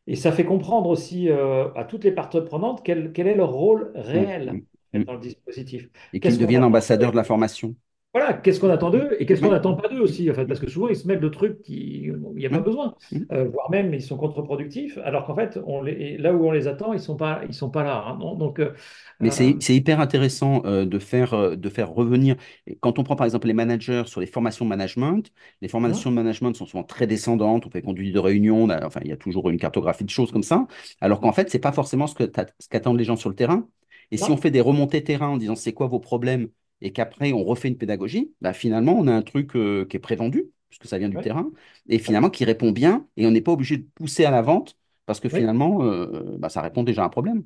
Et 0.07 0.17
ça 0.17 0.33
fait 0.33 0.45
comprendre 0.45 0.89
aussi 0.91 1.31
euh, 1.31 1.73
à 1.75 1.85
toutes 1.85 2.05
les 2.05 2.13
parties 2.13 2.41
prenantes 2.43 2.83
quel, 2.85 3.13
quel 3.13 3.27
est 3.29 3.35
leur 3.37 3.53
rôle 3.53 3.93
Ouais. 4.13 4.33
réel 4.49 4.61
Mm. 4.93 5.05
dans 5.05 5.15
le 5.15 5.21
dispositif. 5.21 5.89
Et 6.13 6.21
qu'ils 6.21 6.39
deviennent 6.39 6.65
ambassadeurs 6.65 7.13
de 7.13 7.17
la 7.17 7.25
formation. 7.25 7.75
Voilà, 8.15 8.35
qu'est-ce 8.35 8.61
qu'on 8.61 8.69
attend 8.69 8.91
d'eux 8.91 9.17
et 9.19 9.25
qu'est-ce 9.25 9.41
qu'on 9.41 9.51
n'attend 9.53 9.75
pas 9.75 9.89
d'eux 9.89 10.01
aussi, 10.01 10.31
en 10.31 10.35
fait, 10.35 10.45
parce 10.45 10.61
que 10.61 10.69
souvent 10.69 10.89
ils 10.89 10.97
se 10.97 11.09
mêlent 11.09 11.19
de 11.21 11.31
trucs 11.31 11.63
qui, 11.63 12.11
où 12.11 12.35
il 12.37 12.41
n'y 12.41 12.47
a 12.47 12.51
pas 12.51 12.59
Mm. 12.59 12.63
besoin, 12.65 12.95
Mm. 13.11 13.19
Euh, 13.33 13.45
voire 13.49 13.71
même 13.71 13.95
ils 13.95 14.03
sont 14.03 14.19
contre-productifs, 14.19 14.99
alors 15.03 15.25
qu'en 15.25 15.35
fait, 15.35 15.59
on 15.67 15.81
les, 15.81 16.19
là 16.19 16.35
où 16.35 16.47
on 16.47 16.51
les 16.53 16.69
attend, 16.69 16.93
ils 16.93 17.01
sont 17.01 17.17
pas, 17.17 17.41
ils 17.49 17.55
sont 17.55 17.71
pas 17.71 17.83
là. 17.83 18.05
hein. 18.07 18.19
Non, 18.21 18.35
donc, 18.35 18.59
euh, 18.59 18.73
Mais 19.21 19.31
c'est 19.31 19.55
euh, 19.55 19.57
c'est 19.61 19.75
hyper 19.75 19.99
intéressant 19.99 20.63
euh, 20.67 20.85
de 20.85 20.99
faire, 20.99 21.57
de 21.57 21.69
faire 21.71 21.89
revenir. 21.91 22.37
Quand 22.81 22.99
on 22.99 23.03
prend 23.05 23.17
par 23.17 23.25
exemple 23.25 23.47
les 23.47 23.55
managers 23.55 24.03
sur 24.07 24.21
les 24.21 24.27
formations 24.27 24.67
de 24.67 24.69
management, 24.69 25.33
les 25.63 25.69
formations 25.69 26.11
de 26.11 26.17
management 26.17 26.55
sont 26.55 26.67
souvent 26.67 26.85
très 26.85 27.07
descendantes. 27.07 27.67
On 27.67 27.71
fait 27.71 27.81
conduite 27.83 28.13
de 28.15 28.19
réunion, 28.19 28.69
a- 28.69 28.85
enfin, 28.87 29.01
il 29.05 29.09
y 29.09 29.13
a 29.13 29.17
toujours 29.17 29.49
une 29.49 29.59
cartographie 29.59 30.05
de 30.05 30.11
choses 30.11 30.33
comme 30.33 30.43
ça. 30.43 30.67
Alors 31.01 31.21
qu'en 31.21 31.33
fait, 31.33 31.49
c'est 31.51 31.59
pas 31.61 31.73
forcément 31.73 32.07
ce 32.07 32.15
ce 32.59 32.69
qu'attendent 32.69 32.99
les 32.99 33.05
gens 33.05 33.17
sur 33.17 33.31
le 33.31 33.37
terrain. 33.37 33.67
Et 34.13 34.19
si 34.19 34.31
on 34.33 34.39
fait 34.39 34.53
des 34.53 34.63
remontées 34.63 35.05
terrain 35.05 35.29
en 35.31 35.39
disant 35.39 35.57
c'est 35.57 35.75
quoi 35.75 35.89
vos 35.89 36.01
problèmes 36.01 36.51
et 36.83 36.93
qu'après 36.93 37.33
on 37.35 37.45
refait 37.45 37.69
une 37.69 37.79
pédagogie, 37.79 38.35
bah, 38.43 38.55
finalement 38.55 38.95
on 38.99 39.09
a 39.09 39.13
un 39.15 39.23
truc 39.23 39.57
euh, 39.57 39.87
qui 39.87 39.99
est 39.99 40.01
prévendu, 40.01 40.47
puisque 40.71 40.87
ça 40.89 40.99
vient 40.99 41.11
du 41.11 41.19
ouais, 41.19 41.23
terrain, 41.23 41.51
et 41.89 41.99
finalement 42.01 42.31
qui 42.31 42.45
répond 42.47 42.73
bien 42.73 43.09
et 43.19 43.27
on 43.27 43.33
n'est 43.33 43.43
pas 43.43 43.53
obligé 43.53 43.79
de 43.79 43.85
pousser 43.97 44.25
à 44.27 44.31
la 44.33 44.43
vente 44.43 44.79
parce 45.07 45.21
que 45.21 45.29
ouais, 45.31 45.43
finalement 45.43 45.85
euh, 45.85 46.37
bah, 46.39 46.51
ça 46.51 46.63
répond 46.63 46.85
déjà 46.85 47.03
à 47.05 47.07
un 47.07 47.11
problème. 47.11 47.45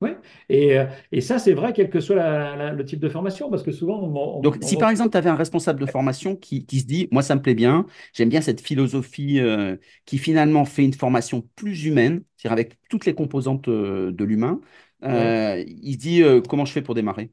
ouais. 0.00 0.16
Et, 0.48 0.78
euh, 0.78 0.86
et 1.12 1.20
ça, 1.20 1.38
c'est 1.38 1.54
vrai, 1.54 1.72
quel 1.72 1.90
que 1.90 2.00
soit 2.00 2.16
la- 2.16 2.56
la- 2.56 2.72
le 2.72 2.84
type 2.84 3.00
de 3.00 3.08
formation, 3.08 3.50
parce 3.50 3.62
que 3.62 3.72
souvent, 3.72 4.00
on, 4.02 4.14
Donc, 4.40 4.58
on- 4.60 4.60
si 4.60 4.76
par 4.76 4.90
exemple, 4.90 5.10
tu 5.10 5.16
avais 5.16 5.30
un 5.30 5.36
responsable 5.36 5.80
de 5.80 5.86
formation 5.86 6.36
qui, 6.36 6.66
qui 6.66 6.80
se 6.80 6.86
dit, 6.86 7.08
moi, 7.12 7.22
ça 7.22 7.34
me 7.36 7.40
plaît 7.42 7.54
bien, 7.54 7.86
j'aime 8.12 8.28
bien 8.28 8.40
cette 8.42 8.60
philosophie 8.60 9.38
euh, 9.40 9.76
qui 10.04 10.18
finalement 10.18 10.64
fait 10.64 10.84
une 10.84 10.92
formation 10.92 11.42
plus 11.56 11.84
humaine, 11.86 12.22
c'est-à-dire 12.36 12.52
avec 12.52 12.78
toutes 12.90 13.06
les 13.06 13.14
composantes 13.14 13.68
euh, 13.68 14.12
de 14.12 14.24
l'humain, 14.24 14.60
ouais. 15.08 15.34
euh, 15.56 15.64
il 15.66 15.96
dit, 15.98 16.22
euh, 16.22 16.40
comment 16.42 16.64
je 16.64 16.72
fais 16.72 16.82
pour 16.82 16.94
démarrer? 16.94 17.32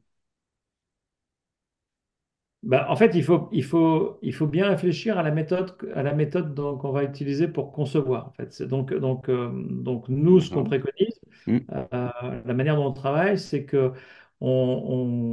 Bah, 2.62 2.86
en 2.88 2.94
fait, 2.94 3.10
il 3.16 3.24
faut, 3.24 3.48
il 3.52 3.64
faut, 3.64 4.18
il 4.22 4.32
faut 4.32 4.46
bien 4.46 4.68
réfléchir 4.68 5.18
à 5.18 5.22
la 5.24 5.32
méthode, 5.32 5.76
à 5.96 6.02
la 6.04 6.12
méthode 6.14 6.54
qu'on 6.54 6.92
va 6.92 7.02
utiliser 7.02 7.48
pour 7.48 7.72
concevoir. 7.72 8.28
En 8.28 8.30
fait. 8.32 8.62
Donc, 8.62 8.94
donc, 8.94 9.28
euh, 9.28 9.50
donc, 9.52 10.08
nous, 10.08 10.38
ce 10.40 10.48
qu'on 10.50 10.62
préconise, 10.62 11.20
Mm, 11.46 11.72
euh, 11.72 11.86
la 12.44 12.54
manière 12.54 12.76
dont 12.76 12.86
on 12.86 12.92
travaille, 12.92 13.38
c'est 13.38 13.64
que 13.64 13.92
on, 14.40 14.48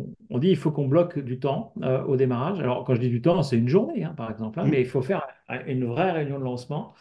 on- 0.09 0.15
on 0.35 0.39
dit 0.39 0.49
il 0.49 0.57
faut 0.57 0.71
qu'on 0.71 0.87
bloque 0.87 1.19
du 1.19 1.39
temps 1.39 1.73
euh, 1.83 2.03
au 2.05 2.15
démarrage. 2.17 2.59
Alors, 2.59 2.83
quand 2.85 2.95
je 2.95 3.01
dis 3.01 3.09
du 3.09 3.21
temps, 3.21 3.43
c'est 3.43 3.57
une 3.57 3.67
journée, 3.69 4.03
hein, 4.03 4.13
par 4.17 4.31
exemple, 4.31 4.59
hein, 4.59 4.65
mm, 4.65 4.71
mais 4.71 4.81
il 4.81 4.87
faut 4.87 5.01
faire 5.03 5.27
une 5.67 5.85
vraie 5.85 6.11
réunion 6.11 6.39
de 6.39 6.43
lancement 6.45 6.95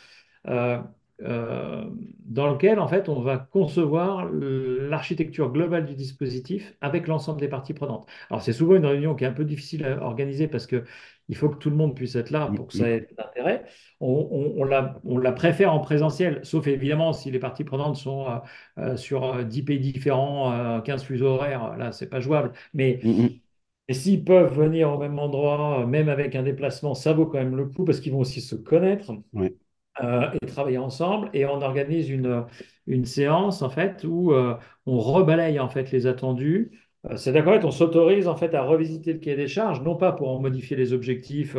euh, 1.23 1.85
dans 2.27 2.53
lequel, 2.53 2.79
en 2.79 2.89
fait, 2.89 3.09
on 3.09 3.21
va 3.21 3.39
concevoir 3.39 4.27
l'architecture 4.33 5.51
globale 5.53 5.87
du 5.87 5.95
dispositif 5.95 6.75
avec 6.81 7.07
l'ensemble 7.09 7.41
des 7.41 7.49
parties 7.49 7.75
prenantes. 7.75 8.07
Alors, 8.31 8.43
c'est 8.43 8.53
souvent 8.53 8.77
une 8.77 8.87
réunion 8.87 9.15
qui 9.15 9.25
est 9.25 9.27
un 9.27 9.33
peu 9.33 9.45
difficile 9.45 9.85
à 9.85 10.03
organiser 10.03 10.49
parce 10.49 10.67
que 10.67 10.85
il 11.31 11.37
faut 11.37 11.51
que 11.51 11.59
tout 11.59 11.69
le 11.71 11.77
monde 11.77 11.95
puisse 11.95 12.15
être 12.17 12.31
là 12.31 12.49
pour 12.57 12.69
que 12.69 12.73
ça 12.75 12.89
ait 12.89 13.01
de 13.03 13.09
l'intérêt. 13.19 13.65
On, 14.01 14.29
on- 14.57 14.63
on 14.63 14.65
la, 14.65 14.99
on 15.05 15.19
la 15.19 15.33
préfère 15.33 15.73
en 15.75 15.81
présentiel, 15.81 16.41
sauf 16.45 16.67
évidemment 16.67 17.13
si 17.13 17.31
les 17.31 17.39
parties 17.39 17.65
prenantes 17.65 17.97
sont 17.97 18.27
euh, 18.29 18.39
euh, 18.79 18.97
sur 18.97 19.25
euh, 19.25 19.45
10 19.45 19.63
pays 19.63 19.79
différents, 19.81 20.53
euh, 20.53 20.81
15 20.81 21.03
fuseaux 21.05 21.27
horaires, 21.27 21.77
là, 21.77 21.93
c'est 21.93 22.09
pas 22.09 22.21
jouable. 22.21 22.53
Mais 22.75 23.01
mm, 23.03 23.11
mm. 23.11 23.41
et 23.89 23.95
s'ils 23.95 24.25
peuvent 24.25 24.55
venir 24.55 24.91
au 24.93 24.99
même 24.99 25.19
endroit, 25.19 25.87
même 25.87 26.09
avec 26.09 26.35
un 26.37 26.43
déplacement, 26.43 26.95
ça 26.95 27.13
vaut 27.15 27.27
quand 27.27 27.39
même 27.39 27.57
le 27.57 27.67
coup 27.67 27.85
parce 27.85 28.01
qu'ils 28.01 28.13
vont 28.13 28.21
aussi 28.21 28.41
se 28.41 28.55
connaître 28.57 29.13
Ouais. 29.33 29.57
Euh, 30.03 30.31
et 30.41 30.47
travailler 30.47 30.79
ensemble. 30.79 31.31
Et 31.35 31.47
on 31.47 31.61
organise 31.61 32.09
une, 32.11 32.45
une 32.87 33.05
séance 33.05 33.63
en 33.63 33.71
fait 33.71 34.05
où 34.05 34.33
euh, 34.33 34.57
on 34.87 34.99
rebalaye 34.99 35.59
en 35.61 35.69
fait 35.69 35.91
les 35.93 36.07
attendus. 36.07 36.71
Euh, 37.11 37.17
c'est 37.17 37.33
d'accord, 37.33 37.59
on 37.65 37.71
s'autorise 37.71 38.29
en 38.29 38.37
fait 38.37 38.55
à 38.55 38.63
revisiter 38.63 39.13
le 39.13 39.19
cahier 39.21 39.37
des 39.37 39.47
charges, 39.49 39.83
non 39.83 39.97
pas 39.97 40.13
pour 40.13 40.31
en 40.31 40.41
modifier 40.41 40.77
les 40.77 40.93
objectifs, 40.93 41.57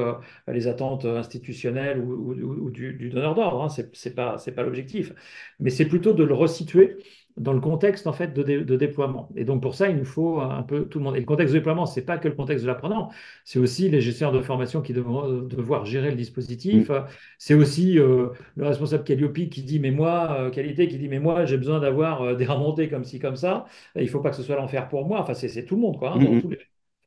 les 0.47 0.67
attentes 0.67 1.05
institutionnelles 1.05 1.99
ou, 2.01 2.69
du, 2.69 3.09
donneur 3.09 3.35
d'ordre, 3.35 3.63
hein, 3.63 3.69
c'est 3.69 4.15
pas, 4.15 4.35
pas 4.55 4.63
l'objectif, 4.63 5.13
mais 5.59 5.69
c'est 5.69 5.85
plutôt 5.87 6.13
de 6.13 6.23
le 6.23 6.33
resituer 6.33 6.97
dans 7.39 7.53
le 7.53 7.59
contexte 7.61 8.05
en 8.07 8.13
fait 8.13 8.33
de, 8.33 8.43
dé- 8.43 8.63
de 8.63 8.75
déploiement. 8.75 9.29
Et 9.35 9.45
donc 9.45 9.61
pour 9.61 9.75
ça, 9.75 9.89
il 9.89 9.95
nous 9.97 10.05
faut 10.05 10.39
un 10.41 10.63
peu 10.63 10.85
tout 10.85 10.99
le 10.99 11.05
monde. 11.05 11.15
Et 11.15 11.19
le 11.19 11.25
contexte 11.25 11.53
de 11.53 11.59
déploiement, 11.59 11.85
c'est 11.85 12.03
pas 12.05 12.17
que 12.17 12.27
le 12.27 12.35
contexte 12.35 12.63
de 12.63 12.67
l'apprenant, 12.67 13.09
c'est 13.45 13.59
aussi 13.59 13.89
les 13.89 14.01
gestionnaires 14.01 14.33
de 14.37 14.41
formation 14.41 14.81
qui 14.81 14.93
devront 14.93 15.41
devoir 15.41 15.85
gérer 15.85 16.11
le 16.11 16.17
dispositif. 16.17 16.89
mm. 16.89 17.05
C'est 17.37 17.53
aussi 17.53 17.97
euh, 17.99 18.29
le 18.55 18.65
responsable 18.67 19.03
Calliope 19.03 19.33
qui 19.49 19.63
dit, 19.63 19.79
mais 19.79 19.91
moi, 19.91 20.31
euh, 20.39 20.49
qualité, 20.49 20.87
qui 20.87 20.97
dit, 20.97 21.07
mais 21.09 21.19
moi, 21.19 21.45
j'ai 21.45 21.57
besoin 21.57 21.79
d'avoir 21.79 22.21
euh, 22.21 22.35
des 22.35 22.45
remontées 22.45 22.89
comme 22.89 23.03
ci, 23.03 23.19
comme 23.19 23.35
ça. 23.35 23.65
Il 23.95 24.09
faut 24.09 24.19
pas 24.21 24.29
que 24.31 24.35
ce 24.35 24.43
soit 24.43 24.55
l'enfer 24.55 24.87
pour 24.89 25.05
moi. 25.07 25.19
Enfin, 25.21 25.33
c'est 25.33 25.65
tout 25.65 25.75
le 25.75 25.81
monde, 25.81 25.97
quoi, 25.97 26.11
hein, 26.13 26.19
Mm, 26.19 26.23
dans 26.23 26.35
tous 26.35 26.47
mm. 26.47 26.51
les, 26.51 26.59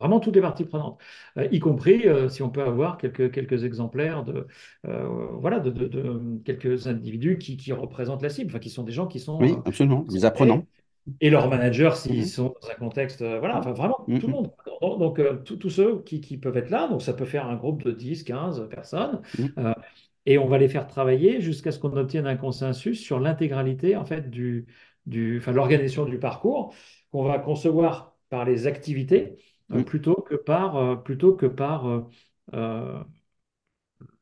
vraiment 0.02 0.20
toutes 0.20 0.34
les 0.36 0.40
parties 0.42 0.64
prenantes, 0.64 1.00
Euh, 1.38 1.48
y 1.52 1.58
compris 1.60 2.06
euh, 2.08 2.28
si 2.28 2.42
on 2.42 2.50
peut 2.50 2.62
avoir 2.62 2.98
quelques, 2.98 3.32
quelques 3.32 3.64
exemplaires 3.64 4.24
de, 4.24 4.46
euh, 4.86 5.06
voilà, 5.40 5.60
de, 5.60 5.70
de- 5.70 5.88
de 5.88 6.38
quelques 6.44 6.86
individus 6.88 7.38
qui, 7.38 7.56
qui 7.56 7.72
représentent 7.72 8.22
la 8.22 8.28
cible, 8.30 8.50
enfin, 8.50 8.58
qui 8.60 8.70
sont 8.70 8.84
des 8.84 8.92
gens 8.92 9.06
qui 9.06 9.20
sont 9.20 9.40
Oui, 9.40 9.56
absolument. 9.64 10.04
Concernés 10.04 10.26
apprenants. 10.26 10.66
et 11.20 11.30
leurs 11.30 11.48
managers 11.48 11.90
s'ils 11.96 12.24
Mm, 12.24 12.28
sont 12.28 12.54
dans 12.62 12.70
un 12.70 12.74
contexte, 12.74 13.22
voilà, 13.22 13.58
enfin 13.58 13.72
vraiment 13.72 13.98
mm, 14.08 14.18
tout 14.18 14.26
le 14.28 14.32
monde. 14.32 14.52
Donc, 14.80 15.20
tous 15.44 15.70
ceux 15.70 16.02
qui, 16.02 16.20
qui 16.20 16.36
peuvent 16.38 16.56
être 16.56 16.70
là, 16.70 16.88
donc 16.88 17.02
ça 17.02 17.12
peut 17.14 17.24
faire 17.24 17.46
un 17.46 17.56
groupe 17.56 17.82
de 17.84 17.90
10, 17.92 18.22
15 18.24 18.68
personnes, 18.70 19.20
mm, 19.38 19.56
euh, 19.58 19.72
et 20.26 20.38
on 20.38 20.46
va 20.48 20.58
les 20.58 20.68
faire 20.68 20.86
travailler 20.86 21.40
jusqu'à 21.40 21.72
ce 21.72 21.78
qu'on 21.78 21.96
obtienne 21.96 22.26
un 22.26 22.36
consensus 22.36 23.00
sur 23.00 23.18
l'intégralité 23.20 23.96
en 23.96 24.04
fait 24.04 24.30
du, 24.30 24.66
du, 25.06 25.38
enfin, 25.38 25.50
de 25.52 25.56
l'organisation 25.56 26.04
du 26.04 26.18
parcours 26.18 26.74
qu'on 27.10 27.24
va 27.24 27.38
concevoir 27.38 28.16
par 28.30 28.44
les 28.44 28.66
activités 28.66 29.36
euh, 29.72 29.80
mm, 29.80 29.82
plutôt 29.82 30.14
que 30.16 30.34
par, 30.34 30.76
euh, 30.76 30.96
plutôt 30.96 31.34
que 31.36 31.46
par 31.46 31.86
euh, 32.54 33.04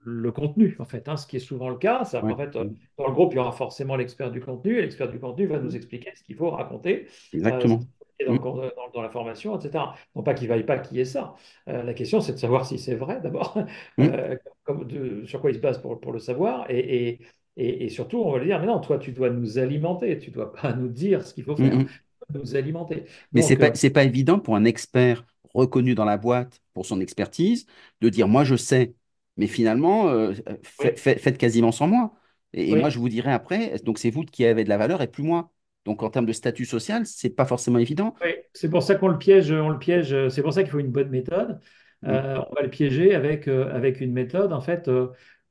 le 0.04 0.32
contenu, 0.32 0.76
en 0.78 0.84
fait, 0.84 1.08
hein, 1.08 1.16
ce 1.16 1.26
qui 1.26 1.36
est 1.36 1.40
souvent 1.40 1.68
le 1.68 1.76
cas. 1.76 2.04
C'est 2.04 2.22
ouais, 2.22 2.26
qu'en 2.26 2.36
fait, 2.36 2.50
mm, 2.58 2.76
dans 2.98 3.06
le 3.08 3.12
groupe, 3.12 3.32
il 3.32 3.36
y 3.36 3.38
aura 3.38 3.52
forcément 3.52 3.96
l'expert 3.96 4.30
du 4.30 4.40
contenu, 4.40 4.78
et 4.78 4.82
l'expert 4.82 5.08
du 5.10 5.18
contenu 5.20 5.46
va 5.46 5.58
nous 5.58 5.76
expliquer 5.76 6.12
ce 6.14 6.22
qu'il 6.24 6.36
faut 6.36 6.50
raconter, 6.50 7.06
ce 7.08 7.32
exactement. 7.32 7.88
dans, 8.26 8.28
Mm, 8.28 8.50
dans- 8.54 8.90
dans 8.94 9.02
la 9.02 9.08
formation, 9.10 9.58
etc. 9.58 9.94
Non 10.14 10.22
pas 10.22 10.34
qu'il 10.34 10.48
ne 10.48 10.52
vaille 10.54 10.66
pas 10.66 10.78
qui 10.78 11.00
est 11.00 11.04
ça. 11.06 11.34
Euh, 11.68 11.82
la 11.82 11.94
question, 11.94 12.20
c'est 12.20 12.32
de 12.34 12.38
savoir 12.38 12.66
si 12.66 12.78
c'est 12.78 12.94
vrai, 12.94 13.20
d'abord, 13.22 13.56
mm, 13.98 14.14
euh, 14.14 14.36
comme 14.64 14.86
de- 14.86 15.24
sur 15.26 15.40
quoi 15.40 15.50
il 15.50 15.54
se 15.56 15.60
base 15.60 15.80
pour, 15.80 16.00
pour 16.00 16.12
le 16.12 16.18
savoir, 16.18 16.70
et, 16.70 16.78
et, 17.08 17.20
et- 17.56 17.84
et 17.84 17.88
surtout, 17.88 18.18
on 18.18 18.32
va 18.32 18.38
lui 18.38 18.46
dire, 18.46 18.60
mais 18.60 18.66
non, 18.66 18.80
toi, 18.80 18.98
tu 18.98 19.12
dois 19.12 19.30
nous 19.30 19.58
alimenter, 19.58 20.18
tu 20.18 20.30
ne 20.30 20.34
dois 20.34 20.52
pas 20.52 20.72
nous 20.74 20.88
dire 20.88 21.26
ce 21.26 21.34
qu'il 21.34 21.44
faut 21.44 21.56
mm, 21.58 21.64
faire, 21.64 21.78
mm. 21.82 22.00
dois 22.30 22.40
nous 22.40 22.56
alimenter. 22.56 23.04
Mais 23.32 23.42
c'est 23.42 23.56
Donc, 23.56 23.58
pas, 23.58 23.70
pas 23.72 24.04
évident 24.04 24.38
pour 24.38 24.56
un 24.56 24.64
expert 24.64 25.24
reconnu 25.54 25.94
dans 25.94 26.04
la 26.04 26.16
boîte 26.16 26.60
pour 26.74 26.86
son 26.86 27.00
expertise 27.00 27.66
de 28.00 28.08
dire 28.08 28.28
moi 28.28 28.44
je 28.44 28.56
sais, 28.56 28.94
mais 29.36 29.46
finalement 29.46 30.08
euh, 30.08 30.32
oui, 30.78 30.90
faites 30.96 31.38
quasiment 31.38 31.72
sans 31.72 31.86
moi. 31.86 32.14
Et, 32.52 32.70
et 32.70 32.76
moi 32.76 32.90
je 32.90 32.98
vous 32.98 33.08
dirai 33.08 33.32
après, 33.32 33.76
donc 33.84 33.98
c'est 33.98 34.10
vous 34.10 34.24
qui 34.24 34.44
avez 34.44 34.64
de 34.64 34.68
la 34.68 34.78
valeur 34.78 35.02
et 35.02 35.06
plus 35.06 35.22
moi. 35.22 35.52
Donc 35.84 36.02
en 36.02 36.10
termes 36.10 36.26
de 36.26 36.32
statut 36.32 36.64
social, 36.64 37.06
c'est 37.06 37.30
pas 37.30 37.46
forcément 37.46 37.78
évident. 37.78 38.14
Oui, 38.22 38.30
c'est 38.52 38.68
pour 38.68 38.82
ça 38.82 38.96
qu'on 38.96 39.08
le 39.08 39.18
piège, 39.18 39.50
on 39.50 39.70
le 39.70 39.78
piège, 39.78 40.28
c'est 40.28 40.42
pour 40.42 40.52
ça 40.52 40.62
qu'il 40.62 40.70
faut 40.70 40.78
une 40.78 40.90
bonne 40.90 41.08
méthode. 41.08 41.60
Euh, 42.06 42.40
on 42.50 42.54
va 42.54 42.62
le 42.62 42.70
piéger 42.70 43.14
avec, 43.14 43.46
euh, 43.46 43.70
avec 43.74 44.00
une 44.00 44.12
méthode, 44.12 44.52
en 44.52 44.60
fait, 44.60 44.90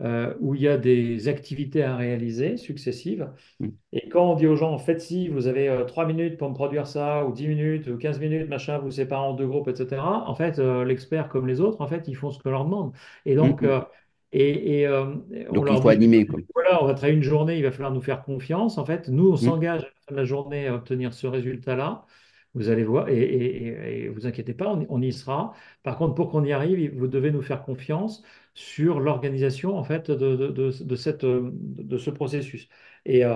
euh, 0.02 0.34
où 0.40 0.56
il 0.56 0.62
y 0.62 0.68
a 0.68 0.78
des 0.78 1.28
activités 1.28 1.84
à 1.84 1.96
réaliser 1.96 2.58
successives. 2.58 3.30
mm, 3.60 3.70
Et 3.92 4.08
quand 4.10 4.32
on 4.32 4.36
dit 4.36 4.48
aux 4.48 4.56
gens, 4.56 4.72
en 4.72 4.78
fait, 4.80 5.00
si 5.02 5.30
vous 5.30 5.48
avez 5.48 5.68
euh, 5.70 5.84
3 5.86 6.06
minutes 6.06 6.38
pour 6.38 6.50
me 6.50 6.54
produire 6.56 6.88
ça, 6.88 7.26
ou 7.26 7.34
10 7.34 7.48
minutes, 7.48 7.88
ou 7.88 7.98
15 7.98 8.20
minutes, 8.20 8.48
machin, 8.50 8.78
vous 8.80 8.92
séparez 8.92 9.22
en 9.28 9.34
deux 9.34 9.48
groupes, 9.48 9.68
etc., 9.68 10.24
en 10.28 10.36
fait, 10.36 10.60
euh, 10.60 10.86
l'expert 10.86 11.28
comme 11.30 11.48
les 11.48 11.60
autres, 11.62 11.82
en 11.82 11.88
fait, 11.88 12.08
ils 12.08 12.16
font 12.16 12.32
ce 12.32 12.38
que 12.40 12.50
l'on 12.50 12.54
leur 12.54 12.66
demande. 12.66 12.94
Et 13.26 13.36
donc, 13.36 13.64
mm. 13.64 13.70
euh, 13.70 13.82
et, 14.32 14.82
et, 14.82 14.88
on 14.90 15.24
Donc 15.52 15.70
il 15.72 15.78
faut 15.78 15.90
dit, 15.90 15.90
animer, 15.90 16.26
quoi. 16.26 16.40
voilà, 16.54 16.84
on 16.84 16.88
va 16.88 16.94
travailler 16.94 17.18
une 17.18 17.24
journée, 17.24 17.58
il 17.58 17.64
va 17.64 17.72
falloir 17.72 17.92
nous 17.92 18.02
faire 18.02 18.24
confiance. 18.24 18.78
En 18.78 18.86
fait, 18.86 19.10
nous, 19.10 19.32
on 19.32 19.38
Mm, 19.42 19.50
s'engage 19.50 19.82
à 19.84 19.86
la 19.86 19.92
fin 20.08 20.12
de 20.14 20.18
la 20.18 20.26
journée 20.26 20.68
à 20.68 20.76
obtenir 20.76 21.14
ce 21.14 21.28
résultat-là. 21.28 22.06
Vous 22.56 22.70
allez 22.70 22.84
voir, 22.84 23.10
et, 23.10 23.18
et, 23.22 23.68
et- 23.68 24.04
et 24.06 24.10
vous 24.10 24.26
inquiétez 24.26 24.54
pas, 24.56 24.68
on, 24.74 24.86
on 24.90 25.02
y 25.02 25.14
sera. 25.14 25.54
Par 25.84 25.98
contre, 25.98 26.16
pour 26.16 26.30
qu'on 26.32 26.44
y 26.44 26.52
arrive, 26.52 26.98
vous 26.98 27.08
devez 27.08 27.32
nous 27.32 27.42
faire 27.44 27.64
confiance 27.64 28.24
sur 28.56 29.00
l'organisation 29.00 29.78
en 29.78 29.84
fait 29.84 30.10
de, 30.12 30.36
de, 30.36 30.48
de- 30.48 30.84
de 30.84 30.96
cette, 30.96 31.26
de 31.26 31.98
ce 31.98 32.10
processus. 32.10 32.68
Et, 33.06 33.24
euh, 33.26 33.36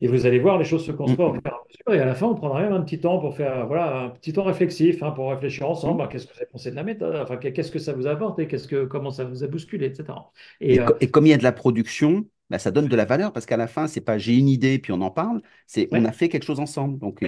et 0.00 0.08
vous 0.08 0.26
allez 0.26 0.38
voir 0.38 0.58
les 0.58 0.64
choses 0.64 0.84
se 0.86 0.92
mm, 1.06 1.16
construire 1.18 1.28
au 1.30 1.32
fur 1.34 1.42
et 1.46 1.48
à 1.48 1.52
mesure. 1.68 2.00
Et 2.00 2.02
à 2.02 2.06
la 2.06 2.14
fin, 2.14 2.26
on 2.26 2.34
prendra 2.34 2.60
même 2.62 2.72
un 2.72 2.82
petit 2.82 3.00
temps 3.00 3.18
pour 3.18 3.34
faire, 3.36 3.66
voilà, 3.66 4.02
un 4.04 4.10
petit 4.10 4.32
temps 4.32 4.44
réflexif, 4.44 5.02
hein, 5.02 5.10
pour 5.12 5.30
réfléchir 5.30 5.68
ensemble. 5.68 6.02
à 6.02 6.08
Qu'est-ce 6.08 6.26
que 6.26 6.32
vous 6.34 6.38
avez 6.40 6.46
pensé 6.50 6.70
de 6.70 6.76
la 6.76 6.82
méthode? 6.84 7.16
Enfin, 7.16 7.36
qu'est-ce 7.38 7.70
que 7.72 7.78
ça 7.78 7.92
vous 7.94 8.06
a 8.06 8.10
apporté? 8.12 8.46
Qu'est-ce 8.48 8.68
que, 8.68 8.84
comment 8.84 9.10
ça 9.10 9.24
vous 9.24 9.42
a 9.44 9.46
bousculé, 9.46 9.86
etc. 9.86 10.30
Et 10.68 10.78
Et, 10.78 10.80
euh, 10.80 10.90
et 11.00 11.10
comme 11.10 11.26
il 11.26 11.30
y 11.30 11.32
a 11.32 11.38
de 11.38 11.42
la 11.44 11.52
production, 11.52 12.26
bah, 12.50 12.58
ça 12.58 12.70
donne 12.70 12.88
de 12.88 12.96
la 12.96 13.04
valeur 13.04 13.32
parce 13.32 13.46
qu'à 13.46 13.56
la 13.56 13.66
fin, 13.68 13.86
c'est 13.86 14.00
pas 14.00 14.18
j'ai 14.18 14.36
une 14.36 14.48
idée 14.48 14.78
puis 14.78 14.92
on 14.92 15.00
en 15.00 15.10
parle, 15.10 15.42
c'est 15.66 15.88
on 15.92 16.04
a 16.04 16.12
fait 16.12 16.28
quelque 16.28 16.44
chose 16.44 16.60
ensemble. 16.60 16.98
Donc. 16.98 17.24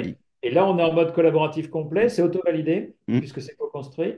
Et 0.48 0.54
là, 0.54 0.66
on 0.66 0.78
est 0.78 0.82
en 0.82 0.92
mode 0.92 1.12
collaboratif 1.12 1.68
complet, 1.70 2.08
c'est 2.08 2.22
auto-validé, 2.22 2.94
Mm, 3.08 3.18
puisque 3.18 3.40
c'est 3.42 3.56
co-construit. 3.56 4.14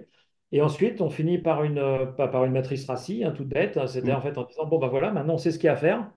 Et 0.53 0.63
ensuite, 0.63 1.01
on 1.01 1.11
finit 1.11 1.39
par 1.39 1.63
une, 1.65 1.79
euh, 1.79 2.07
par 2.07 2.45
une 2.45 2.53
matrice 2.53 2.87
RACI, 2.87 3.25
hein, 3.25 3.31
toute 3.33 3.49
bête. 3.49 3.77
hein, 3.77 3.87
C'était 3.87 4.13
mm, 4.13 4.15
en 4.17 4.21
fait 4.21 4.37
en 4.39 4.45
disant, 4.45 4.67
bon, 4.67 4.79
ben 4.79 4.89
voilà, 4.89 5.13
maintenant 5.13 5.35
on 5.35 5.39
sait 5.39 5.51
ce 5.53 5.59
qu'il 5.59 5.67
y 5.67 5.71
a 5.71 5.75
à 5.75 5.77
faire. 5.77 6.11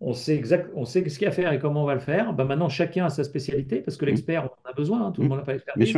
On 0.00 0.12
sait 0.14 0.36
exact, 0.36 0.70
on 0.76 0.84
sait 0.84 1.08
ce 1.08 1.18
qu'il 1.18 1.24
y 1.24 1.26
a 1.26 1.30
à 1.30 1.32
faire 1.32 1.52
et 1.52 1.58
comment 1.58 1.82
on 1.82 1.86
va 1.86 1.94
le 1.94 2.00
faire. 2.00 2.32
Ben 2.32 2.44
maintenant, 2.44 2.68
chacun 2.68 3.06
a 3.06 3.08
sa 3.10 3.24
spécialité, 3.24 3.80
parce 3.80 3.96
que 3.96 4.04
mm, 4.04 4.08
l'expert, 4.08 4.44
on 4.44 4.68
en 4.68 4.70
a 4.70 4.74
besoin, 4.74 5.06
hein, 5.06 5.12
tout 5.12 5.22
le 5.22 5.28
monde 5.28 5.38
n'a 5.38 5.44
pas 5.44 5.52
l'expertise. 5.54 5.92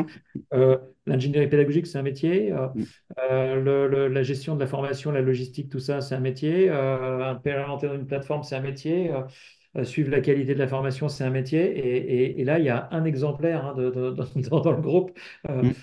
Euh, 0.54 0.78
l'ingénierie 1.06 1.48
pédagogique, 1.48 1.86
c'est 1.86 1.98
un 1.98 2.02
métier. 2.02 2.52
Euh, 2.52 3.56
le- 3.60 3.88
le- 3.88 4.08
la 4.08 4.22
gestion 4.22 4.54
de 4.54 4.60
la 4.60 4.66
formation, 4.66 5.12
la 5.12 5.20
logistique, 5.20 5.68
tout 5.70 5.80
ça, 5.80 6.00
c'est 6.00 6.14
un 6.14 6.20
métier. 6.20 6.70
Implémenter 6.70 7.88
dans 7.88 7.94
une 7.94 8.06
plateforme, 8.06 8.42
c'est 8.42 8.56
un 8.56 8.60
métier. 8.60 9.10
Euh, 9.76 9.84
suivre 9.84 10.10
la 10.10 10.20
qualité 10.20 10.54
de 10.54 10.58
la 10.58 10.66
formation, 10.66 11.08
c'est 11.08 11.22
un 11.24 11.30
métier. 11.30 11.60
Et, 11.78 12.24
et- 12.24 12.40
et 12.40 12.44
là, 12.44 12.58
il 12.58 12.64
y 12.64 12.68
a 12.70 12.88
un 12.92 13.04
exemplaire 13.04 13.64
hein, 13.66 13.74
de- 13.74 13.90
de- 13.90 14.10
dans, 14.10 14.60
dans 14.62 14.72
le 14.72 14.80
groupe 14.82 15.16
euh, 15.48 15.62
mm, 15.62 15.74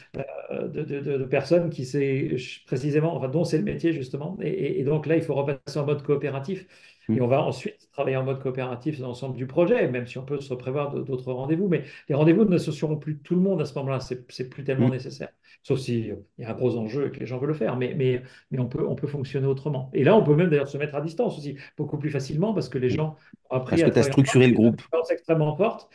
euh, 0.52 0.68
de, 0.68 1.26
personnes 1.26 1.70
qui 1.70 1.86
sait 1.86 2.36
précisément, 2.66 3.16
enfin, 3.16 3.30
dont 3.30 3.46
c'est 3.46 3.58
le 3.58 3.64
métier 3.64 3.94
justement. 3.94 4.38
Et 4.42 4.84
donc 4.84 5.06
là, 5.06 5.16
il 5.16 5.22
faut 5.24 5.36
repasser 5.36 5.80
en 5.80 5.86
mode 5.86 6.04
coopératif. 6.04 6.68
Et 7.10 7.20
mm, 7.20 7.22
on 7.22 7.28
va 7.28 7.42
ensuite 7.42 7.90
travailler 7.92 8.18
en 8.18 8.24
mode 8.24 8.42
coopératif 8.42 9.00
dans 9.00 9.08
l'ensemble 9.08 9.36
du 9.36 9.48
projet, 9.48 9.88
même 9.88 10.08
si 10.08 10.18
on 10.18 10.26
peut 10.26 10.40
se 10.40 10.54
prévoir 10.54 10.92
d'autres 10.92 11.32
rendez-vous. 11.32 11.68
Mais 11.68 11.84
les 12.10 12.16
rendez-vous 12.16 12.46
ne 12.46 12.58
s'associeront 12.58 12.98
plus 12.98 13.18
tout 13.18 13.36
le 13.36 13.42
monde 13.42 13.62
à 13.62 13.66
ce 13.66 13.74
moment-là. 13.80 14.00
C'est 14.00 14.50
plus 14.50 14.64
tellement 14.64 14.88
mm. 14.88 14.92
nécessaire. 14.92 15.30
Sauf 15.64 15.80
s'il 15.80 16.18
y 16.38 16.44
a 16.44 16.50
un 16.50 16.54
gros 16.54 16.78
enjeu 16.78 17.08
et 17.08 17.12
que 17.12 17.20
les 17.20 17.26
gens 17.26 17.38
veulent 17.38 17.50
le 17.50 17.56
faire. 17.56 17.78
Mais, 17.78 17.94
mais, 17.96 18.22
mais 18.52 18.60
on 18.60 18.68
peut, 18.68 18.86
on 18.88 18.96
peut 18.96 19.08
fonctionner 19.08 19.48
autrement. 19.48 19.90
Et 19.94 20.04
là, 20.04 20.16
on 20.16 20.24
peut 20.24 20.36
même 20.36 20.50
d'ailleurs 20.50 20.68
se 20.68 20.78
mettre 20.78 20.96
à 20.96 21.02
distance 21.02 21.38
aussi, 21.38 21.58
beaucoup 21.78 21.98
plus 21.98 22.10
facilement, 22.10 22.54
parce 22.54 22.70
que 22.70 22.78
les 22.78 22.88
mm. 22.88 22.98
gens 22.98 23.16
ont 23.50 23.56
appris 23.56 23.78
Parce 23.78 23.90
que 23.90 23.94
tu 23.94 24.00
as 24.00 24.04
structuré 24.04 24.48
le 24.48 24.54
groupe. 24.54 24.82
extrêmement 25.10 25.56
forte 25.56 25.90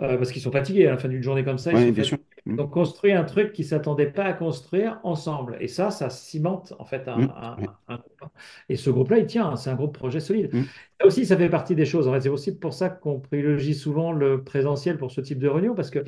euh, 0.00 0.16
parce 0.16 0.32
qu'ils 0.32 0.42
sont 0.42 0.52
fatigués 0.52 0.86
à 0.86 0.90
la 0.92 0.98
fin 0.98 1.08
d'une 1.08 1.22
journée 1.22 1.44
comme 1.44 1.58
ça, 1.58 1.74
ils 1.74 1.92
bien 1.92 2.04
sûr. 2.04 2.18
Mm, 2.46 2.56
Donc, 2.56 2.72
construire 2.72 3.18
un 3.20 3.24
truc 3.24 3.52
qu'ils 3.52 3.64
ne 3.64 3.70
s'attendaient 3.70 4.10
pas 4.10 4.24
à 4.24 4.32
construire 4.32 5.00
ensemble. 5.04 5.56
Et 5.60 5.68
ça, 5.68 5.90
ça 5.90 6.10
cimente 6.10 6.74
en 6.78 6.84
fait 6.84 7.08
un, 7.08 7.22
mm, 7.22 7.34
un- 7.34 7.76
un 7.88 7.96
groupe. 7.96 8.30
Et 8.68 8.76
ce 8.76 8.90
groupe-là, 8.90 9.18
il 9.18 9.26
tient, 9.26 9.48
hein, 9.50 9.56
c'est 9.56 9.70
un 9.70 9.76
groupe 9.76 9.94
projet 9.96 10.20
solide. 10.20 10.52
mm, 10.52 10.70
Ça 11.00 11.06
aussi, 11.06 11.26
ça 11.26 11.36
fait 11.36 11.48
partie 11.48 11.74
des 11.76 11.86
choses. 11.86 12.08
En 12.08 12.12
fait, 12.12 12.20
c'est 12.22 12.28
aussi 12.28 12.58
pour 12.58 12.74
ça 12.74 12.90
qu'on 12.90 13.20
privilégie 13.20 13.74
souvent 13.74 14.12
le 14.12 14.44
présentiel 14.44 14.98
pour 14.98 15.10
ce 15.12 15.20
type 15.20 15.38
de 15.38 15.48
réunion, 15.48 15.74
parce 15.74 15.90
que 15.90 16.04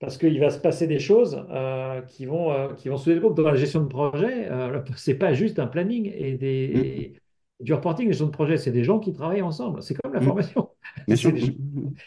parce 0.00 0.18
qu'il 0.18 0.38
va 0.40 0.50
se 0.50 0.58
passer 0.58 0.86
des 0.88 0.98
choses 0.98 1.44
euh, 1.50 2.02
qui 2.02 2.26
vont, 2.26 2.52
euh, 2.52 2.74
qui 2.74 2.88
vont 2.88 2.96
souder 2.96 3.14
le 3.16 3.20
groupe. 3.20 3.36
Dans 3.36 3.44
la 3.48 3.54
gestion 3.56 3.80
de 3.82 3.86
projet, 3.88 4.50
euh, 4.50 4.82
c'est 4.96 5.14
pas 5.14 5.32
juste 5.34 5.58
un 5.58 5.66
planning 5.68 6.06
et, 6.14 6.36
des, 6.36 6.48
mm, 6.74 7.21
du 7.60 7.72
reporting. 7.74 8.06
La 8.06 8.12
gestion 8.12 8.26
de 8.26 8.32
projet, 8.32 8.56
c'est 8.56 8.72
des 8.72 8.84
gens 8.84 8.98
qui 8.98 9.12
travaillent 9.12 9.42
ensemble. 9.42 9.82
C'est 9.82 9.94
comme 9.94 10.12
la 10.12 10.20
mm. 10.20 10.24
formation. 10.24 10.70
Bien 11.06 11.16
sûr. 11.16 11.36
gens- 11.36 11.52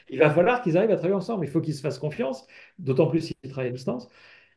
Il 0.10 0.20
va 0.20 0.30
falloir 0.30 0.62
qu'ils 0.62 0.78
arrivent 0.78 0.92
à 0.92 0.96
travailler 0.96 1.16
ensemble. 1.16 1.46
Il 1.46 1.50
faut 1.50 1.62
qu'ils 1.62 1.76
se 1.76 1.82
fassent 1.82 2.00
confiance, 2.00 2.46
d'autant 2.80 3.08
plus 3.08 3.22
s'ils 3.22 3.50
travaillent 3.50 3.70
à 3.70 3.74
distance. 3.74 4.10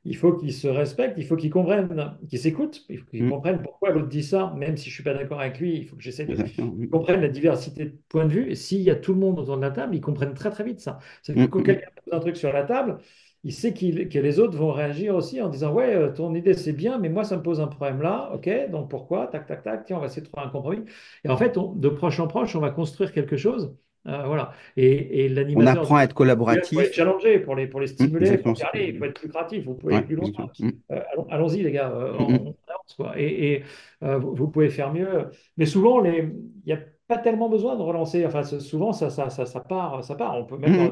Il 0.04 0.16
faut 0.16 0.32
qu'ils 0.32 0.54
se 0.54 0.68
respectent, 0.68 1.18
il 1.18 1.26
faut 1.26 1.36
qu'ils 1.36 1.50
comprennent, 1.50 2.16
qu'ils 2.28 2.38
s'écoutent, 2.38 2.84
il 2.88 2.98
faut 2.98 3.04
qu'ils 3.06 3.24
mm, 3.24 3.30
comprennent 3.30 3.62
pourquoi 3.62 3.90
l'autre 3.90 4.08
dit 4.08 4.22
ça, 4.22 4.54
même 4.56 4.76
si 4.76 4.84
je 4.84 4.90
ne 4.90 4.94
suis 4.94 5.02
pas 5.02 5.12
d'accord 5.12 5.40
avec 5.40 5.58
lui. 5.58 5.76
Il 5.76 5.86
faut 5.86 5.96
que 5.96 6.02
j'essaie 6.02 6.24
de 6.24 6.86
comprennent 6.86 7.20
la 7.20 7.28
diversité 7.28 7.84
de 7.86 7.98
points 8.08 8.24
de 8.26 8.32
vue. 8.32 8.50
Et 8.50 8.54
s'il 8.54 8.80
y 8.80 8.90
a 8.90 8.94
tout 8.94 9.12
le 9.12 9.18
monde 9.20 9.38
autour 9.38 9.56
de 9.56 9.62
la 9.62 9.70
table, 9.70 9.94
ils 9.96 10.00
comprennent 10.00 10.34
très 10.34 10.50
très 10.50 10.64
vite 10.64 10.80
ça. 10.80 10.98
C'est 11.22 11.34
que 11.34 11.40
mm, 11.40 11.48
quand 11.48 11.60
mm. 11.60 11.64
quelqu'un 11.64 11.88
pose 12.04 12.14
un 12.14 12.20
truc 12.20 12.36
sur 12.36 12.52
la 12.52 12.62
table, 12.62 12.98
il 13.44 13.52
sait 13.52 13.72
que 13.74 14.18
les 14.18 14.38
autres 14.40 14.56
vont 14.56 14.72
réagir 14.72 15.14
aussi 15.14 15.40
en 15.40 15.48
disant 15.48 15.72
Ouais, 15.72 15.94
euh, 15.94 16.10
ton 16.12 16.34
idée 16.34 16.54
c'est 16.54 16.72
bien, 16.72 16.98
mais 16.98 17.08
moi 17.08 17.24
ça 17.24 17.36
me 17.36 17.42
pose 17.42 17.60
un 17.60 17.68
problème 17.68 18.02
là. 18.02 18.30
Ok, 18.34 18.48
donc 18.70 18.90
pourquoi? 18.90 19.26
Tac, 19.28 19.46
tac, 19.46 19.62
tac. 19.62 19.84
Tiens, 19.86 19.96
on 19.98 20.00
va 20.00 20.06
essayer 20.06 20.22
de 20.22 20.26
trouver 20.28 20.46
un 20.46 20.50
compromis. 20.50 20.84
Et 21.24 21.28
en 21.28 21.36
fait, 21.36 21.56
on- 21.58 21.72
de 21.74 21.88
proche 21.88 22.20
en 22.20 22.26
proche, 22.28 22.54
on 22.56 22.60
va 22.60 22.70
construire 22.70 23.12
quelque 23.12 23.36
chose. 23.36 23.76
Euh, 24.06 24.22
voilà. 24.26 24.52
Et, 24.76 25.24
et 25.26 25.28
On 25.28 25.34
l'animateur 25.34 25.82
apprend 25.82 25.96
à 25.96 26.04
être 26.04 26.14
il 26.50 26.62
faut 26.72 26.80
les 26.80 26.86
collaboratif. 26.86 26.92
challenger, 26.92 27.38
pour 27.40 27.54
les, 27.56 27.66
pour 27.66 27.80
les 27.80 27.86
Mm, 28.00 28.06
stimuler, 28.06 28.38
pour 28.38 28.52
dire, 28.54 28.66
c'est- 28.72 28.78
allez, 28.78 28.86
il 28.88 28.98
faut 28.98 29.04
être 29.04 29.20
plus 29.20 29.28
créatif, 29.28 29.64
vous 29.64 29.74
pouvez 29.74 29.94
aller 29.94 30.06
plus 30.06 30.16
loin. 30.16 30.30
Mm, 30.60 30.70
Euh, 30.90 31.00
allons- 31.12 31.26
allons-y, 31.30 31.62
les 31.62 31.72
gars, 31.72 31.90
euh, 31.90 32.14
mm, 32.18 32.24
on, 32.24 32.34
mm. 32.34 32.48
on 32.50 32.56
avance, 32.72 32.94
quoi. 32.96 33.12
Et, 33.20 33.52
et, 33.54 33.62
vous, 34.00 34.48
pouvez 34.48 34.70
faire 34.70 34.92
mieux. 34.92 35.30
Mais 35.58 35.66
souvent, 35.66 36.02
il 36.04 36.32
n'y 36.66 36.72
a 36.72 36.78
pas 37.06 37.18
tellement 37.18 37.48
besoin 37.50 37.76
de 37.76 37.82
relancer. 37.82 38.24
Enfin, 38.26 38.42
souvent, 38.44 38.92
ça, 38.92 39.10
ça, 39.10 39.30
ça, 39.30 39.44
ça 39.46 39.60
part, 39.60 40.02
ça 40.04 40.14
part. 40.14 40.36
On 40.36 40.44
peut 40.46 40.56
Mm, 40.66 40.72
même 40.72 40.74
dans 40.76 40.90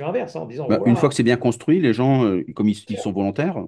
mm. 0.00 0.04
la 0.04 0.08
transition 0.08 0.08
inverse, 0.08 0.36
hein, 0.36 0.40
en 0.40 0.46
disant, 0.46 0.68
Bah, 0.68 0.80
une 0.84 0.96
fois 0.96 1.08
que 1.08 1.14
c'est 1.14 1.22
bien 1.22 1.36
construit, 1.36 1.80
les 1.80 1.92
gens, 1.94 2.24
euh, 2.24 2.44
comme 2.54 2.68
ils, 2.68 2.84
ils 2.88 2.98
sont 2.98 3.12
volontaires, 3.12 3.64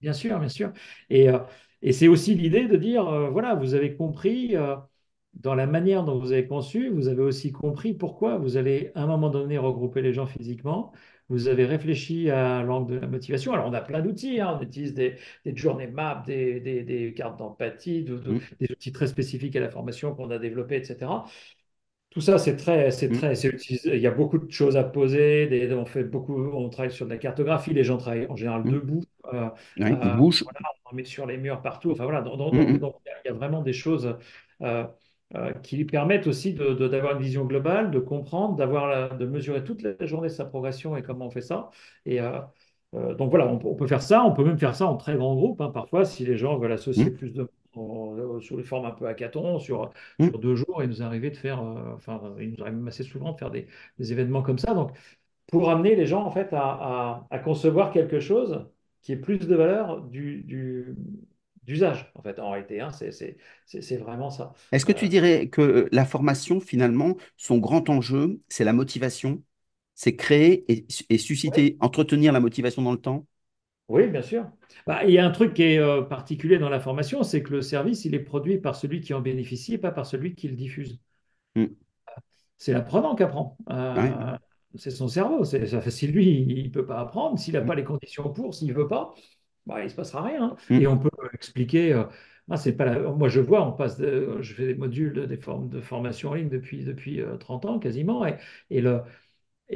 Bien 0.00 0.12
sûr, 0.12 0.38
bien 0.38 0.48
sûr. 0.48 0.72
Et, 1.10 1.28
euh, 1.30 1.38
et 1.82 1.92
c'est 1.92 2.08
aussi 2.08 2.34
l'idée 2.34 2.66
de 2.68 2.76
dire, 2.76 3.08
euh, 3.08 3.30
voilà, 3.30 3.54
vous 3.54 3.74
avez 3.74 3.94
compris, 3.96 4.54
dans 5.34 5.54
la 5.56 5.66
manière 5.66 6.04
dont 6.04 6.18
vous 6.18 6.32
avez 6.32 6.46
conçu, 6.48 6.90
vous 6.90 7.08
avez 7.08 7.22
aussi 7.22 7.52
compris 7.52 7.94
pourquoi 7.94 8.38
vous 8.38 8.56
allez 8.56 8.92
à 8.96 9.02
un 9.04 9.08
moment 9.08 9.30
donné 9.30 9.58
regrouper 9.58 10.02
les 10.02 10.14
gens 10.14 10.26
physiquement. 10.26 10.92
Vous 11.30 11.48
avez 11.48 11.66
réfléchi 11.66 12.30
à 12.30 12.62
l'angle 12.64 12.94
de 12.96 13.00
la 13.00 13.08
motivation. 13.08 13.52
Alors, 13.54 13.66
on 13.68 13.74
a 13.74 13.82
plein 13.82 14.00
d'outils, 14.02 14.40
hein. 14.40 14.58
On 14.60 14.62
utilise 14.64 14.94
des, 14.94 15.16
des 15.44 15.56
journey 15.56 15.88
maps, 15.88 16.22
des, 16.26 16.60
des- 16.60 16.84
des 16.84 17.14
cartes 17.14 17.38
d'empathie, 17.38 18.04
de- 18.04 18.18
de- 18.18 18.34
Mm, 18.34 18.40
des 18.60 18.70
outils 18.72 18.92
très 18.92 19.06
spécifiques 19.08 19.56
à 19.56 19.60
la 19.60 19.70
formation 19.70 20.14
qu'on 20.14 20.30
a 20.30 20.38
développés, 20.38 20.76
etc. 20.78 21.26
Tout 22.14 22.20
ça, 22.20 22.38
c'est 22.38 22.54
très, 22.56 22.92
c'est 22.92 23.08
mm, 23.08 23.16
très, 23.18 23.46
utilisé. 23.46 23.96
Il 23.96 24.00
y 24.00 24.06
a 24.06 24.12
beaucoup 24.12 24.38
de 24.38 24.48
choses 24.50 24.76
à 24.76 24.84
poser. 24.84 25.48
des- 25.48 25.72
on 25.74 25.84
fait 25.84 26.04
beaucoup, 26.04 26.40
on 26.52 26.68
travaille 26.68 26.92
sur 26.92 27.06
de 27.06 27.10
la 27.10 27.18
cartographie. 27.18 27.74
Les 27.74 27.82
gens 27.82 27.98
travaillent 27.98 28.28
en 28.28 28.36
général 28.36 28.62
mm. 28.62 28.70
debout. 28.70 29.02
Euh, 29.32 29.48
ils 29.76 29.84
euh, 29.84 30.14
bougent. 30.14 30.44
voilà, 30.44 30.60
on 30.90 30.94
met 30.94 31.02
sur 31.04 31.26
les 31.26 31.36
murs 31.36 31.60
partout. 31.60 31.90
Enfin 31.90 32.04
voilà. 32.04 32.20
Mm, 32.20 32.78
donc- 32.78 32.94
il 33.24 33.28
y 33.28 33.30
a 33.30 33.32
vraiment 33.34 33.62
des 33.62 33.72
choses 33.72 34.16
euh, 34.62 34.84
euh, 35.34 35.52
qui 35.64 35.84
permettent 35.84 36.28
aussi 36.28 36.54
de, 36.54 36.72
de- 36.74 36.86
d'avoir 36.86 37.16
une 37.16 37.22
vision 37.22 37.44
globale, 37.46 37.90
de 37.90 37.98
comprendre, 37.98 38.54
d'avoir, 38.54 39.16
de 39.16 39.26
mesurer 39.26 39.64
toute 39.64 39.82
la 39.82 40.06
journée 40.06 40.28
sa 40.28 40.44
progression 40.44 40.96
et 40.96 41.02
comment 41.02 41.26
on 41.26 41.30
fait 41.30 41.40
ça. 41.40 41.70
Et 42.06 42.20
euh, 42.20 43.14
donc 43.14 43.30
voilà, 43.30 43.48
on, 43.48 43.58
peut 43.58 43.66
on 43.66 43.74
peut 43.74 43.88
faire 43.88 44.02
ça. 44.02 44.24
On 44.24 44.32
peut 44.32 44.44
même 44.44 44.58
faire 44.58 44.76
ça 44.76 44.86
en 44.86 44.96
très 44.96 45.16
grand 45.16 45.34
groupe. 45.34 45.60
hein, 45.60 45.70
parfois, 45.70 46.04
si 46.04 46.24
les 46.24 46.36
gens 46.36 46.58
veulent 46.58 46.70
associer 46.72 47.10
plus 47.10 47.32
de 47.32 47.48
en- 47.76 48.40
sous 48.40 48.56
les 48.56 48.64
formes 48.64 48.86
un 48.86 48.90
peu 48.92 49.06
hackathon, 49.06 49.58
sur 49.58 49.90
mm. 50.18 50.34
sur 50.34 50.38
deux 50.38 50.54
jours, 50.56 50.82
il 50.82 50.88
nous 50.88 51.02
arrivait 51.02 51.30
de 51.30 51.36
faire, 51.36 51.60
euh, 51.62 51.94
enfin, 51.94 52.34
il 52.40 52.50
nous 52.52 52.62
arrive 52.62 52.74
même 52.76 52.88
assez 52.88 53.02
souvent 53.04 53.32
de 53.32 53.38
faire 53.38 53.50
des, 53.50 53.66
des 53.98 54.12
événements 54.12 54.42
comme 54.42 54.58
ça. 54.58 54.74
Donc, 54.74 54.92
pour 55.48 55.70
amener 55.70 55.96
les 55.96 56.06
gens 56.06 56.24
en 56.24 56.30
fait 56.30 56.52
à, 56.52 56.60
à- 56.62 57.26
à 57.30 57.38
concevoir 57.38 57.92
quelque 57.92 58.20
chose 58.20 58.66
qui 59.02 59.12
ait 59.12 59.16
plus 59.16 59.38
de 59.38 59.54
valeur 59.56 60.02
du, 60.02 60.42
du- 60.44 60.96
d'usage, 61.64 62.10
en 62.14 62.22
fait, 62.22 62.38
en 62.40 62.50
réalité. 62.50 62.80
hein. 62.80 62.90
c'est, 62.92 63.10
vraiment 63.98 64.30
ça. 64.30 64.52
Est-ce 64.72 64.84
que 64.86 64.92
tu 64.92 65.08
Euh, 65.08 65.08
dirais 65.08 65.48
que 65.48 65.60
euh, 65.62 65.88
la 65.92 66.04
formation, 66.04 66.60
finalement, 66.60 67.16
son 67.36 67.58
grand 67.58 67.88
enjeu, 67.90 68.40
c'est 68.48 68.64
la 68.64 68.72
motivation? 68.72 69.42
C'est 69.94 70.16
créer 70.16 70.64
et, 70.72 70.86
et 71.10 71.18
ouais. 71.46 71.64
susciter, 71.64 71.76
entretenir 71.80 72.32
la 72.32 72.40
motivation 72.40 72.82
dans 72.82 72.92
le 72.92 72.98
temps? 73.00 73.26
Oui, 73.88 74.08
bien 74.08 74.22
sûr. 74.22 74.50
Bah, 74.86 75.04
il 75.04 75.10
y 75.12 75.18
a 75.18 75.26
un 75.26 75.30
truc 75.30 75.54
qui 75.54 75.62
est 75.62 75.78
euh, 75.78 76.02
particulier 76.02 76.58
dans 76.58 76.68
la 76.70 76.80
formation, 76.80 77.22
c'est 77.22 77.42
que 77.42 77.50
le 77.52 77.62
service, 77.62 78.04
il 78.04 78.14
est 78.14 78.18
produit 78.20 78.58
par 78.58 78.76
celui 78.76 79.00
qui 79.00 79.12
en 79.14 79.20
bénéficie 79.20 79.74
et 79.74 79.78
pas 79.78 79.90
par 79.92 80.06
celui 80.06 80.34
qui 80.34 80.48
le 80.48 80.56
diffuse. 80.56 81.00
Mm. 81.56 81.74
C'est 82.58 82.72
l'apprenant 82.72 83.14
qui 83.14 83.22
apprend. 83.22 83.56
Ouais. 83.96 84.20
Euh, 84.32 84.36
c'est 84.76 84.90
son 84.90 85.08
cerveau. 85.08 85.44
C'est, 85.44 85.66
ça- 85.66 85.90
si 85.90 86.06
lui, 86.06 86.26
il 86.48 86.64
ne 86.64 86.70
peut 86.70 86.86
pas 86.86 87.00
apprendre, 87.00 87.38
s'il 87.38 87.54
n'a 87.54 87.60
Mm, 87.60 87.66
pas 87.66 87.74
les 87.74 87.84
conditions 87.84 88.32
pour, 88.32 88.54
s'il 88.54 88.68
ne 88.68 88.74
veut 88.74 88.88
pas, 88.88 89.14
bah, 89.66 89.80
il 89.80 89.84
ne 89.84 89.88
se 89.88 89.94
passera 89.94 90.22
rien. 90.22 90.44
hein. 90.44 90.56
mm, 90.68 90.80
Et 90.80 90.86
on 90.86 90.98
peut 90.98 91.10
expliquer. 91.34 91.92
euh, 91.92 92.04
ah, 92.50 92.56
c'est 92.56 92.74
pas 92.76 92.84
la- 92.86 93.00
Moi, 93.12 93.28
je 93.28 93.40
vois, 93.40 93.66
on 93.66 93.72
passe 93.72 93.96
de- 93.98 94.38
je 94.40 94.54
fais 94.54 94.66
des 94.68 94.74
modules, 94.74 95.12
de- 95.14 95.26
des 95.26 95.36
formes 95.36 95.68
de 95.68 95.80
formation 95.80 96.30
en 96.30 96.34
ligne 96.34 96.48
depuis, 96.48 96.84
depuis 96.84 97.20
euh, 97.20 97.36
30 97.36 97.64
ans 97.66 97.78
quasiment. 97.78 98.26
Et, 98.26 98.36
et, 98.70 98.80
le, 98.80 99.00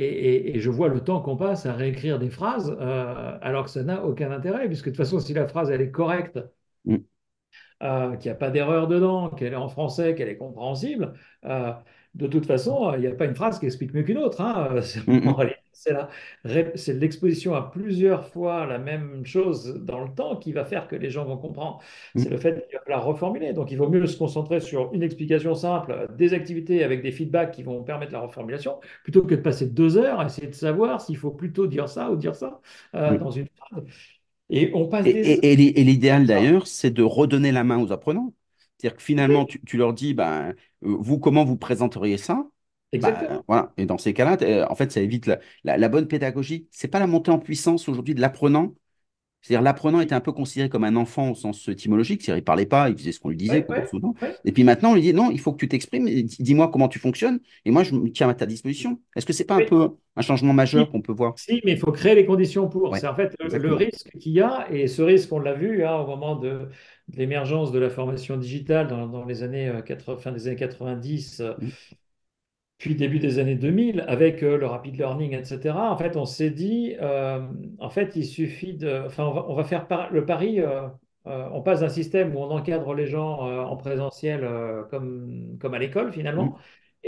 et, 0.05 0.37
et- 0.51 0.57
et 0.57 0.61
je 0.61 0.71
vois 0.71 0.89
le 0.89 1.01
temps 1.05 1.21
qu'on 1.21 1.37
passe 1.37 1.67
à 1.67 1.73
réécrire 1.75 2.19
des 2.19 2.31
phrases 2.31 2.77
euh, 2.81 3.39
alors 3.43 3.65
que 3.65 3.71
ça 3.71 3.83
n'a 3.83 4.05
aucun 4.05 4.31
intérêt, 4.33 4.67
puisque 4.67 4.87
de 4.87 4.91
toute 4.91 4.97
façon, 4.99 5.21
si 5.21 5.35
la 5.35 5.47
phrase 5.47 5.71
elle 5.71 5.81
est 5.83 5.91
correcte, 5.91 6.39
mm. 6.85 6.99
euh, 7.83 8.17
qu'il 8.17 8.31
n'y 8.31 8.33
a 8.33 8.39
pas 8.39 8.51
d'erreur 8.51 8.89
dedans, 8.89 9.31
qu'elle 9.31 9.53
est 9.53 9.57
en 9.57 9.69
français, 9.69 10.15
qu'elle 10.15 10.29
est 10.29 10.37
compréhensible, 10.37 11.15
euh, 11.45 11.73
de 12.15 12.27
toute 12.27 12.47
façon, 12.47 12.93
il 12.95 13.01
n'y 13.01 13.07
a 13.07 13.15
pas 13.15 13.27
une 13.27 13.35
phrase 13.35 13.59
qui 13.59 13.67
explique 13.67 13.95
mieux 13.95 14.03
qu'une 14.03 14.19
autre. 14.19 14.41
hein. 14.41 14.81
C'est 14.83 15.01
Mm, 15.07 15.15
mm, 15.25 15.49
c'est 15.73 15.93
la 15.93 16.09
c'est 16.75 16.95
l'exposition 16.95 17.55
à 17.55 17.71
plusieurs 17.71 18.27
fois 18.29 18.67
la 18.67 18.79
même 18.79 19.25
chose 19.25 19.77
dans 19.85 20.01
le 20.05 20.13
temps 20.13 20.37
qui 20.37 20.53
va 20.53 20.65
faire 20.65 20.89
que 20.89 20.97
les 20.97 21.09
gens 21.11 21.25
vont 21.25 21.37
comprendre. 21.39 21.81
C'est 22.17 22.29
mm. 22.29 22.31
le 22.31 22.37
fait 22.37 22.53
va 22.73 22.81
falloir 22.85 23.05
reformuler. 23.05 23.53
Donc, 23.53 23.71
il 23.71 23.77
vaut 23.79 23.89
mieux 23.89 24.07
se 24.07 24.17
concentrer 24.19 24.61
sur 24.61 24.93
une 24.93 25.03
explication 25.05 25.55
simple, 25.55 26.09
des 26.17 26.35
activités 26.35 26.83
avec 26.85 27.03
des 27.03 27.13
feedbacks 27.13 27.53
qui 27.53 27.63
vont 27.63 27.85
permettre 27.85 28.13
la 28.13 28.21
reformulation, 28.21 28.81
plutôt 29.05 29.23
que 29.23 29.35
de 29.37 29.41
passer 29.41 29.67
deux 29.69 29.97
heures 29.99 30.21
à 30.21 30.27
essayer 30.27 30.49
de 30.49 30.55
savoir 30.55 31.01
s'il 31.01 31.17
faut 31.17 31.31
plutôt 31.31 31.67
dire 31.69 31.89
ça 31.89 32.11
ou 32.11 32.17
dire 32.17 32.35
ça 32.35 32.61
euh, 32.95 33.15
Oui. 33.15 33.19
dans 33.19 33.31
une 33.31 33.47
phrase. 33.57 33.85
Et 34.51 34.71
on 34.75 34.89
passe 34.89 35.09
Et, 35.09 35.11
des 35.11 35.33
heures 35.33 35.39
et- 35.43 35.53
et 35.53 35.57
l'i- 35.57 35.69
et 35.77 35.83
l'idéal 35.85 36.27
d'ailleurs, 36.27 36.67
c'est 36.69 36.91
de 36.91 37.03
redonner 37.03 37.53
la 37.53 37.65
main 37.65 37.79
aux 37.83 37.93
apprenants. 37.93 38.33
C'est-à-dire 38.79 38.97
que 38.97 39.03
finalement, 39.03 39.45
tu, 39.45 39.61
tu 39.65 39.77
leur 39.77 39.93
dis, 39.93 40.15
ben, 40.15 40.51
euh, 40.51 40.55
vous, 40.83 41.19
comment 41.19 41.45
vous 41.45 41.57
présenteriez 41.57 42.17
ça? 42.17 42.35
Ben, 42.93 42.99
exactement. 42.99 43.45
voilà. 43.47 43.73
Et 43.77 43.87
dans 43.87 43.99
ces 43.99 44.15
cas-là, 44.15 44.37
euh, 44.43 44.67
en 44.69 44.75
fait, 44.75 44.93
ça 44.93 45.01
évite 45.01 45.27
la, 45.27 45.39
la- 45.65 45.77
la 45.77 45.89
bonne 45.89 46.09
pédagogie. 46.09 46.69
C'est 46.71 46.89
pas 46.89 47.01
la 47.01 47.07
montée 47.07 47.31
en 47.31 47.39
puissance 47.39 47.89
aujourd'hui 47.89 48.15
de 48.15 48.21
l'apprenant. 48.21 48.75
C'est-à-dire 49.41 49.63
l'apprenant 49.63 50.01
était 50.01 50.15
un 50.15 50.21
peu 50.21 50.33
considéré 50.33 50.69
comme 50.69 50.85
un 50.85 50.97
enfant 50.97 51.31
au 51.31 51.35
sens 51.35 51.69
étymologique. 51.69 52.23
C'est-à-dire 52.23 52.41
il 52.43 52.45
parlait 52.45 52.67
pas, 52.67 52.91
il 52.91 52.97
faisait 52.97 53.13
ce 53.13 53.21
qu'on 53.21 53.29
lui 53.29 53.37
disait. 53.37 53.65
Et 54.45 54.53
puis 54.53 54.65
maintenant, 54.65 54.91
on 54.91 54.95
lui 54.95 55.03
dit, 55.03 55.15
non, 55.15 55.31
il 55.31 55.39
faut 55.39 55.53
que 55.53 55.59
tu 55.59 55.69
t'exprimes. 55.69 56.07
Dis-moi 56.07 56.69
comment 56.69 56.89
tu 56.89 56.99
fonctionnes. 56.99 57.39
Et 57.65 57.71
moi, 57.71 57.85
je 57.85 57.95
me 57.95 58.11
tiens 58.11 58.29
à 58.29 58.35
ta 58.35 58.47
disposition. 58.47 59.01
Est-ce 59.15 59.27
que 59.27 59.33
c'est 59.33 59.45
pas 59.45 59.55
un 59.55 59.65
peu 59.65 59.91
un 60.17 60.23
changement 60.23 60.53
majeur 60.53 60.87
Si, 60.87 60.91
qu'on 60.91 61.03
peut 61.03 61.13
voir? 61.13 61.39
si, 61.39 61.61
mais 61.65 61.73
il 61.73 61.79
faut 61.79 61.93
créer 61.93 62.17
les 62.17 62.27
conditions 62.27 62.69
pour. 62.69 62.97
C'est 62.97 63.07
en 63.07 63.15
fait 63.15 63.35
le, 63.41 63.75
risque 63.75 64.11
qu'il 64.19 64.33
y 64.33 64.41
a, 64.41 64.67
et 64.73 64.89
ce 64.89 65.03
risque, 65.03 65.33
on 65.33 65.39
l'a 65.39 65.55
vu 65.55 65.85
hein, 65.85 65.97
au 65.97 66.07
moment 66.07 66.35
de 66.35 66.69
l'émergence 67.15 67.73
de 67.73 67.79
la 67.79 67.91
formation 67.91 68.37
digitale 68.37 68.89
dans, 68.89 69.07
dans 69.09 69.25
les 69.25 69.43
années 69.43 69.69
euh, 69.69 69.83
80, 69.83 70.19
fin 70.21 70.33
des 70.33 70.47
années 70.49 70.57
90, 70.57 71.41
euh, 71.41 71.55
Mm, 71.59 71.73
puis 72.79 72.95
début 72.95 73.19
des 73.19 73.39
années 73.41 73.57
2000, 73.57 74.05
avec 74.07 74.43
euh, 74.45 74.57
le 74.57 74.67
rapid 74.67 74.97
learning, 74.97 75.33
etc. 75.35 75.91
En 75.91 75.97
fait, 75.97 76.17
on 76.17 76.25
s'est 76.27 76.51
dit, 76.51 76.95
euh, 77.01 77.41
en 77.81 77.91
fait, 77.91 78.15
il 78.17 78.25
suffit 78.25 78.75
de. 78.75 79.03
Enfin, 79.07 79.25
on 79.25 79.33
va, 79.33 79.47
on 79.49 79.55
va 79.55 79.65
faire 79.65 79.89
par- 79.89 80.11
le 80.13 80.25
pari. 80.25 80.61
euh, 80.61 80.89
euh, 81.27 81.49
on 81.53 81.61
passe 81.63 81.81
d'un 81.81 81.89
système 81.89 82.35
où 82.35 82.39
on 82.39 82.51
encadre 82.51 82.95
les 82.95 83.07
gens 83.07 83.47
euh, 83.49 83.61
en 83.63 83.77
présentiel 83.77 84.45
euh, 84.45 84.85
comme, 84.85 85.59
comme 85.61 85.75
à 85.75 85.79
l'école 85.79 86.13
finalement, 86.13 86.47
mm, 86.47 86.59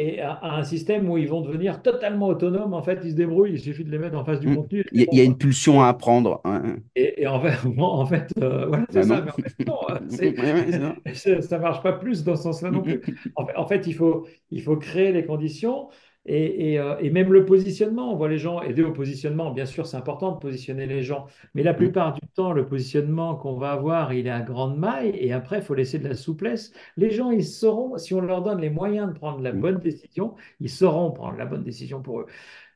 et 0.00 0.20
à, 0.20 0.32
à 0.32 0.58
un 0.58 0.64
système 0.64 1.08
où 1.10 1.18
ils 1.18 1.28
vont 1.28 1.40
devenir 1.42 1.82
totalement 1.82 2.28
autonomes. 2.28 2.74
En 2.74 2.82
fait, 2.82 3.00
ils 3.04 3.10
se 3.12 3.16
débrouillent, 3.16 3.52
il 3.52 3.60
suffit 3.60 3.84
de 3.84 3.90
les 3.90 3.98
mettre 3.98 4.16
en 4.18 4.24
face 4.24 4.40
du 4.40 4.48
mm. 4.48 4.56
contenu, 4.56 4.84
Il 4.92 5.06
y, 5.12 5.20
a 5.20 5.24
une 5.24 5.36
pulsion 5.38 5.82
à 5.82 5.88
apprendre. 5.88 6.40
hein. 6.44 6.76
et- 6.96 7.22
et 7.22 7.26
en 7.26 7.40
fait, 7.40 7.56
en 7.78 8.06
fait, 8.06 8.32
euh, 8.38 8.66
voilà, 8.66 8.86
c'est 8.90 9.02
Ben 9.02 9.02
ça. 9.02 9.16
non. 9.16 9.22
Mais 9.24 9.30
en 9.30 9.36
fait, 9.36 9.54
non, 9.66 9.78
c'est, 10.08 10.38
Ouais, 10.38 10.52
ouais, 10.52 10.66
c'est 10.66 10.78
ça. 10.78 10.96
c'est- 11.14 11.42
ça 11.42 11.58
marche 11.58 11.82
pas 11.82 11.92
plus 11.94 12.24
dans 12.24 12.36
ce 12.36 12.42
sens-là 12.44 12.70
non 12.70 12.82
plus. 12.82 13.02
En 13.36 13.46
fait, 13.46 13.56
en 13.56 13.66
fait, 13.66 13.86
il 13.86 13.94
faut, 13.94 14.26
il 14.50 14.62
faut 14.62 14.76
créer 14.76 15.12
les 15.12 15.24
conditions 15.26 15.88
et, 16.26 16.72
et, 16.72 16.78
euh, 16.78 16.96
et 17.00 17.10
même 17.10 17.32
le 17.32 17.44
positionnement. 17.44 18.12
On 18.12 18.16
voit 18.16 18.28
les 18.28 18.38
gens 18.38 18.62
aider 18.62 18.82
au 18.82 18.92
positionnement. 18.92 19.50
Bien 19.50 19.66
sûr, 19.66 19.86
c'est 19.86 19.96
important 19.96 20.32
de 20.32 20.38
positionner 20.38 20.86
les 20.86 21.02
gens, 21.02 21.26
mais 21.54 21.62
la 21.62 21.72
mm, 21.72 21.76
plupart 21.76 22.12
du 22.12 22.20
temps, 22.34 22.52
le 22.52 22.66
positionnement 22.66 23.36
qu'on 23.36 23.56
va 23.56 23.72
avoir, 23.72 24.12
il 24.12 24.26
est 24.26 24.30
à 24.30 24.42
grande 24.42 24.78
maille 24.78 25.10
et 25.14 25.32
après, 25.32 25.58
il 25.58 25.62
faut 25.62 25.74
laisser 25.74 25.98
de 25.98 26.08
la 26.08 26.14
souplesse. 26.14 26.72
Les 26.96 27.10
gens, 27.10 27.30
ils 27.30 27.44
sauront, 27.44 27.96
si 27.98 28.14
on 28.14 28.20
leur 28.20 28.42
donne 28.42 28.60
les 28.60 28.70
moyens 28.70 29.08
de 29.08 29.18
prendre 29.18 29.40
la 29.40 29.52
mm. 29.52 29.60
bonne 29.60 29.78
décision, 29.78 30.34
ils 30.60 30.70
sauront 30.70 31.10
prendre 31.12 31.36
la 31.38 31.46
bonne 31.46 31.64
décision 31.64 32.02
pour 32.02 32.20
eux. 32.20 32.26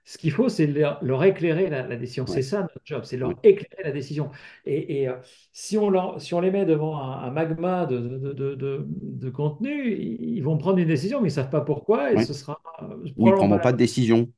Ce 0.07 0.18
qu'il 0.18 0.32
faut, 0.32 0.48
c'est 0.50 0.66
leur, 0.66 1.02
leur 1.02 1.24
éclairer 1.24 1.70
la, 1.70 1.86
la 1.86 1.96
décision. 1.96 2.26
C'est 2.26 2.42
ça 2.42 2.61
notre 2.62 2.80
job, 2.84 3.05
c'est 3.05 3.16
leur 3.16 3.38
éclairer 3.42 3.82
la 3.84 3.90
décision. 3.92 4.30
Et, 4.66 5.00
et, 5.02 5.09
euh, 5.09 5.14
si 5.52 5.78
on, 5.78 5.88
leur- 5.90 6.20
si 6.20 6.34
on 6.34 6.40
les 6.40 6.50
met 6.50 6.66
devant 6.66 6.98
un, 6.98 7.20
un 7.26 7.30
magma 7.30 7.86
de, 7.86 7.98
de, 7.98 8.32
de, 8.32 8.55
de- 8.55 8.86
de 8.86 9.30
contenu, 9.30 9.94
ils 9.96 10.40
vont 10.42 10.59
prendre 10.59 10.78
une 10.78 10.88
décision, 10.88 11.20
mais 11.20 11.28
ils 11.28 11.32
ne 11.32 11.34
savent 11.34 11.50
pas 11.50 11.62
pourquoi, 11.62 12.12
et 12.12 12.16
ouais. 12.16 12.24
ce 12.24 12.34
sera 12.34 12.61
euh, 12.82 12.86
Ou 13.16 13.28
ils 13.28 13.30
pas 13.30 13.36
prendront 13.38 13.59
pas 13.59 13.72
de 13.72 13.78
décision. 13.78 14.28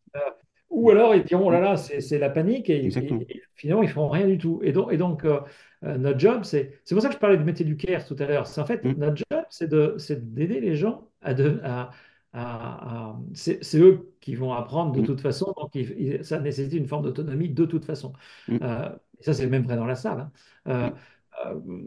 Ou 0.70 0.90
alors 0.90 1.14
ils 1.14 1.24
diront, 1.24 1.46
oh 1.46 1.50
là 1.50 1.60
là, 1.60 1.76
c'est 1.76 2.18
la 2.18 2.28
panique, 2.30 2.68
et, 2.70 2.84
Exactement. 2.84 3.20
et- 3.20 3.36
et 3.38 3.42
finalement, 3.54 3.82
ils 3.82 3.86
ne 3.86 3.92
feront 3.92 4.08
rien 4.08 4.26
du 4.26 4.36
tout. 4.38 4.60
Et 4.62 4.72
donc, 4.72 4.92
et 4.92 4.96
donc 4.96 5.24
euh, 5.24 5.40
euh, 5.84 5.96
notre 5.96 6.18
job, 6.18 6.42
c'est 6.44 6.80
c'est 6.84 6.94
pour 6.94 7.02
ça 7.02 7.08
que 7.08 7.14
je 7.14 7.18
parlais 7.20 7.36
du 7.38 7.44
métier 7.44 7.64
du 7.64 7.76
CARE 7.76 8.04
tout 8.04 8.16
à 8.18 8.26
l'heure. 8.26 8.46
C'est 8.46 8.60
en 8.60 8.66
fait, 8.66 8.84
Mm, 8.84 8.96
notre 8.96 9.16
job, 9.16 9.44
c'est 9.50 10.34
d'aider 10.34 10.60
les 10.60 10.74
gens 10.76 11.08
à... 11.22 11.34
De, 11.34 11.60
à, 11.64 11.90
à- 12.37 13.16
c'est 13.34 13.78
eux 13.78 14.12
qui 14.20 14.34
vont 14.34 14.53
apprendre 14.53 14.93
de 14.93 15.01
mm, 15.01 15.03
toute 15.03 15.20
façon, 15.20 15.53
donc 15.57 15.74
il- 15.74 16.24
ça 16.24 16.41
nécessite 16.41 16.74
une 16.74 16.87
forme 16.89 17.05
d'autonomie 17.05 17.49
de 17.51 17.64
toute 17.64 17.84
façon. 17.84 18.12
mm, 18.49 18.61
Euh, 18.62 18.89
et 19.18 19.22
ça, 19.24 19.34
c'est 19.34 19.47
même 19.49 19.62
vrai 19.64 19.76
dans 19.76 19.87
la 19.87 19.95
salle. 19.97 20.20
hein. 20.20 20.32
Euh, 20.68 20.91
mm, 20.91 20.97
euh, 21.47 21.84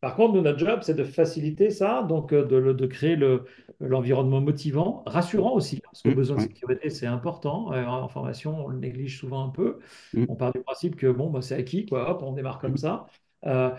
par 0.00 0.16
contre, 0.16 0.34
nous, 0.34 0.42
notre 0.42 0.58
job, 0.58 0.80
c'est 0.82 0.94
de 0.94 1.04
faciliter 1.04 1.70
ça, 1.70 2.02
donc 2.02 2.34
de, 2.34 2.56
le- 2.56 2.74
de 2.74 2.86
créer 2.86 3.16
le, 3.16 3.44
l'environnement 3.80 4.40
motivant, 4.42 5.02
rassurant 5.06 5.52
aussi, 5.54 5.80
parce 5.80 6.02
que 6.02 6.10
le 6.10 6.14
besoin 6.16 6.36
de 6.36 6.42
sécurité, 6.42 6.90
c'est 6.90 7.06
important. 7.06 7.68
En 7.72 8.08
formation, 8.08 8.66
on 8.66 8.68
le 8.68 8.78
néglige 8.78 9.18
souvent 9.18 9.46
un 9.46 9.48
peu. 9.50 9.78
On 10.28 10.36
part 10.36 10.52
du 10.52 10.60
principe 10.60 10.96
que 10.96 11.06
bon, 11.10 11.30
bah, 11.30 11.40
c'est 11.42 11.54
acquis, 11.54 11.86
quoi, 11.86 12.10
hop, 12.10 12.22
on 12.22 12.32
démarre 12.32 12.58
comme 12.58 12.76
mm, 12.76 12.78
ça. 12.78 13.06
Euh, 13.46 13.70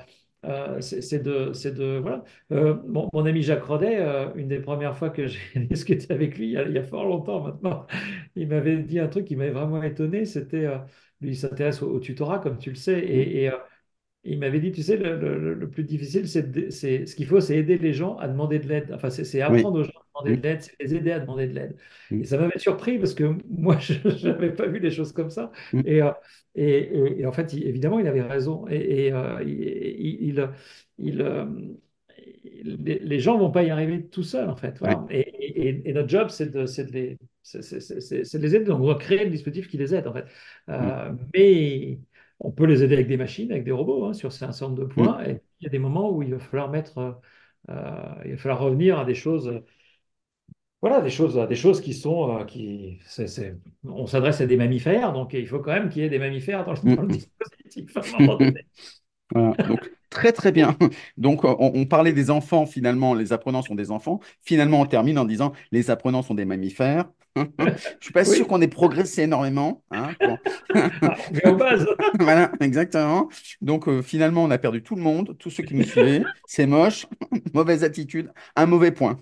euh, 0.46 0.82
c'est 0.82 1.20
de, 1.20 1.54
c'est 1.54 1.74
de, 1.74 1.98
voilà. 2.00 2.24
Euh, 2.52 2.76
mon, 2.88 3.10
mon 3.14 3.26
ami 3.26 3.42
Jacques 3.42 3.64
Rodet, 3.64 3.98
euh, 4.00 4.34
une 4.36 4.48
des 4.48 4.60
premières 4.60 4.98
fois 4.98 5.10
que 5.10 5.28
j'ai 5.28 5.40
discuté 5.70 6.12
avec 6.14 6.38
lui, 6.38 6.48
il 6.48 6.52
y 6.54 6.58
a, 6.58 6.64
il 6.68 6.74
y 6.74 6.78
a 6.78 6.84
fort 6.84 7.06
longtemps 7.06 7.42
maintenant, 7.44 7.88
il 8.36 8.48
m'avait 8.48 8.78
dit 8.84 9.00
un 9.00 9.08
truc 9.08 9.26
qui 9.26 9.36
m'avait 9.36 9.52
vraiment 9.52 9.82
étonné, 9.84 10.26
c'était, 10.26 10.68
lui, 11.22 11.32
il 11.32 11.38
s'intéresse 11.38 11.82
au, 11.82 11.90
au 11.92 12.00
tutorat, 12.00 12.40
comme 12.40 12.58
tu 12.60 12.70
le 12.70 12.76
sais, 12.76 13.00
et, 13.00 13.46
et, 13.46 13.52
il 14.24 14.40
m'avait 14.40 14.60
dit, 14.60 14.72
tu 14.72 14.84
sais, 14.84 14.98
le, 14.98 15.18
le- 15.20 15.54
le 15.54 15.70
plus 15.70 15.84
difficile, 15.84 16.28
c'est 16.28 17.06
ce 17.06 17.16
qu'il 17.16 17.28
faut, 17.28 17.40
c'est 17.42 17.58
aider 17.58 17.78
les 17.78 17.94
gens 17.94 18.18
à 18.18 18.28
demander 18.28 18.60
de 18.60 18.68
l'aide. 18.68 18.92
Enfin, 18.94 19.10
c'est 19.10 19.42
oui, 19.48 19.66
apprendre 19.66 19.80
aux 19.80 19.84
gens 19.84 19.92
demander 20.16 20.38
de 20.38 20.42
l'aide, 20.44 20.62
c'est 20.62 20.76
les 20.82 20.96
aider 20.96 21.12
à 21.12 21.20
demander 21.20 21.48
de 21.48 21.54
l'aide. 21.54 21.78
Et 22.20 22.26
ça 22.26 22.38
m'avait 22.38 22.60
surpris 22.60 22.98
parce 23.00 23.14
que 23.14 23.24
moi, 23.50 23.78
je 23.80 23.94
n'avais 24.28 24.54
pas 24.54 24.68
vu 24.68 24.80
les 24.80 24.92
choses 24.92 25.12
comme 25.14 25.30
ça. 25.30 25.52
Et, 25.84 26.02
euh, 26.02 26.12
et, 26.56 26.66
et- 26.80 27.22
et 27.22 27.26
en 27.26 27.32
fait, 27.34 27.54
il- 27.54 27.68
évidemment, 27.68 28.00
il 28.00 28.08
avait 28.08 28.22
raison. 28.22 28.68
Et, 28.70 29.12
euh, 29.14 29.44
il, 29.44 30.50
il, 30.98 31.22
euh, 31.22 31.46
les, 32.64 33.20
gens 33.20 33.36
ne 33.36 33.40
vont 33.40 33.52
pas 33.52 33.64
y 33.64 33.70
arriver 33.70 34.06
tout 34.08 34.24
seuls, 34.24 34.50
en 34.50 34.56
fait. 34.56 34.80
ouais. 34.82 34.96
Et, 35.10 35.20
et- 35.70 35.90
et 35.90 35.94
notre 35.94 36.10
job, 36.10 36.30
c'est 36.30 36.52
de, 36.52 36.66
c'est 36.66 36.86
de 36.86 36.92
les, 36.92 37.18
c'est 37.44 38.38
de 38.38 38.42
les 38.44 38.56
aider. 38.56 38.66
Donc, 38.66 38.82
on 38.82 38.88
va 38.88 38.96
créer 38.96 39.24
le 39.26 39.30
dispositif 39.32 39.68
qui 39.70 39.78
les 39.78 39.94
aide, 39.96 40.08
en 40.08 40.14
fait. 40.14 40.26
mm, 40.80 40.96
mais 41.34 42.00
on 42.40 42.52
peut 42.52 42.66
les 42.66 42.84
aider 42.84 42.96
avec 42.96 43.08
des 43.08 43.18
machines, 43.18 43.52
avec 43.52 43.64
des 43.64 43.72
robots, 43.72 44.06
hein, 44.06 44.14
sur 44.14 44.28
un 44.30 44.32
certain 44.32 44.66
nombre 44.68 44.80
de 44.80 44.86
mm, 44.98 45.16
points. 45.16 45.24
Et 45.26 45.42
il 45.60 45.64
y 45.66 45.68
a 45.68 45.70
des 45.70 45.80
moments 45.80 46.12
où 46.12 46.22
il 46.24 46.32
va 46.34 46.40
falloir 46.40 46.70
mettre, 46.70 46.98
euh, 47.70 48.06
il 48.26 48.32
va 48.32 48.38
falloir 48.38 48.60
revenir 48.62 49.00
à 49.00 49.06
des 49.06 49.16
choses, 49.16 49.62
voilà, 50.86 51.02
des 51.02 51.10
choses, 51.10 51.36
à 51.40 51.48
des 51.48 51.56
choses 51.56 51.82
qui 51.82 51.96
sont, 51.96 52.38
euh, 52.38 52.44
qui, 52.44 53.00
on 53.86 54.06
s'adresse 54.06 54.40
à 54.42 54.46
des 54.46 54.56
mammifères, 54.56 55.14
donc 55.14 55.34
il 55.34 55.48
faut 55.48 55.58
quand 55.58 55.74
même 55.74 55.90
qu'il 55.90 56.04
y 56.04 56.06
ait 56.06 56.10
des 56.10 56.20
mammifères 56.20 56.64
dans 56.64 56.74
le, 56.74 56.96
dans 56.96 57.02
le 57.02 57.08
mm, 57.08 57.12
dispositif. 57.12 57.98
Voilà, 59.34 59.56
donc 59.68 59.80
très 60.12 60.32
très 60.32 60.52
bien. 60.52 60.78
Donc 61.18 61.44
on, 61.44 61.58
on 61.74 61.86
parlait 61.88 62.14
des 62.14 62.30
enfants, 62.30 62.68
finalement, 62.68 63.16
les 63.16 63.34
apprenants 63.34 63.64
sont 63.64 63.74
des 63.74 63.90
enfants. 63.90 64.20
Finalement, 64.44 64.82
on 64.82 64.86
termine 64.86 65.18
en 65.18 65.26
disant 65.26 65.54
les 65.72 65.90
apprenants 65.90 66.22
sont 66.22 66.36
des 66.36 66.46
mammifères. 66.46 67.06
Je 67.36 67.74
suis 68.00 68.14
pas 68.14 68.24
sûr 68.24 68.48
qu'on 68.48 68.62
ait 68.62 68.68
progressé 68.68 69.24
énormément. 69.24 69.82
hein, 69.90 70.10
pour- 70.20 70.38
Ah, 71.44 71.52
bases. 71.54 71.88
Voilà, 72.20 72.52
exactement. 72.62 73.28
Donc 73.60 73.88
euh, 73.88 74.04
finalement, 74.04 74.44
on 74.44 74.52
a 74.52 74.60
perdu 74.60 74.84
tout 74.84 74.96
le 74.96 75.02
monde, 75.02 75.36
tous 75.40 75.50
ceux 75.50 75.64
qui 75.64 75.74
nous 75.74 75.84
suivaient. 75.84 76.22
C'est 76.46 76.68
moche, 76.68 77.08
mauvaise 77.56 77.84
attitude, 77.84 78.32
un 78.56 78.68
mauvais 78.68 78.92
point. 78.92 79.18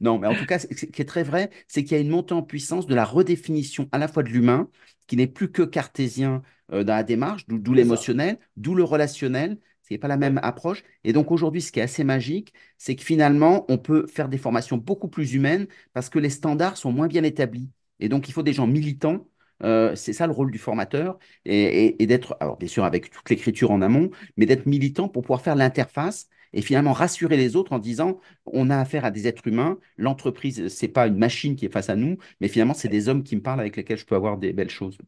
Non, 0.00 0.18
mais 0.18 0.26
en 0.26 0.34
tout 0.34 0.46
cas, 0.46 0.58
ce 0.58 0.66
qui 0.66 1.02
est 1.02 1.04
très 1.04 1.22
vrai, 1.22 1.50
c'est 1.68 1.82
qu'il 1.84 1.92
y 1.96 2.00
a 2.00 2.02
une 2.02 2.10
montée 2.10 2.34
en 2.34 2.42
puissance 2.42 2.86
de 2.86 2.94
la 2.94 3.04
redéfinition 3.04 3.88
à 3.92 3.98
la 3.98 4.08
fois 4.08 4.22
de 4.22 4.28
l'humain, 4.28 4.68
qui 5.06 5.16
n'est 5.16 5.26
plus 5.26 5.50
que 5.50 5.62
cartésien 5.62 6.42
euh, 6.72 6.84
dans 6.84 6.94
la 6.94 7.02
démarche, 7.02 7.44
d'où 7.48 7.74
l'émotionnel, 7.74 8.38
d'où 8.56 8.74
le 8.74 8.84
relationnel. 8.84 9.58
Ce 9.82 9.92
n'est 9.92 9.98
pas 9.98 10.08
la 10.08 10.16
même 10.16 10.40
approche. 10.42 10.82
Et 11.04 11.12
donc 11.12 11.30
aujourd'hui, 11.30 11.60
ce 11.60 11.70
qui 11.70 11.78
est 11.80 11.82
assez 11.82 12.04
magique, 12.04 12.54
c'est 12.78 12.96
que 12.96 13.02
finalement, 13.04 13.66
on 13.68 13.76
peut 13.76 14.06
faire 14.06 14.28
des 14.30 14.38
formations 14.38 14.78
beaucoup 14.78 15.08
plus 15.08 15.34
humaines 15.34 15.66
parce 15.92 16.08
que 16.08 16.18
les 16.18 16.30
standards 16.30 16.78
sont 16.78 16.90
moins 16.92 17.06
bien 17.08 17.22
établis. 17.22 17.70
Et 18.00 18.08
donc, 18.08 18.28
il 18.28 18.32
faut 18.32 18.42
des 18.42 18.54
gens 18.54 18.66
militants. 18.66 19.28
Euh, 19.62 19.94
c'est 19.94 20.12
ça 20.12 20.26
le 20.26 20.32
rôle 20.32 20.50
du 20.50 20.58
formateur, 20.58 21.16
et, 21.44 21.86
et- 21.86 22.02
et 22.02 22.06
d'être, 22.06 22.36
alors 22.40 22.56
bien 22.58 22.68
sûr 22.68 22.84
avec 22.84 23.08
toute 23.10 23.30
l'écriture 23.30 23.70
en 23.70 23.82
amont, 23.82 24.10
mais 24.36 24.46
d'être 24.46 24.66
militant 24.66 25.08
pour 25.08 25.22
pouvoir 25.22 25.42
faire 25.42 25.54
l'interface 25.54 26.28
et 26.54 26.62
finalement 26.62 26.92
rassurer 26.94 27.36
les 27.36 27.56
autres 27.56 27.72
en 27.74 27.78
disant 27.80 28.20
on 28.46 28.70
a 28.70 28.78
affaire 28.78 29.04
à 29.04 29.10
des 29.12 29.28
êtres 29.28 29.46
humains. 29.48 29.78
L'entreprise, 29.98 30.68
c'est 30.68 30.88
pas 30.88 31.06
une 31.08 31.18
machine 31.18 31.56
qui 31.56 31.66
est 31.66 31.72
face 31.72 31.90
à 31.90 31.96
nous, 31.96 32.18
mais 32.40 32.48
finalement, 32.48 32.74
c'est 32.74 32.88
des 32.88 33.08
hommes 33.10 33.24
qui 33.24 33.36
me 33.36 33.42
parlent 33.42 33.60
avec 33.60 33.76
lesquels 33.76 33.98
je 33.98 34.06
peux 34.06 34.16
avoir 34.16 34.38
des 34.38 34.52
belles 34.54 34.70
choses. 34.70 34.98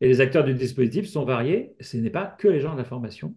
Et 0.00 0.08
les 0.08 0.20
acteurs 0.20 0.44
du 0.44 0.54
dispositif 0.54 1.06
sont 1.08 1.24
variés. 1.24 1.74
Ce 1.80 1.96
n'est 1.96 2.10
pas 2.10 2.26
que 2.26 2.48
les 2.48 2.60
gens 2.60 2.72
de 2.74 2.78
la 2.78 2.84
formation. 2.84 3.34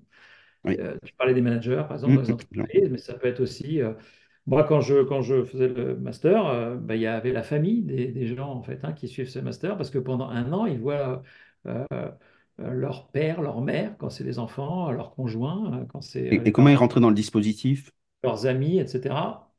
Oui. 0.63 0.77
Euh, 0.79 0.97
tu 1.05 1.13
parlais 1.15 1.33
des 1.33 1.41
managers, 1.41 1.83
par 1.87 1.93
exemple, 1.93 2.13
Hum, 2.13 2.15
dans 2.15 2.21
les 2.23 2.29
non. 2.29 2.35
entreprises, 2.35 2.89
mais 2.91 2.97
ça 2.99 3.15
peut 3.15 3.27
être 3.29 3.41
aussi. 3.41 3.81
euh, 3.81 3.93
moi, 4.47 4.63
quand 4.65 4.81
je, 4.81 5.03
quand 5.03 5.21
je 5.21 5.43
faisais 5.45 5.67
le 5.69 5.97
master, 5.97 6.47
euh, 6.47 6.75
ben, 6.77 6.95
il 6.95 7.01
y 7.01 7.07
avait 7.07 7.31
la 7.33 7.43
famille 7.43 7.83
des, 7.83 8.07
des 8.09 8.27
gens 8.35 8.49
en 8.51 8.63
fait, 8.63 8.79
hein, 8.85 8.93
qui 8.93 9.07
suivent 9.07 9.29
ce 9.29 9.39
master 9.39 9.77
parce 9.77 9.89
que 9.91 9.99
pendant 9.99 10.29
un 10.29 10.53
an, 10.53 10.65
ils 10.67 10.79
voient. 10.79 11.23
Euh, 12.59 12.63
euh, 12.65 12.71
leur 12.71 13.09
père, 13.11 13.41
leur 13.41 13.61
mère, 13.61 13.97
quand 13.97 14.09
c'est 14.09 14.23
des 14.23 14.39
enfants, 14.39 14.91
leurs 14.91 15.11
conjoints, 15.15 15.81
euh, 15.81 15.85
quand 15.85 16.01
c'est 16.01 16.29
euh, 16.31 16.41
Et, 16.41 16.41
les 16.43 16.49
et 16.49 16.51
comment 16.51 16.69
parents, 16.69 16.75
rentré 16.75 16.99
dans 16.99 17.09
le 17.09 17.15
dispositif? 17.15 17.91
leurs 18.23 18.45
amis, 18.47 18.79
etc. 18.79 19.51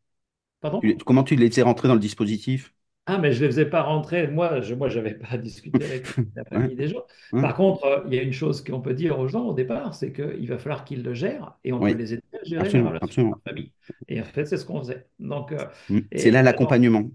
Tu- 0.80 0.97
Pardon? 0.97 0.99
Comment 0.99 1.24
tu 1.24 1.34
les 1.36 1.59
as 1.61 1.64
rentrés 1.64 1.88
dans 1.88 1.95
le 1.95 2.01
dispositif? 2.01 2.74
Ah, 3.07 3.18
mais 3.18 3.32
je 3.32 3.38
ne 3.40 3.47
les 3.47 3.53
faisais 3.53 3.66
pas 3.68 3.82
rentrer. 3.82 4.28
Moi, 4.28 4.61
je 4.61 4.74
moi, 4.74 4.88
j'avais 4.88 5.14
pas 5.14 5.36
discuté 5.38 5.84
avec 5.84 6.14
la 6.36 6.45
Ouais, 6.55 6.68
famille 6.68 6.76
des 6.76 6.88
gens. 6.88 7.05
ouais, 7.32 7.40
Par 7.40 7.55
contre, 7.57 7.84
euh, 7.84 8.03
il 8.07 8.14
y 8.14 8.18
a 8.18 8.22
une 8.22 8.32
chose 8.32 8.62
qu'on 8.62 8.80
peut 8.80 8.95
dire 8.95 9.18
aux 9.18 9.26
gens 9.28 9.45
au 9.47 9.55
départ, 9.55 9.95
c'est 9.95 10.12
qu'il 10.12 10.47
va 10.49 10.59
falloir 10.59 10.84
qu'ils 10.84 11.03
le 11.03 11.12
gèrent 11.14 11.59
et 11.64 11.72
on 11.72 11.82
peut 11.82 11.95
les 11.95 12.14
aider 12.14 12.22
à 12.40 12.45
gérer 12.45 12.70
la 12.70 12.80
absolument, 12.80 12.93
leur 12.93 13.40
famille. 13.45 13.72
Et 14.09 14.20
en 14.20 14.24
fait, 14.24 14.47
c'est 14.47 14.57
ce 14.57 14.64
qu'on 14.64 14.78
faisait. 14.80 15.09
Donc, 15.18 15.53
euh, 15.53 15.66
Mm. 15.88 16.01
C'est 16.16 16.30
là 16.32 16.43
l'accompagnement. 16.43 17.09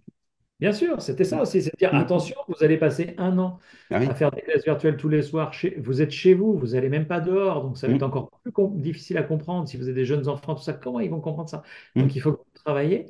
Bien 0.59 0.71
sûr, 0.73 1.01
c'était 1.01 1.23
ça 1.23 1.41
aussi, 1.41 1.61
c'est 1.61 1.71
de 1.71 1.77
dire 1.77 1.93
Mm. 1.93 1.97
attention, 1.97 2.35
vous 2.47 2.63
allez 2.63 2.77
passer 2.77 3.13
un 3.17 3.37
an 3.39 3.59
Ah 3.89 3.99
à 4.05 4.13
faire 4.15 4.31
des 4.31 4.41
classes 4.41 4.63
virtuelles 4.63 4.97
tous 4.97 5.09
les 5.09 5.21
soirs. 5.21 5.53
Chez, 5.53 5.75
vous 5.79 6.01
êtes 6.01 6.11
chez 6.11 6.33
vous, 6.33 6.57
vous 6.57 6.67
n'allez 6.67 6.89
même 6.89 7.07
pas 7.07 7.19
dehors, 7.19 7.63
donc 7.63 7.77
ça 7.77 7.87
va 7.87 7.93
être 7.93 8.03
Mm. 8.03 8.07
encore 8.07 8.29
plus 8.43 8.53
difficile 8.81 9.17
à 9.17 9.23
comprendre 9.23 9.67
si 9.67 9.77
vous 9.77 9.83
avez 9.83 9.93
des 9.93 10.05
jeunes 10.05 10.27
enfants, 10.29 10.55
tout 10.55 10.63
ça. 10.63 10.73
Comment 10.73 10.99
ils 10.99 11.09
vont 11.09 11.21
comprendre 11.21 11.49
ça? 11.49 11.63
Donc, 11.97 12.15
Mm. 12.15 12.15
il 12.15 12.19
faut 12.21 12.31
que 12.33 12.37
vous 12.39 12.45
travaillez. 12.63 13.05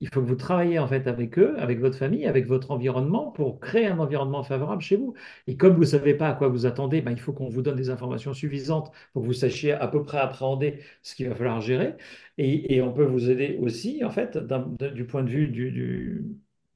Il 0.00 0.08
faut 0.12 0.20
que 0.20 0.26
vous 0.26 0.34
travaillliez 0.34 0.80
en 0.80 0.88
fait 0.88 1.06
avec 1.06 1.38
eux, 1.38 1.54
avec 1.60 1.78
votre 1.78 1.96
famille, 1.96 2.26
avec 2.26 2.46
votre 2.46 2.72
environnement 2.72 3.30
pour 3.30 3.60
créer 3.60 3.86
un 3.86 3.98
environnement 4.00 4.42
favorable 4.42 4.82
chez 4.82 4.96
vous. 4.96 5.14
Et 5.46 5.56
comme 5.56 5.74
vous 5.74 5.80
ne 5.82 5.86
savez 5.86 6.14
pas 6.14 6.28
à 6.28 6.34
quoi 6.34 6.48
vous 6.48 6.66
attendez, 6.66 7.00
ben, 7.02 7.12
il 7.12 7.20
faut 7.20 7.32
qu'on 7.32 7.48
vous 7.48 7.62
donne 7.62 7.76
des 7.76 7.88
informations 7.88 8.34
suffisantes 8.34 8.90
pour 9.12 9.22
que 9.22 9.26
vous 9.28 9.32
sachiez 9.32 9.72
à 9.72 9.86
peu 9.88 10.02
près 10.02 10.18
appréhender 10.18 10.80
ce 11.02 11.14
qu'il 11.14 11.28
va 11.28 11.36
falloir 11.36 11.60
gérer. 11.60 11.94
Et, 12.36 12.74
et 12.74 12.82
on 12.82 12.92
peut 12.92 13.04
vous 13.04 13.30
aider 13.30 13.58
aussi 13.60 14.02
en 14.04 14.10
fait 14.10 14.36
du 14.38 15.06
point 15.06 15.22
de 15.22 15.30
vue 15.30 15.46
du, 15.48 15.70
du 15.70 16.24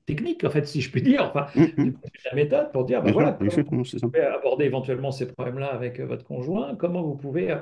technique, 0.07 0.45
en 0.45 0.51
fait, 0.51 0.67
si 0.67 0.81
je 0.81 0.91
puis 0.91 1.03
dire, 1.03 1.25
enfin, 1.25 1.47
Mm. 1.55 1.65
Mm. 1.77 1.93
la 2.31 2.35
méthode, 2.35 2.73
pour 2.73 2.85
dire, 2.85 3.03
ben 3.03 3.13
sûr, 3.13 3.15
voilà, 3.15 3.33
comment 3.35 3.53
vous 3.83 3.85
pouvez 4.01 4.21
aborder 4.23 4.65
éventuellement 4.67 5.13
ces 5.13 5.27
problèmes-là 5.33 5.67
avec 5.67 6.01
euh, 6.01 6.07
votre 6.07 6.25
conjoint, 6.25 6.77
comment 6.77 7.03
vous 7.03 7.17
pouvez 7.17 7.51
euh, 7.53 7.59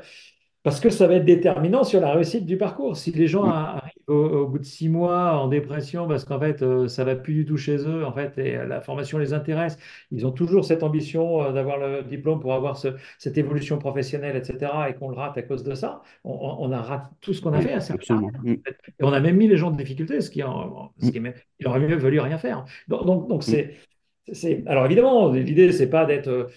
parce 0.62 0.80
que 0.80 0.90
ça 0.90 1.07
va 1.07 1.16
être 1.16 1.24
déterminant 1.26 1.84
sur 1.84 2.01
la 2.01 2.12
réussite 2.12 2.47
du 2.47 2.57
parcours. 2.59 2.97
Si 2.97 3.12
les 3.12 3.26
gens 3.28 3.47
Mm. 3.47 3.51
arrivent 3.51 3.93
au, 4.09 4.14
au 4.14 4.46
bout 4.48 4.59
de 4.59 4.64
six 4.64 4.88
mois 4.88 5.34
en 5.38 5.48
dépression 5.48 6.07
parce 6.09 6.24
qu'en 6.24 6.38
fait, 6.40 6.62
euh, 6.62 6.88
ça 6.88 7.05
va 7.05 7.16
plus 7.16 7.34
du 7.34 7.44
tout 7.46 7.57
chez 7.57 7.76
eux, 7.76 8.05
en 8.05 8.12
fait, 8.12 8.36
et 8.38 8.57
euh, 8.57 8.66
la 8.66 8.80
formation 8.80 9.18
les 9.18 9.32
intéresse, 9.32 9.78
ils 10.11 10.26
ont 10.26 10.30
toujours 10.32 10.64
cette 10.64 10.82
ambition 10.82 11.42
euh, 11.42 11.52
d'avoir 11.52 11.78
le 11.78 12.02
diplôme 12.02 12.40
pour 12.40 12.55
avoir 12.55 12.76
ce- 12.76 12.88
cette 13.18 13.38
évolution 13.38 13.78
professionnelle, 13.78 14.36
etc., 14.36 14.72
et 14.88 14.94
qu'on 14.94 15.09
le 15.11 15.16
rate 15.16 15.38
à 15.38 15.42
cause 15.42 15.62
de 15.64 15.74
ça, 15.74 16.02
on, 16.24 16.70
a 16.72 16.80
raté 16.82 17.07
tout 17.20 17.32
ce 17.32 17.40
qu'on 17.42 17.52
a 17.52 17.59
Oui, 17.59 17.64
fait. 17.64 17.72
à 17.74 17.94
absolument. 17.94 18.30
Mm. 18.42 18.52
en 18.52 18.55
fait. 18.64 18.76
Et 18.98 19.05
on 19.05 19.12
a 19.12 19.20
même 19.20 19.36
mis 19.36 19.48
les 19.48 19.57
gens 19.57 19.68
en 19.68 19.70
difficulté, 19.72 20.20
ce 20.20 20.30
qui, 20.30 20.42
en- 20.42 20.92
ce 21.00 21.07
Mm. 21.07 21.11
qui 21.11 21.16
est 21.16 21.20
même- 21.20 21.34
il 21.61 21.66
aurait 21.68 21.80
mieux 21.80 21.96
valu 21.96 22.20
rien 22.20 22.38
faire. 22.38 22.64
Donc, 22.88 23.28
donc, 23.28 23.38
Mm. 23.38 23.42
c'est- 23.42 23.74
Alors 24.66 24.87
évidemment, 24.87 25.31
l'idée, 25.33 25.70
c'est 25.72 25.91
pas 25.91 26.07
d'être, 26.07 26.29
euh, 26.29 26.49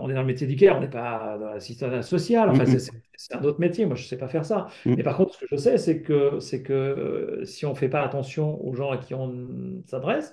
on 0.00 0.10
est 0.10 0.14
dans 0.14 0.20
le 0.22 0.26
métier 0.26 0.46
du 0.48 0.56
care, 0.56 0.76
on 0.76 0.80
n'est 0.80 0.88
pas 0.90 1.38
dans 1.38 1.46
l'assistance 1.50 2.06
sociale, 2.08 2.50
Mm. 2.52 2.52
enfin 2.52 2.66
c'est 2.66 2.76
Mm. 2.76 2.78
c'est- 2.80 2.92
c'est 3.16 3.34
un 3.36 3.44
autre 3.44 3.60
métier, 3.60 3.86
moi 3.86 3.94
je 3.94 4.02
ne 4.02 4.06
sais 4.08 4.18
pas 4.18 4.26
faire 4.28 4.44
ça. 4.44 4.66
Mm. 4.84 4.94
Mais 4.96 5.02
par 5.04 5.16
contre, 5.16 5.34
ce 5.34 5.38
que 5.40 5.46
je 5.50 5.56
sais, 5.56 5.78
c'est 5.78 6.02
que, 6.02 6.40
c'est 6.40 6.62
que 6.62 6.72
euh, 6.72 7.44
si 7.44 7.66
on 7.66 7.70
ne 7.70 7.74
fait 7.76 7.88
pas 7.88 8.02
attention 8.02 8.60
aux 8.66 8.74
gens 8.74 8.90
à 8.90 8.98
qui 8.98 9.14
on 9.14 9.82
s'adresse, 9.86 10.32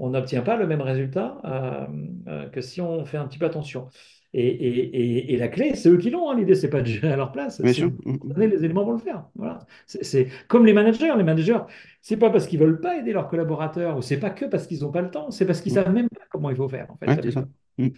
on 0.00 0.10
n'obtient 0.10 0.42
pas 0.42 0.56
le 0.56 0.66
même 0.66 0.80
résultat 0.82 1.38
euh, 1.44 1.86
euh, 2.28 2.48
que 2.50 2.60
si 2.60 2.80
on 2.80 3.04
fait 3.04 3.18
un 3.18 3.26
petit 3.28 3.38
peu 3.38 3.46
attention. 3.46 3.88
Et, 4.32 4.46
et- 4.46 4.78
et- 4.96 5.32
et 5.34 5.36
la 5.36 5.48
clé, 5.48 5.74
c'est 5.74 5.88
eux 5.88 5.98
qui 5.98 6.08
l'ont. 6.10 6.30
hein. 6.30 6.36
L'idée, 6.38 6.54
c'est 6.54 6.70
pas 6.70 6.82
de 6.82 6.86
gérer 6.86 7.12
à 7.12 7.16
leur 7.16 7.32
place, 7.32 7.60
Bien 7.60 7.72
c'est 7.72 7.78
sûr. 7.80 7.90
de 7.90 7.96
Mm. 8.12 8.18
donner 8.32 8.46
les 8.46 8.64
éléments 8.64 8.84
pour 8.84 8.92
le 8.92 8.98
faire. 9.00 9.24
Voilà. 9.34 9.58
C'est 9.86 10.28
comme 10.48 10.66
les 10.66 10.72
managers. 10.72 11.12
Les 11.16 11.24
managers, 11.24 11.58
c'est 12.00 12.16
pas 12.16 12.30
parce 12.30 12.46
qu'ils 12.46 12.60
veulent 12.60 12.80
pas 12.80 12.96
aider 12.98 13.12
leurs 13.12 13.28
collaborateurs 13.28 13.96
ou 13.98 14.02
c'est 14.02 14.18
pas 14.20 14.30
que 14.30 14.44
parce 14.44 14.66
qu'ils 14.68 14.80
n'ont 14.82 14.92
pas 14.92 15.02
le 15.02 15.10
temps, 15.10 15.30
c'est 15.32 15.46
parce 15.46 15.60
qu'ils 15.60 15.72
Mm. 15.72 15.74
savent 15.74 15.92
même 15.92 16.08
pas 16.08 16.24
comment 16.30 16.50
il 16.50 16.56
faut 16.56 16.68
faire, 16.68 16.88
en 16.92 16.96
fait, 16.96 17.06
Ouais, 17.08 17.30
ça. 17.32 17.48
Mm. 17.78 17.88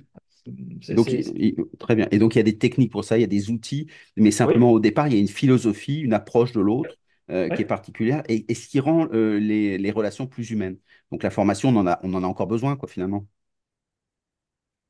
C'est, 0.80 0.94
Donc, 0.94 1.08
très 1.78 1.94
bien. 1.94 2.08
Et 2.10 2.18
donc, 2.18 2.34
il 2.34 2.38
y 2.38 2.40
a 2.40 2.44
des 2.44 2.58
techniques 2.58 2.90
pour 2.90 3.04
ça, 3.04 3.16
il 3.16 3.20
y 3.20 3.24
a 3.24 3.28
des 3.28 3.50
outils, 3.50 3.86
mais 4.16 4.24
Oui, 4.24 4.32
simplement 4.32 4.72
au 4.72 4.80
départ, 4.80 5.06
il 5.08 5.14
y 5.14 5.16
a 5.16 5.20
une 5.20 5.28
philosophie, 5.28 6.00
une 6.00 6.14
approche 6.14 6.52
de 6.52 6.60
l'autre 6.60 6.96
euh, 7.30 7.48
qui 7.50 7.62
est 7.62 7.66
particulière 7.66 8.22
et, 8.28 8.44
et 8.50 8.54
ce 8.54 8.66
qui 8.68 8.80
rend 8.80 9.06
euh, 9.12 9.38
les, 9.38 9.78
les 9.78 9.90
relations 9.92 10.26
plus 10.26 10.50
humaines. 10.50 10.76
Donc, 11.12 11.22
la 11.22 11.30
formation, 11.30 11.68
on 11.70 11.76
en 11.76 11.86
a, 11.86 12.00
on 12.02 12.12
en 12.14 12.24
a 12.24 12.26
encore 12.26 12.46
besoin, 12.48 12.76
quoi, 12.76 12.88
finalement. 12.88 13.24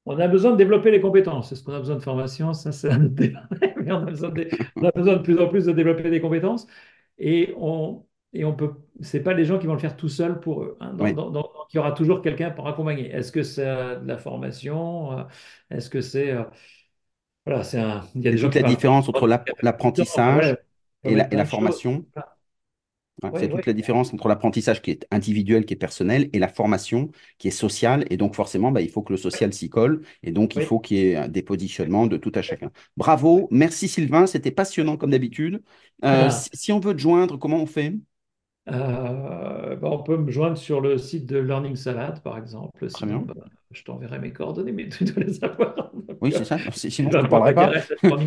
On 0.05 0.19
a 0.19 0.27
besoin 0.29 0.53
de 0.53 0.57
développer 0.57 0.91
les 0.91 1.01
compétences. 1.01 1.53
Est-ce 1.53 1.63
qu'on 1.63 1.75
a 1.75 1.79
besoin 1.79 1.95
de 1.97 2.01
formation? 2.03 2.53
Ça, 2.55 2.73
c'est 2.73 2.91
un 2.91 3.05
autre 3.05 3.15
débat. 3.15 3.49
Mais 3.77 3.93
on 3.93 3.99
a 4.03 4.05
besoin 4.11 4.31
de, 4.31 4.49
on 4.81 4.87
a 4.89 4.91
besoin 4.93 5.15
de 5.17 5.23
plus 5.23 5.39
en 5.39 5.49
plus 5.49 5.65
de 5.67 5.73
développer 5.73 6.11
des 6.11 6.21
compétences. 6.21 6.67
Et 7.19 7.55
on, 7.57 8.05
et 8.33 8.45
on 8.45 8.55
peut, 8.55 8.73
c'est 9.01 9.23
pas 9.23 9.33
les 9.35 9.45
gens 9.45 9.59
qui 9.61 9.67
vont 9.67 9.75
le 9.75 9.79
faire 9.79 9.97
tout 9.97 10.09
seuls 10.09 10.41
pour 10.41 10.63
eux. 10.65 10.77
hein. 10.81 10.95
Oui. 10.99 11.15
donc, 11.15 11.47
il 11.73 11.77
y 11.77 11.79
aura 11.79 11.93
toujours 11.93 12.21
quelqu'un 12.23 12.51
pour 12.51 12.67
accompagner. 12.69 13.11
Est-ce 13.13 13.31
que 13.33 13.43
c'est 13.45 13.67
euh, 13.67 13.99
de 14.01 14.09
la 14.09 14.19
formation? 14.19 15.19
euh, 15.21 15.25
Est-ce 15.71 15.89
que 15.91 16.01
c'est, 16.01 16.33
euh, 16.33 16.43
voilà, 17.47 17.65
c'est 17.65 17.79
un, 17.81 18.03
il 18.15 18.23
y 18.23 18.29
a 18.29 18.31
des 18.33 18.39
gens 18.39 18.51
toute 18.51 18.53
qui 18.53 18.59
la 18.59 18.63
différence 18.63 19.09
entre 19.09 19.27
l'apprentissage 19.63 20.57
et 21.05 21.15
la, 21.15 21.33
et 21.33 21.37
choses. 21.45 21.83
Ouais, 23.23 23.31
c'est 23.39 23.49
toute 23.49 23.67
la 23.67 23.73
différence 23.73 24.13
entre 24.13 24.27
l'apprentissage 24.27 24.83
qui 24.83 24.91
est 24.91 25.07
individuel, 25.13 25.65
qui 25.65 25.75
est 25.75 25.77
personnel, 25.77 26.29
et 26.33 26.39
la 26.41 26.49
formation 26.49 27.11
qui 27.39 27.49
est 27.49 27.53
sociale. 27.53 28.05
Et 28.11 28.17
donc, 28.17 28.35
forcément, 28.35 28.73
bah, 28.73 28.81
il 28.81 28.91
faut 28.91 29.03
que 29.03 29.13
le 29.13 29.17
social 29.17 29.53
s'y 29.53 29.69
colle. 29.69 30.03
Et 30.25 30.33
donc, 30.33 30.57
il 30.57 30.63
faut 30.63 30.81
qu'il 30.81 30.97
y 30.97 31.01
ait 31.13 31.29
des 31.29 31.43
positionnements 31.43 32.07
de 32.07 32.17
tout 32.17 32.33
à 32.35 32.43
chacun. 32.43 32.73
Bravo. 32.97 33.49
Merci, 33.53 33.87
Sylvain. 33.87 34.27
C'était 34.27 34.51
passionnant 34.51 34.97
comme 34.97 35.11
d'habitude. 35.11 35.63
Euh, 36.05 36.31
si, 36.31 36.51
si 36.53 36.73
on 36.73 36.81
veut 36.81 36.95
te 36.95 37.01
joindre, 37.01 37.39
comment 37.39 37.59
on 37.59 37.67
fait? 37.67 37.95
Euh, 38.69 39.77
bah, 39.77 39.89
on 39.91 40.03
peut 40.03 40.17
me 40.17 40.31
joindre 40.31 40.57
sur 40.57 40.81
le 40.81 40.97
site 40.99 41.27
de 41.27 41.39
Learning 41.39 41.75
Salad, 41.77 42.23
par 42.23 42.39
exemple. 42.39 42.89
Très 42.93 43.07
Sinon, 43.07 43.21
bien. 43.21 43.27
bah, 43.27 43.35
je 43.73 43.83
t'enverrai 43.83 44.19
mes 44.21 44.33
coordonnées, 44.33 44.73
mais 44.73 44.89
tu 44.89 45.05
dois 45.05 45.25
les 45.25 45.43
avoir. 45.45 45.93
Donc, 45.95 46.21
Oui, 46.21 46.33
c'est 46.33 46.45
ça. 46.45 46.63
Si- 46.73 46.91
Sinon, 46.91 47.11
je 47.11 47.19
ne 47.19 47.27
parlerai 47.27 47.53
pas. 47.53 47.73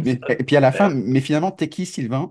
Mais, 0.03 0.21
et 0.29 0.43
puis 0.43 0.57
à 0.57 0.59
la 0.59 0.71
fin, 0.73 0.89
mais 0.89 1.21
finalement, 1.21 1.51
t'es 1.51 1.69
qui, 1.69 1.85
Sylvain? 1.85 2.29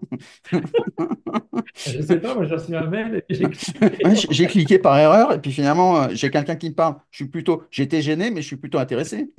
Je 1.87 2.01
sais 2.03 2.19
pas, 2.21 2.35
moi 2.35 2.45
j'ai 2.47 2.55
reçu 2.55 2.75
un 2.77 2.87
mail 2.87 3.23
j'ai 3.29 3.51
cliqué. 3.51 3.99
Ouais, 4.05 4.15
cliqué 4.49 4.79
par 4.79 4.99
erreur 4.99 5.33
et 5.33 5.41
puis 5.41 5.53
finalement, 5.53 6.03
euh, 6.03 6.09
j'ai 6.13 6.31
quelqu'un 6.31 6.57
qui 6.57 6.71
me 6.71 6.75
parle. 6.75 6.97
Je 7.11 7.17
suis 7.19 7.29
plutôt, 7.29 7.65
j'étais 7.71 8.03
gêné, 8.03 8.31
mais 8.31 8.43
je 8.43 8.47
suis 8.47 8.57
plutôt 8.57 8.79
intéressé. 8.79 9.33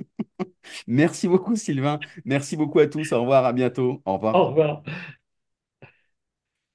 Merci 0.88 1.28
beaucoup, 1.28 1.56
Sylvain. 1.56 2.00
Merci 2.24 2.56
beaucoup 2.56 2.80
à 2.80 2.86
tous. 2.88 3.12
Au 3.12 3.20
revoir, 3.22 3.44
à 3.46 3.52
bientôt. 3.52 4.02
Au 4.06 4.14
revoir. 4.14 4.40
Au 4.40 4.46
revoir. 4.48 4.82